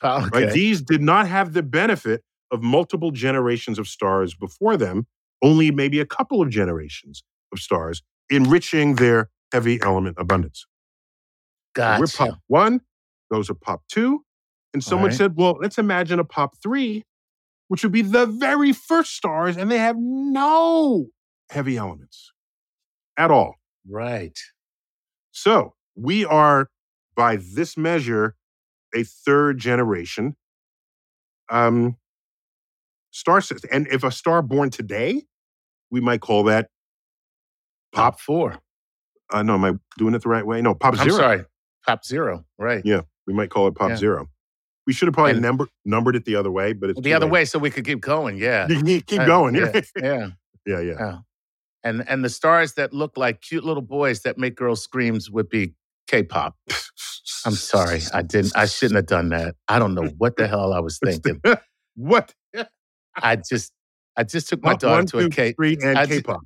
Po- 0.00 0.28
Right? 0.32 0.52
These 0.52 0.82
did 0.82 1.00
not 1.02 1.26
have 1.26 1.52
the 1.54 1.62
benefit 1.62 2.22
of 2.50 2.62
multiple 2.62 3.10
generations 3.10 3.78
of 3.78 3.88
stars 3.88 4.34
before 4.34 4.76
them, 4.76 5.06
only 5.42 5.70
maybe 5.70 5.98
a 6.00 6.06
couple 6.06 6.42
of 6.42 6.50
generations 6.50 7.22
of 7.52 7.58
stars, 7.60 8.02
enriching 8.28 8.96
their 8.96 9.30
heavy 9.52 9.80
element 9.82 10.16
abundance. 10.18 10.66
Gotcha. 11.74 12.00
We're 12.00 12.06
pop 12.30 12.38
one, 12.48 12.80
those 13.30 13.50
are 13.50 13.54
pop 13.54 13.82
two. 13.88 14.24
And 14.72 14.84
someone 14.84 15.08
right. 15.08 15.16
said, 15.16 15.36
well, 15.36 15.58
let's 15.60 15.78
imagine 15.78 16.20
a 16.20 16.24
pop 16.24 16.56
three, 16.62 17.04
which 17.68 17.82
would 17.82 17.92
be 17.92 18.02
the 18.02 18.26
very 18.26 18.72
first 18.72 19.16
stars, 19.16 19.56
and 19.56 19.70
they 19.70 19.78
have 19.78 19.96
no 19.98 21.06
heavy 21.50 21.76
elements 21.76 22.32
at 23.16 23.30
all. 23.32 23.56
Right. 23.88 24.38
So 25.32 25.74
we 25.96 26.24
are 26.24 26.68
by 27.16 27.36
this 27.36 27.76
measure, 27.76 28.36
a 28.94 29.02
third 29.02 29.58
generation 29.58 30.36
um, 31.50 31.96
star 33.10 33.40
system. 33.40 33.70
And 33.72 33.88
if 33.88 34.04
a 34.04 34.10
star 34.12 34.40
born 34.40 34.70
today, 34.70 35.24
we 35.90 36.00
might 36.00 36.20
call 36.20 36.44
that 36.44 36.68
Pop 37.92 38.20
four. 38.20 38.60
uh, 39.32 39.42
no, 39.42 39.54
am 39.54 39.64
I 39.64 39.72
doing 39.98 40.14
it 40.14 40.22
the 40.22 40.28
right 40.28 40.46
way? 40.46 40.62
No, 40.62 40.74
Pop 40.74 40.98
I'm 40.98 41.04
Zero. 41.08 41.18
sorry. 41.18 41.44
Pop 41.86 42.04
zero. 42.04 42.44
Right. 42.58 42.82
Yeah, 42.84 43.02
we 43.26 43.34
might 43.34 43.50
call 43.50 43.66
it 43.68 43.74
Pop 43.74 43.90
Yeah. 43.90 43.96
Zero. 43.96 44.28
We 44.86 44.92
should 44.92 45.06
have 45.08 45.14
probably 45.14 45.32
And- 45.32 45.42
number, 45.42 45.68
numbered 45.84 46.16
it 46.16 46.24
the 46.24 46.36
other 46.36 46.50
way, 46.50 46.72
but 46.72 46.90
it's 46.90 47.00
The 47.00 47.12
other 47.14 47.26
late. 47.26 47.32
way, 47.32 47.44
so 47.44 47.58
we 47.58 47.70
could 47.70 47.84
keep 47.84 48.00
going. 48.00 48.36
Yeah. 48.38 48.66
You 48.68 48.76
can 48.82 49.00
keep 49.02 49.20
Uh, 49.20 49.26
going. 49.26 49.54
Yeah. 49.56 49.70
Yeah, 49.96 50.02
yeah. 50.02 50.28
yeah, 50.66 50.80
yeah. 50.80 51.18
And 51.84 52.06
and 52.08 52.24
the 52.24 52.28
stars 52.28 52.74
that 52.74 52.92
look 52.92 53.16
like 53.16 53.40
cute 53.40 53.64
little 53.64 53.82
boys 53.82 54.22
that 54.22 54.36
make 54.38 54.54
girls 54.56 54.82
screams 54.82 55.30
would 55.30 55.48
be 55.48 55.74
K-pop. 56.08 56.56
I'm 57.46 57.52
sorry. 57.54 58.00
I 58.12 58.20
didn't 58.22 58.54
I 58.56 58.66
shouldn't 58.66 58.96
have 58.96 59.06
done 59.06 59.30
that. 59.30 59.54
I 59.68 59.78
don't 59.78 59.94
know 59.94 60.08
what 60.18 60.36
the 60.36 60.46
hell 60.46 60.72
I 60.74 60.80
was 60.80 60.98
thinking. 61.04 61.40
what? 61.94 62.34
I 63.16 63.36
just 63.36 63.72
I 64.16 64.24
just 64.24 64.48
took 64.48 64.62
my 64.62 64.70
One, 64.72 64.78
daughter 64.78 64.96
one, 64.96 65.06
to 65.06 65.18
a 65.18 65.22
two, 65.22 65.28
K. 65.30 65.52
three, 65.52 65.78
and 65.82 65.96
I 65.98 66.06
K-pop. 66.06 66.40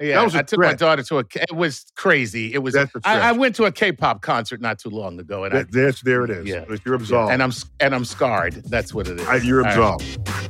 Yeah, 0.00 0.16
That 0.16 0.24
was 0.24 0.34
a 0.34 0.38
I 0.38 0.42
took 0.42 0.58
my 0.60 0.72
daughter 0.72 1.02
to 1.02 1.18
a. 1.18 1.24
It 1.34 1.54
was 1.54 1.84
crazy. 1.94 2.54
It 2.54 2.58
was. 2.58 2.74
I, 2.74 2.88
I 3.04 3.32
went 3.32 3.54
to 3.56 3.64
a 3.64 3.72
K-pop 3.72 4.22
concert 4.22 4.60
not 4.60 4.78
too 4.78 4.88
long 4.88 5.20
ago, 5.20 5.44
and 5.44 5.52
I 5.52 5.58
That, 5.58 5.72
that's 5.72 6.00
there 6.00 6.24
it 6.24 6.30
is. 6.30 6.46
Yeah. 6.46 6.64
You're 6.86 6.94
absolved. 6.94 7.32
and 7.32 7.42
I'm 7.42 7.52
and 7.80 7.94
I'm 7.94 8.06
scarred. 8.06 8.54
That's 8.64 8.94
what 8.94 9.08
it 9.08 9.20
is. 9.20 9.28
I- 9.28 9.36
you're 9.36 9.60
absolved. 9.60 10.49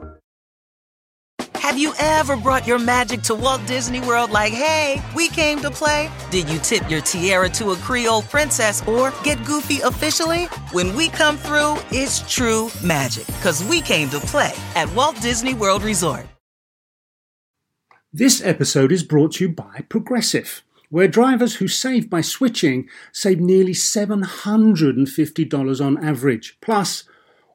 Have 1.71 1.79
you 1.79 1.95
ever 1.99 2.35
brought 2.35 2.67
your 2.67 2.79
magic 2.79 3.21
to 3.21 3.33
Walt 3.33 3.65
Disney 3.65 4.01
World 4.01 4.31
like, 4.31 4.51
hey, 4.51 5.01
we 5.15 5.29
came 5.29 5.61
to 5.61 5.71
play? 5.71 6.11
Did 6.29 6.49
you 6.49 6.59
tip 6.59 6.91
your 6.91 6.99
tiara 6.99 7.47
to 7.51 7.71
a 7.71 7.77
Creole 7.77 8.23
princess 8.23 8.85
or 8.85 9.13
get 9.23 9.45
goofy 9.45 9.79
officially? 9.79 10.47
When 10.73 10.93
we 10.97 11.07
come 11.07 11.37
through, 11.37 11.77
it's 11.89 12.29
true 12.29 12.69
magic 12.83 13.25
because 13.27 13.63
we 13.63 13.79
came 13.79 14.09
to 14.09 14.19
play 14.19 14.51
at 14.75 14.93
Walt 14.95 15.21
Disney 15.21 15.53
World 15.53 15.83
Resort. 15.83 16.25
This 18.11 18.43
episode 18.43 18.91
is 18.91 19.03
brought 19.03 19.35
to 19.35 19.45
you 19.45 19.51
by 19.51 19.85
Progressive, 19.87 20.63
where 20.89 21.07
drivers 21.07 21.55
who 21.55 21.69
save 21.69 22.09
by 22.09 22.19
switching 22.19 22.89
save 23.13 23.39
nearly 23.39 23.71
$750 23.71 25.85
on 25.85 26.03
average. 26.03 26.57
Plus, 26.59 27.05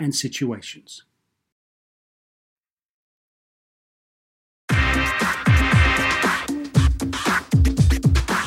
and 0.00 0.14
situations. 0.14 1.04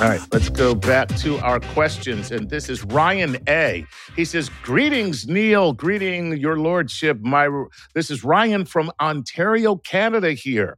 All 0.01 0.09
right, 0.09 0.21
let's 0.33 0.49
go 0.49 0.75
back 0.75 1.09
to 1.17 1.37
our 1.39 1.59
questions. 1.59 2.31
And 2.31 2.49
this 2.49 2.69
is 2.69 2.83
Ryan 2.85 3.37
A. 3.49 3.85
He 4.15 4.25
says, 4.25 4.49
Greetings, 4.63 5.27
Neil. 5.27 5.73
Greeting, 5.73 6.37
Your 6.37 6.57
Lordship. 6.57 7.19
My 7.21 7.49
this 7.95 8.11
is 8.11 8.23
Ryan 8.23 8.65
from 8.65 8.91
Ontario, 9.01 9.77
Canada 9.77 10.33
here. 10.33 10.77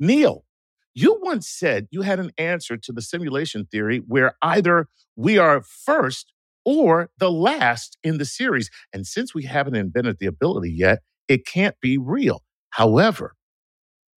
Neil, 0.00 0.44
you 0.94 1.18
once 1.22 1.48
said 1.48 1.88
you 1.90 2.02
had 2.02 2.20
an 2.20 2.32
answer 2.38 2.76
to 2.76 2.92
the 2.92 3.02
simulation 3.02 3.66
theory 3.66 4.02
where 4.06 4.36
either 4.42 4.88
we 5.16 5.38
are 5.38 5.62
first 5.62 6.32
or 6.66 7.08
the 7.18 7.30
last 7.30 7.96
in 8.04 8.18
the 8.18 8.26
series. 8.26 8.68
And 8.92 9.06
since 9.06 9.34
we 9.34 9.44
haven't 9.44 9.76
invented 9.76 10.18
the 10.18 10.26
ability 10.26 10.72
yet, 10.72 11.00
it 11.28 11.46
can't 11.46 11.76
be 11.80 11.96
real. 11.96 12.42
However, 12.70 13.34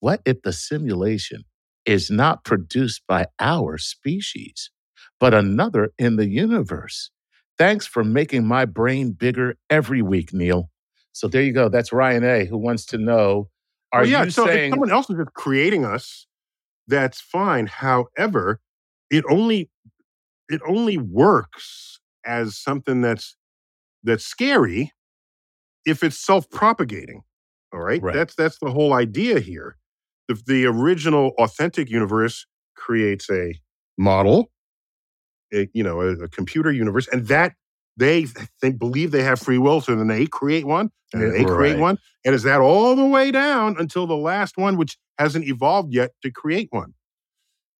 what 0.01 0.21
if 0.25 0.41
the 0.41 0.51
simulation 0.51 1.43
is 1.85 2.11
not 2.11 2.43
produced 2.43 3.03
by 3.07 3.27
our 3.39 3.77
species, 3.77 4.71
but 5.19 5.33
another 5.33 5.91
in 5.99 6.17
the 6.17 6.27
universe? 6.27 7.11
Thanks 7.57 7.85
for 7.85 8.03
making 8.03 8.45
my 8.47 8.65
brain 8.65 9.11
bigger 9.11 9.55
every 9.69 10.01
week, 10.01 10.33
Neil. 10.33 10.69
So 11.11 11.27
there 11.27 11.43
you 11.43 11.53
go. 11.53 11.69
That's 11.69 11.93
Ryan 11.93 12.23
A. 12.23 12.45
who 12.45 12.57
wants 12.57 12.85
to 12.87 12.97
know 12.97 13.49
Are 13.93 14.01
Well, 14.01 14.09
yeah, 14.09 14.23
you 14.25 14.31
so 14.31 14.45
saying 14.47 14.65
if 14.65 14.71
someone 14.71 14.91
else 14.91 15.09
is 15.09 15.17
just 15.17 15.33
creating 15.33 15.85
us, 15.85 16.25
that's 16.87 17.21
fine. 17.21 17.67
However, 17.67 18.61
it 19.11 19.23
only 19.29 19.69
it 20.49 20.61
only 20.67 20.97
works 20.97 21.98
as 22.25 22.57
something 22.57 23.01
that's 23.01 23.35
that's 24.03 24.25
scary 24.25 24.91
if 25.85 26.03
it's 26.03 26.17
self-propagating. 26.17 27.21
All 27.73 27.79
right? 27.79 28.01
Right. 28.01 28.13
That's 28.13 28.35
that's 28.35 28.57
the 28.59 28.71
whole 28.71 28.93
idea 28.93 29.39
here. 29.39 29.77
The, 30.27 30.39
the 30.45 30.65
original 30.65 31.31
authentic 31.39 31.89
universe 31.89 32.45
creates 32.75 33.29
a 33.29 33.55
model, 33.97 34.51
a, 35.53 35.67
you 35.73 35.83
know, 35.83 36.01
a, 36.01 36.23
a 36.23 36.27
computer 36.27 36.71
universe, 36.71 37.07
and 37.11 37.27
that 37.27 37.53
they 37.97 38.27
they 38.61 38.71
believe 38.71 39.11
they 39.11 39.23
have 39.23 39.39
free 39.39 39.57
will, 39.57 39.81
so 39.81 39.95
then 39.95 40.07
they 40.07 40.25
create 40.25 40.65
one, 40.65 40.91
and 41.13 41.21
then 41.21 41.31
Yeah, 41.33 41.39
they 41.39 41.45
create 41.45 41.77
one, 41.77 41.97
and 42.23 42.33
is 42.33 42.43
that 42.43 42.61
all 42.61 42.95
the 42.95 43.05
way 43.05 43.31
down 43.31 43.75
until 43.77 44.07
the 44.07 44.15
last 44.15 44.57
one, 44.57 44.77
which 44.77 44.97
hasn't 45.17 45.45
evolved 45.45 45.93
yet 45.93 46.11
to 46.23 46.31
create 46.31 46.67
one. 46.71 46.93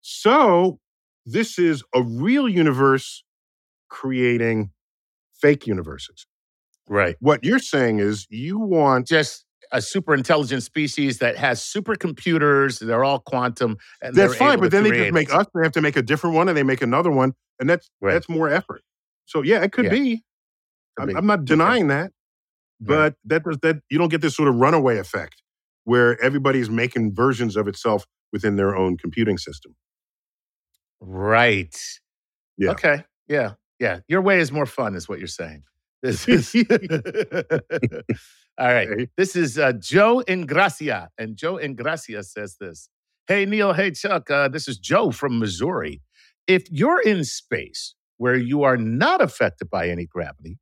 So 0.02 0.80
this 1.26 1.60
is 1.60 1.84
a 1.94 2.02
real 2.02 2.50
universe 2.50 3.24
creating 3.90 4.72
fake 5.42 5.68
universes. 5.68 6.26
right? 6.88 7.16
What 7.20 7.44
you're 7.44 7.60
saying 7.60 8.00
is 8.00 8.28
you 8.30 8.60
want 8.60 9.08
Just 9.08 9.46
a 9.72 9.82
super 9.82 10.14
intelligent 10.16 10.64
species 10.64 11.20
that 11.20 11.38
has 11.38 11.62
supercomputers. 11.62 12.80
They're 12.80 13.04
all 13.04 13.20
quantum. 13.20 13.78
And 14.02 14.16
that's 14.16 14.36
fine, 14.36 14.60
but 14.60 14.72
then 14.72 14.84
they 14.84 14.92
just 14.92 15.14
make 15.14 15.32
us. 15.34 15.46
They 15.54 15.62
have 15.64 15.72
to 15.74 15.82
make 15.82 15.96
a 15.98 16.02
different 16.02 16.36
one, 16.36 16.50
and 16.50 16.58
they 16.58 16.64
make 16.64 16.82
another 16.82 17.12
one, 17.12 17.34
and 17.60 17.70
that's 17.70 17.90
Right. 18.02 18.14
that's 18.14 18.28
more 18.30 18.50
effort. 18.50 18.82
So 19.26 19.44
yeah, 19.44 19.62
it 19.64 19.72
could 19.72 19.86
Yeah. 19.86 19.92
be. 19.92 20.24
I'm. 21.00 21.16
I'm 21.18 21.26
not 21.28 21.40
Okay. 21.40 21.46
denying 21.46 21.88
that, 21.90 22.12
but 22.80 23.16
that 23.26 23.44
does 23.44 23.58
that 23.62 23.82
you 23.90 23.98
don't 24.00 24.10
get 24.10 24.22
this 24.22 24.36
sort 24.36 24.50
of 24.50 24.56
runaway 24.56 24.98
effect 24.98 25.44
where 25.86 26.20
everybody's 26.24 26.70
making 26.70 27.14
versions 27.16 27.56
of 27.56 27.68
itself 27.68 28.06
within 28.34 28.56
their 28.56 28.76
own 28.76 28.98
computing 28.98 29.38
system. 29.38 29.76
Right. 31.02 31.76
Yeah. 32.58 32.72
Okay. 32.72 33.04
Yeah. 33.28 33.54
Yeah. 33.80 34.00
Your 34.08 34.22
way 34.22 34.40
is 34.40 34.52
more 34.52 34.66
fun, 34.66 34.96
is 34.96 35.08
what 35.08 35.20
you're 35.20 35.28
saying. 35.28 35.64
This 36.02 36.28
is 36.28 36.56
all 38.58 38.74
right. 38.74 39.10
This 39.18 39.36
is 39.36 39.58
uh, 39.58 39.74
Joe 39.74 40.24
Ingracia, 40.28 41.10
and 41.18 41.36
Joe 41.36 41.56
Ingracia 41.56 42.24
says 42.24 42.56
this. 42.60 42.90
Hey 43.28 43.46
Neil, 43.46 43.74
hey 43.74 43.92
Chuck. 43.92 44.30
Uh, 44.32 44.48
this 44.48 44.68
is 44.68 44.78
Joe 44.78 45.12
from 45.12 45.40
Missouri. 45.40 46.02
If 46.48 46.72
you're 46.72 47.02
in 47.02 47.24
space 47.26 47.96
where 48.18 48.36
you 48.36 48.64
are 48.64 48.78
not 48.78 49.22
affected 49.22 49.70
by 49.70 49.90
any 49.90 50.06
gravity, 50.06 50.58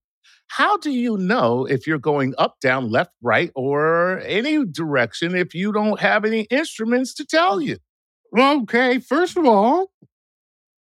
how 0.47 0.77
do 0.77 0.91
you 0.91 1.17
know 1.17 1.65
if 1.65 1.85
you're 1.85 1.99
going 1.99 2.33
up, 2.37 2.59
down, 2.59 2.89
left, 2.89 3.11
right, 3.21 3.51
or 3.55 4.19
any 4.25 4.65
direction 4.65 5.35
if 5.35 5.53
you 5.53 5.71
don't 5.71 5.99
have 5.99 6.25
any 6.25 6.41
instruments 6.49 7.13
to 7.15 7.25
tell 7.25 7.61
you? 7.61 7.77
Okay, 8.37 8.99
first 8.99 9.37
of 9.37 9.45
all, 9.45 9.91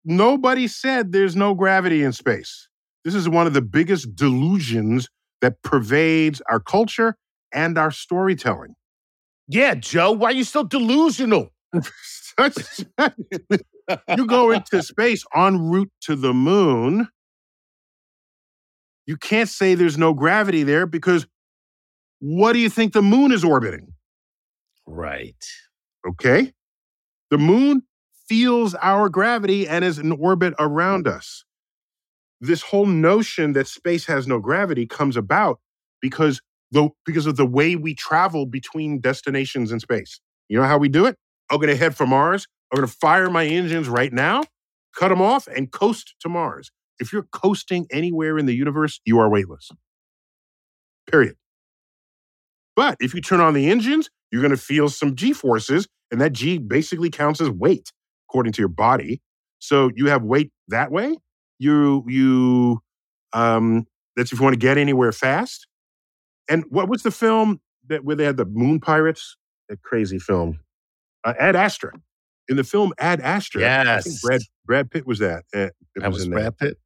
nobody 0.06 0.68
said 0.68 1.12
there's 1.12 1.36
no 1.36 1.54
gravity 1.54 2.04
in 2.04 2.12
space. 2.12 2.68
This 3.06 3.16
is 3.16 3.30
one 3.30 3.48
of 3.48 3.54
the 3.54 3.62
biggest 3.62 4.16
delusions 4.16 5.08
that 5.42 5.62
pervades 5.64 6.42
our 6.50 6.60
culture 6.60 7.16
and 7.54 7.78
our 7.78 7.92
storytelling. 7.92 8.76
Yeah, 9.48 9.76
Joe. 9.76 10.12
Why 10.12 10.30
are 10.30 10.34
you 10.34 10.44
so 10.44 10.64
delusional? 10.64 11.50
you 14.16 14.28
go 14.28 14.52
into 14.52 14.84
space 14.84 15.24
en 15.36 15.70
route 15.70 15.92
to 16.02 16.16
the 16.16 16.34
moon. 16.34 17.08
You 19.06 19.18
can't 19.18 19.50
say 19.50 19.74
there's 19.74 19.98
no 19.98 20.14
gravity 20.14 20.64
there 20.64 20.86
because 20.86 21.26
what 22.20 22.54
do 22.54 22.60
you 22.60 22.70
think 22.70 22.94
the 22.94 23.02
moon 23.02 23.32
is 23.32 23.44
orbiting? 23.44 23.94
Right. 24.86 25.44
Okay. 26.08 26.54
The 27.32 27.38
moon 27.38 27.84
feels 28.30 28.76
our 28.76 29.10
gravity 29.10 29.68
and 29.68 29.84
is 29.84 29.98
in 29.98 30.12
orbit 30.12 30.54
around 30.60 31.08
us. 31.08 31.44
This 32.40 32.62
whole 32.62 32.86
notion 32.86 33.54
that 33.54 33.68
space 33.68 34.06
has 34.06 34.28
no 34.28 34.40
gravity 34.40 34.86
comes 34.86 35.18
about 35.18 35.60
because 36.00 36.40
the 36.72 36.90
because 37.06 37.26
of 37.26 37.36
the 37.36 37.46
way 37.46 37.76
we 37.76 37.96
travel 37.96 38.46
between 38.46 39.02
destinations 39.02 39.72
in 39.72 39.80
space. 39.80 40.22
You 40.48 40.60
know 40.60 40.66
how 40.66 40.78
we 40.78 40.88
do 40.88 41.08
it? 41.08 41.18
I'm 41.50 41.58
going 41.58 41.70
to 41.70 41.76
head 41.76 41.98
for 41.98 42.06
Mars. 42.06 42.48
I'm 42.72 42.78
going 42.78 42.88
to 42.88 42.96
fire 42.96 43.30
my 43.30 43.46
engines 43.46 43.90
right 43.90 44.14
now, 44.14 44.44
cut 44.96 45.10
them 45.10 45.22
off, 45.22 45.48
and 45.48 45.72
coast 45.72 46.14
to 46.22 46.30
Mars. 46.30 46.72
If 47.00 47.12
you're 47.12 47.28
coasting 47.34 47.88
anywhere 47.92 48.38
in 48.38 48.46
the 48.46 48.54
universe, 48.54 49.02
you 49.06 49.20
are 49.20 49.30
weightless. 49.30 49.72
Period. 51.10 51.36
But 52.76 52.98
if 53.00 53.16
you 53.16 53.22
turn 53.22 53.40
on 53.40 53.56
the 53.56 53.70
engines, 53.70 54.10
you're 54.32 54.42
going 54.42 54.52
to 54.52 54.58
feel 54.58 54.88
some 54.90 55.16
G 55.16 55.34
forces, 55.34 55.88
and 56.12 56.22
that 56.22 56.34
G 56.34 56.60
basically 56.60 57.10
counts 57.10 57.42
as 57.42 57.50
weight 57.50 57.92
according 58.30 58.54
to 58.54 58.62
your 58.62 58.70
body. 58.70 59.22
So 59.60 59.90
you 59.96 60.08
have 60.08 60.24
weight 60.24 60.52
that 60.70 60.92
way. 60.92 61.18
You 61.60 62.04
you 62.08 62.80
um 63.34 63.86
that's 64.16 64.32
if 64.32 64.40
you 64.40 64.44
want 64.44 64.54
to 64.54 64.60
get 64.60 64.78
anywhere 64.78 65.12
fast. 65.12 65.68
And 66.50 66.64
what 66.70 66.90
was 66.90 67.04
the 67.04 67.12
film 67.12 67.60
that 67.88 68.04
where 68.04 68.16
they 68.16 68.24
had 68.26 68.38
the 68.38 68.46
moon 68.46 68.80
pirates? 68.80 69.36
That 69.68 69.82
crazy 69.84 70.20
film. 70.20 70.60
Uh, 71.24 71.34
Ad 71.40 71.56
Astra. 71.56 71.92
In 72.48 72.56
the 72.58 72.64
film 72.64 72.94
Ad 72.98 73.22
Astra, 73.22 73.62
I 73.62 74.02
think 74.02 74.06
Yes. 74.16 74.22
Brad 74.22 74.42
Brad 74.66 74.92
Pitt 74.92 75.06
was 75.06 75.20
that. 75.20 75.44
uh, 75.56 75.60
it 75.60 75.74
That 75.96 76.12
was 76.12 76.24
in 76.24 76.32
Brad 76.32 76.58
Pitt. 76.58 76.78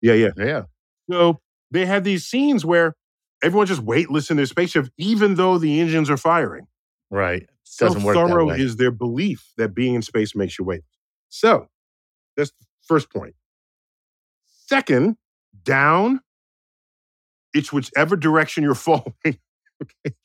Yeah, 0.00 0.14
yeah. 0.14 0.30
Yeah. 0.36 0.62
So 1.10 1.40
they 1.70 1.86
had 1.86 2.02
these 2.04 2.24
scenes 2.24 2.64
where 2.64 2.94
everyone's 3.42 3.68
just 3.70 3.82
weightless 3.82 4.30
in 4.30 4.36
their 4.36 4.46
spaceship, 4.46 4.88
even 4.98 5.36
though 5.36 5.58
the 5.58 5.78
engines 5.80 6.10
are 6.10 6.16
firing. 6.16 6.66
Right. 7.10 7.48
So 7.72 7.86
Doesn't 7.86 8.02
work 8.02 8.14
that 8.16 8.44
way. 8.44 8.60
is 8.60 8.76
their 8.76 8.90
belief 8.90 9.50
that 9.56 9.74
being 9.74 9.94
in 9.94 10.02
space 10.02 10.34
makes 10.36 10.58
you 10.58 10.64
weightless. 10.66 10.90
So 11.30 11.68
that's 12.36 12.50
the 12.50 12.66
first 12.86 13.10
point. 13.10 13.34
Second, 14.66 15.16
down, 15.64 16.20
it's 17.54 17.72
whichever 17.72 18.14
direction 18.14 18.62
you're 18.62 18.74
falling. 18.88 19.14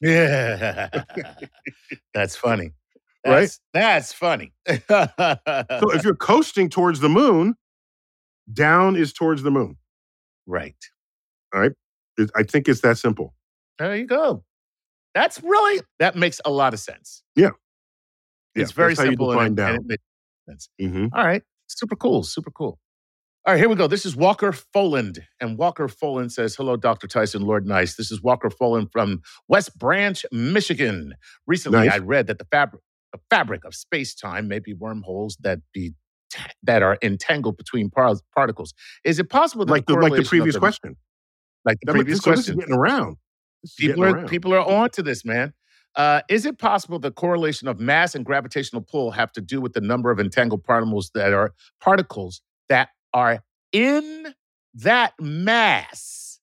Yeah. 0.02 0.89
That's 2.14 2.36
funny. 2.36 2.74
Right? 3.26 3.39
That's, 3.41 3.60
That's 3.74 4.12
funny. 4.14 4.52
So 4.68 5.91
if 5.91 6.04
you're 6.04 6.16
coasting 6.16 6.70
towards 6.70 7.00
the 7.00 7.10
moon, 7.10 7.56
down 8.52 8.98
is 8.98 9.14
towards 9.14 9.41
the 9.43 9.52
moon. 9.52 9.78
right. 10.45 10.76
All 11.54 11.62
right. 11.62 11.72
I 12.36 12.43
think 12.43 12.68
it's 12.68 12.82
that 12.82 12.98
simple. 12.98 13.34
There 13.80 13.95
you 13.95 14.06
go. 14.06 14.43
That's 15.18 15.41
really 15.43 15.82
that 15.99 16.15
makes 16.15 16.39
a 16.45 16.51
lot 16.51 16.74
of 16.74 16.80
sense. 16.80 17.24
Yeah. 17.36 17.49
It's 18.55 18.72
very 18.72 18.91
that's 18.93 18.99
how 18.99 19.05
you 19.05 19.11
simple 19.11 19.32
and, 19.39 19.59
and 19.59 19.78
it 19.78 19.84
makes 19.86 20.03
sense. 20.47 20.70
Mhm. 20.82 21.09
All 21.13 21.26
right. 21.26 21.41
Super 21.68 21.95
cool. 21.95 22.24
Super 22.24 22.51
cool. 22.51 22.80
All 23.45 23.53
right, 23.53 23.59
here 23.59 23.70
we 23.70 23.76
go. 23.76 23.88
This 23.88 24.05
is 24.05 24.15
Walker 24.15 24.51
Foland. 24.76 25.20
And 25.39 25.57
Walker 25.57 25.88
Foland 25.88 26.32
says, 26.32 26.55
Hello, 26.55 26.76
Dr. 26.76 27.07
Tyson, 27.07 27.43
Lord 27.43 27.65
Nice. 27.65 27.95
This 27.95 28.11
is 28.11 28.22
Walker 28.22 28.49
Foland 28.49 28.91
from 28.91 29.22
West 29.47 29.78
Branch, 29.80 30.26
Michigan. 30.34 31.13
Recently, 31.47 31.80
Nice. 31.88 31.93
I 31.93 31.97
read 31.99 32.28
that 32.28 32.39
the 32.39 32.47
fabric, 32.51 32.82
the 33.13 33.20
fabric 33.30 33.63
of 33.63 33.74
space-time 33.74 34.47
may 34.49 34.59
be 34.59 34.74
wormholes 34.74 35.38
that 35.41 35.59
be 35.74 35.93
that 36.61 36.84
are 36.84 36.97
entangled 37.01 37.55
between 37.57 37.89
par- 37.89 38.15
particles. 38.36 38.74
Is 39.05 39.18
it 39.18 39.30
possible 39.30 39.65
that 39.65 39.72
Like 39.72 39.86
the, 39.86 39.93
like 39.93 40.13
the 40.13 40.24
previous 40.24 40.55
the- 40.55 40.59
question. 40.59 40.97
Like 41.63 41.78
the 41.82 41.86
That- 41.93 41.97
previous 41.97 42.20
so 42.20 42.32
this 42.32 42.39
is 42.41 42.45
question. 42.47 42.59
getting 42.59 42.76
around. 42.76 43.15
People 43.78 44.03
are 44.03 44.15
around. 44.15 44.28
people 44.28 44.53
are 44.53 44.65
on 44.65 44.89
to 44.91 45.03
this, 45.03 45.26
man. 45.26 45.53
Uh, 45.95 46.22
is 46.30 46.45
it 46.45 46.59
possible 46.59 46.99
the 46.99 47.11
correlation 47.11 47.68
of 47.68 47.80
mass 47.80 48.13
and 48.13 48.24
gravitational 48.24 48.82
pull 48.84 49.11
have 49.11 49.32
to 49.32 49.41
do 49.41 49.59
with 49.59 49.74
the 49.74 49.82
number 49.82 50.11
of 50.11 50.20
entangled 50.20 50.63
particles 50.63 51.09
that 51.15 51.34
are 51.34 51.53
particles 51.82 52.41
that 52.70 52.89
are 53.13 53.43
in 53.72 54.34
that 54.76 55.13
mass? 55.20 56.39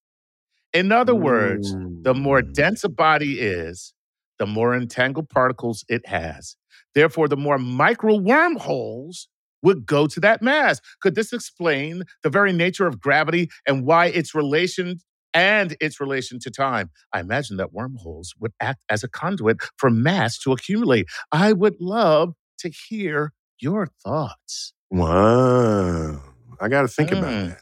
In 0.72 0.90
other 0.90 1.14
words, 1.14 1.72
the 2.02 2.14
more 2.14 2.42
dense 2.42 2.82
a 2.82 2.88
body 2.88 3.38
is, 3.40 3.94
the 4.40 4.46
more 4.46 4.74
entangled 4.74 5.28
particles 5.30 5.84
it 5.88 6.04
has. 6.08 6.56
Therefore, 6.96 7.28
the 7.28 7.36
more 7.36 7.58
micro 7.58 8.16
wormholes 8.16 9.28
would 9.62 9.86
go 9.86 10.06
to 10.08 10.20
that 10.20 10.42
mass. 10.42 10.80
Could 11.00 11.14
this 11.14 11.32
explain 11.32 12.02
the 12.24 12.30
very 12.30 12.52
nature 12.52 12.86
of 12.88 13.00
gravity 13.00 13.48
and 13.66 13.86
why 13.86 14.06
its 14.06 14.34
relation 14.34 14.98
and 15.34 15.76
its 15.80 16.00
relation 16.00 16.38
to 16.40 16.50
time? 16.50 16.90
I 17.12 17.20
imagine 17.20 17.56
that 17.58 17.72
wormholes 17.72 18.34
would 18.40 18.52
act 18.60 18.80
as 18.88 19.02
a 19.04 19.08
conduit 19.08 19.58
for 19.76 19.90
mass 19.90 20.38
to 20.40 20.52
accumulate. 20.52 21.06
I 21.32 21.52
would 21.52 21.74
love 21.80 22.34
to 22.60 22.70
hear 22.70 23.32
your 23.60 23.88
thoughts. 24.02 24.72
Wow. 24.90 26.20
I 26.60 26.68
got 26.68 26.82
to 26.82 26.88
think 26.88 27.10
Mm. 27.10 27.18
about 27.18 27.48
that. 27.48 27.60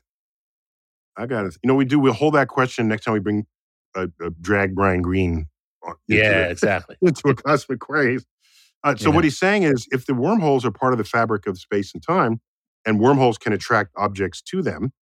I 1.17 1.27
got 1.27 1.43
to, 1.43 1.59
you 1.63 1.69
know, 1.69 1.75
we 1.75 1.85
do, 1.85 1.99
we'll 1.99 2.13
hold 2.13 2.35
that 2.35 2.49
question 2.49 2.89
next 2.89 3.05
time 3.05 3.15
we 3.15 3.21
bring 3.21 3.47
a, 3.95 4.09
a 4.21 4.31
drag 4.41 4.75
Brian 4.75 5.03
Greene 5.03 5.47
Yeah, 6.09 6.45
the- 6.45 6.51
exactly. 6.51 6.97
into 7.03 7.29
a 7.29 7.35
Cosmic 7.35 7.81
Queries. 7.81 8.25
Uh, 8.85 8.97
so, 8.97 9.11
Yeah. 9.11 9.17
what 9.17 9.25
he's 9.25 9.39
saying 9.39 9.63
is 9.65 9.87
if 9.93 10.07
the 10.07 10.15
wormholes 10.15 10.65
are 10.65 10.71
part 10.71 10.93
of 10.93 10.99
the 10.99 11.05
fabric 11.05 11.47
of 11.47 11.59
space 11.59 11.93
and 11.95 12.03
time, 12.03 12.41
and 12.85 12.99
wormholes 12.99 13.39
can 13.39 13.53
attract 13.53 13.91
objects 13.97 14.43
to 14.43 14.61
them, 14.63 14.93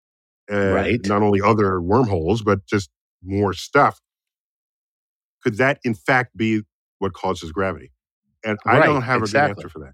uh, 0.51 0.73
Right. 0.75 1.01
not 1.07 1.23
only 1.23 1.41
other 1.41 1.81
wormholes, 1.81 2.43
but 2.43 2.67
just 2.67 2.91
more 3.23 3.53
stuff, 3.53 4.01
could 5.43 5.57
that 5.57 5.79
in 5.85 5.95
fact 5.95 6.37
be 6.37 6.63
what 6.99 7.13
causes 7.15 7.53
gravity? 7.53 7.91
And 8.45 8.59
I 8.67 8.79
Right, 8.79 8.87
don't 8.89 9.03
have 9.03 9.23
a 9.23 9.29
good 9.29 9.37
answer 9.45 9.69
for 9.69 9.81
that. 9.81 9.93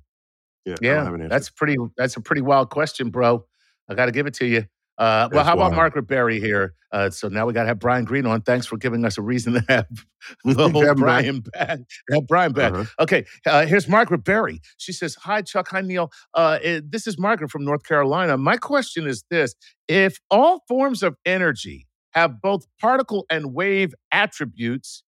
Yeah, 0.64 0.74
I 0.74 0.94
don't 0.94 1.04
have 1.04 1.14
an 1.14 1.20
Yeah, 1.20 1.24
answer. 1.24 1.28
that's 1.28 1.50
pretty. 1.50 1.76
That's 1.96 2.16
a 2.16 2.20
pretty 2.20 2.42
wild 2.42 2.70
question, 2.70 3.10
bro. 3.10 3.44
I 3.88 3.94
got 3.94 4.06
to 4.06 4.12
give 4.12 4.26
it 4.26 4.34
to 4.34 4.46
you. 4.46 4.64
Uh, 4.98 5.28
well, 5.30 5.44
how 5.44 5.54
about. 5.54 5.74
Margaret 5.74 6.06
Berry 6.06 6.40
here? 6.40 6.74
Uh, 6.90 7.10
so 7.10 7.28
now 7.28 7.44
we 7.46 7.52
got 7.52 7.62
to 7.62 7.68
have 7.68 7.78
Brian 7.78 8.04
Greene 8.04 8.24
on. 8.24 8.40
Thanks 8.40 8.66
for 8.66 8.78
giving 8.78 9.04
us 9.04 9.18
a 9.18 9.22
reason 9.22 9.52
to 9.54 9.64
have 9.68 9.86
the 10.44 10.68
whole. 10.70 10.94
Brian 10.94 11.40
back. 11.40 11.80
Have 12.10 12.26
Brian 12.26 12.52
back. 12.52 12.72
Uh-huh. 12.72 12.84
Okay, 13.00 13.26
uh, 13.46 13.66
here's 13.66 13.88
Margaret 13.88 14.24
Berry. 14.24 14.60
She 14.78 14.92
says, 14.92 15.14
"Hi, 15.16 15.42
Chuck. 15.42 15.68
Hi, 15.70 15.82
Neil. 15.82 16.10
Uh, 16.32 16.58
eh, 16.62 16.80
this 16.84 17.06
is 17.06 17.18
Margaret 17.18 17.50
from 17.50 17.64
North 17.64 17.84
Carolina. 17.84 18.38
My 18.38 18.56
question 18.56 19.06
is 19.06 19.24
this: 19.30 19.54
If 19.88 20.18
all 20.30 20.62
forms 20.68 21.02
of 21.02 21.16
energy 21.26 21.86
have 22.12 22.40
both 22.40 22.66
particle 22.80 23.26
and 23.28 23.52
wave 23.52 23.92
attributes, 24.12 25.02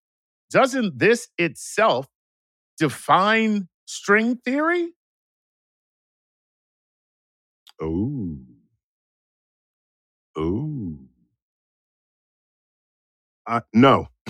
doesn't 0.50 0.98
this 0.98 1.28
itself 1.38 2.06
define 2.78 3.68
string 3.86 4.36
theory?" 4.44 4.90
Oh. 7.80 8.36
Oh. 10.38 10.96
Uh, 13.46 13.60
no. 13.74 14.08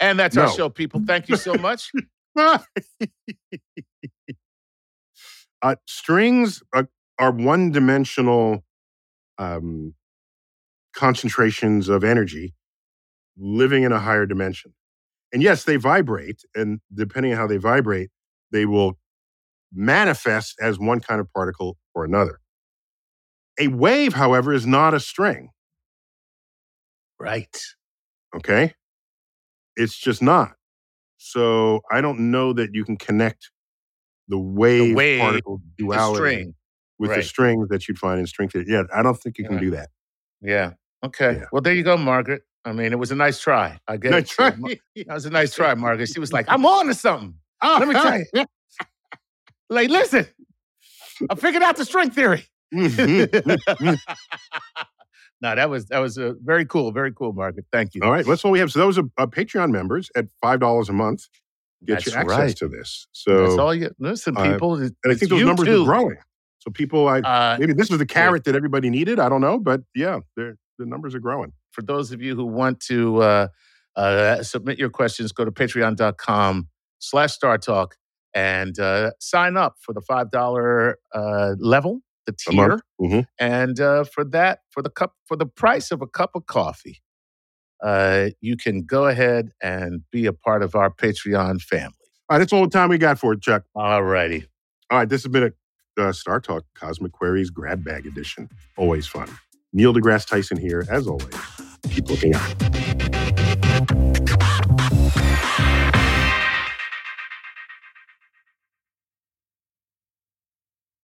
and 0.00 0.18
that's 0.18 0.36
our 0.36 0.46
No. 0.46 0.52
show, 0.52 0.68
people. 0.68 1.02
Thank 1.06 1.28
you 1.28 1.36
so 1.36 1.54
much. 1.54 1.90
uh, 2.36 2.58
strings 5.86 6.62
are, 6.72 6.88
are 7.18 7.32
one 7.32 7.72
dimensional 7.72 8.64
um, 9.38 9.94
concentrations 10.94 11.88
of 11.88 12.04
energy 12.04 12.54
living 13.36 13.82
in 13.82 13.92
a 13.92 13.98
higher 14.00 14.26
dimension. 14.26 14.72
And 15.32 15.42
yes, 15.42 15.64
they 15.64 15.76
vibrate. 15.76 16.42
And 16.54 16.80
depending 16.94 17.32
on 17.32 17.38
how 17.38 17.46
they 17.46 17.58
vibrate, 17.58 18.10
they 18.52 18.66
will 18.66 18.98
manifest 19.74 20.56
as 20.60 20.78
one 20.78 21.00
kind 21.00 21.20
of 21.20 21.30
particle 21.32 21.76
or 21.94 22.04
another. 22.04 22.40
A 23.58 23.68
wave, 23.68 24.12
however, 24.12 24.52
is 24.52 24.66
not 24.66 24.94
a 24.94 25.00
string. 25.00 25.50
right. 27.18 27.56
Okay. 28.34 28.74
It's 29.76 29.96
just 29.96 30.22
not. 30.22 30.52
So 31.16 31.80
I 31.90 32.00
don't 32.00 32.30
know 32.30 32.52
that 32.52 32.74
you 32.74 32.84
can 32.84 32.96
connect 32.96 33.50
the 34.28 34.38
wave, 34.38 34.94
wave, 34.94 35.20
particle 35.20 35.58
The 35.78 35.84
duality 35.84 36.16
string. 36.18 36.54
with 36.98 37.10
the 37.10 37.16
right. 37.16 37.24
strings 37.24 37.68
that 37.70 37.88
you'd 37.88 37.98
find 37.98 38.20
in 38.20 38.26
string 38.26 38.48
theory. 38.48 38.66
Yeah, 38.68 38.82
I 38.94 39.02
don't 39.02 39.18
think 39.18 39.38
you 39.38 39.44
can 39.44 39.54
Yeah. 39.54 39.60
do 39.60 39.70
that. 39.70 39.88
Yeah. 40.42 40.72
Okay. 41.04 41.36
Yeah. 41.36 41.44
Well, 41.52 41.62
there 41.62 41.72
you 41.74 41.82
go, 41.82 41.96
Margaret. 41.96 42.42
I 42.64 42.72
mean, 42.72 42.92
it 42.92 42.98
was 42.98 43.10
a 43.12 43.14
nice 43.16 43.38
try. 43.40 43.78
I 43.86 43.96
get 43.96 44.10
Nice 44.10 44.24
it. 44.24 44.28
try. 44.30 44.50
That 44.50 45.06
was 45.14 45.24
a 45.26 45.30
nice 45.30 45.54
try, 45.54 45.74
Margaret. 45.74 46.08
She 46.08 46.20
was 46.20 46.32
like, 46.32 46.46
I'm 46.48 46.66
on 46.66 46.86
to 46.88 46.94
something. 46.94 47.34
Oh, 47.62 47.76
Let 47.80 47.88
me 47.88 47.94
tell 47.94 48.20
you. 48.34 48.44
Like, 49.70 49.88
listen, 49.88 50.26
I 51.30 51.34
figured 51.36 51.62
out 51.62 51.76
the 51.76 51.84
string 51.84 52.10
theory. 52.10 52.44
Mhm. 53.80 53.98
no, 55.40 55.54
that 55.54 55.68
was 55.70 55.86
that 55.86 55.98
was 55.98 56.18
a 56.18 56.34
very 56.44 56.64
cool. 56.66 56.92
Very 56.92 57.12
cool, 57.12 57.32
Margaret. 57.32 57.66
Thank 57.72 57.94
you. 57.94 58.02
All 58.02 58.10
right, 58.10 58.24
that's 58.26 58.44
all 58.44 58.50
we 58.50 58.58
have. 58.58 58.70
So 58.72 58.78
those 58.78 58.98
are 58.98 59.04
uh, 59.18 59.26
Patreon 59.26 59.70
members 59.70 60.10
at 60.16 60.26
five 60.40 60.60
dollars 60.60 60.88
a 60.88 60.92
month 60.92 61.24
get 61.84 61.94
That's 61.96 62.06
you 62.06 62.12
access 62.14 62.38
right. 62.38 62.56
to 62.56 62.68
this. 62.68 63.06
So 63.12 63.46
that's 63.46 63.58
all 63.58 63.74
you 63.74 63.90
listen, 63.98 64.36
uh, 64.36 64.52
people. 64.52 64.80
it- 64.82 64.94
and 65.04 65.12
I 65.12 65.14
think 65.16 65.30
those 65.30 65.42
numbers 65.44 65.66
too. 65.66 65.82
are 65.82 65.84
growing. 65.84 66.16
So 66.60 66.70
people, 66.70 67.06
I 67.06 67.20
Uh, 67.20 67.56
maybe 67.60 67.74
this 67.74 67.90
was 67.90 67.98
the 67.98 68.06
carrot 68.06 68.44
that 68.44 68.56
everybody 68.56 68.90
needed. 68.90 69.20
I 69.20 69.28
don't 69.28 69.42
know, 69.42 69.58
but 69.58 69.82
yeah, 69.94 70.20
they're, 70.36 70.56
the 70.78 70.86
numbers 70.86 71.14
are 71.14 71.20
growing. 71.20 71.52
for 71.70 71.82
those 71.82 72.10
of 72.12 72.22
you 72.22 72.34
who 72.34 72.46
want 72.46 72.80
to 72.80 73.20
uh, 73.22 73.48
uh, 73.96 74.42
submit 74.42 74.78
your 74.78 74.88
questions, 74.90 75.30
go 75.32 75.44
to 75.44 75.52
patreon.com 75.52 76.68
slash 76.98 77.34
Star 77.34 77.58
Talk 77.58 77.96
and 78.34 78.78
uh, 78.80 79.10
sign 79.20 79.56
up 79.58 79.76
for 79.82 79.92
the 79.92 80.00
$5 80.00 80.94
uh, 81.14 81.54
level, 81.58 82.00
the 82.26 82.32
tier. 82.32 82.80
Mhm. 83.00 83.26
And 83.38 83.80
uh, 83.80 84.04
for 84.04 84.24
that, 84.26 84.60
for 84.70 84.82
the 84.82 84.90
cup, 84.90 85.14
for 85.26 85.36
the 85.36 85.46
price 85.46 85.90
of 85.90 86.02
a 86.02 86.06
cup 86.06 86.30
of 86.34 86.46
coffee, 86.46 87.02
uh, 87.82 88.28
you 88.40 88.56
can 88.56 88.82
go 88.84 89.06
ahead 89.06 89.50
and 89.62 90.02
be 90.10 90.26
a 90.26 90.32
part 90.32 90.62
of 90.62 90.74
our 90.74 90.90
Patreon 90.90 91.60
family. 91.62 91.94
All 92.28 92.34
right, 92.36 92.38
that's 92.38 92.52
all 92.52 92.62
the 92.62 92.70
time 92.70 92.88
we 92.88 92.98
got 92.98 93.18
for 93.18 93.32
it, 93.34 93.42
Chuck. 93.42 93.64
All 93.74 94.02
righty. 94.02 94.46
All 94.90 94.98
right, 94.98 95.08
this 95.08 95.22
has 95.22 95.30
been 95.32 95.44
a 95.98 96.02
uh, 96.02 96.12
Star 96.12 96.40
Talk 96.40 96.64
Cosmic 96.74 97.12
Queries 97.12 97.50
grab 97.50 97.84
bag 97.84 98.06
edition. 98.06 98.48
Always 98.76 99.06
fun. 99.06 99.28
Neil 99.72 99.94
deGrasse 99.94 100.26
Tyson 100.26 100.56
here, 100.58 100.84
as 100.90 101.06
always. 101.06 101.34
Keep 101.90 102.08
looking 102.10 102.34
out. 102.34 102.75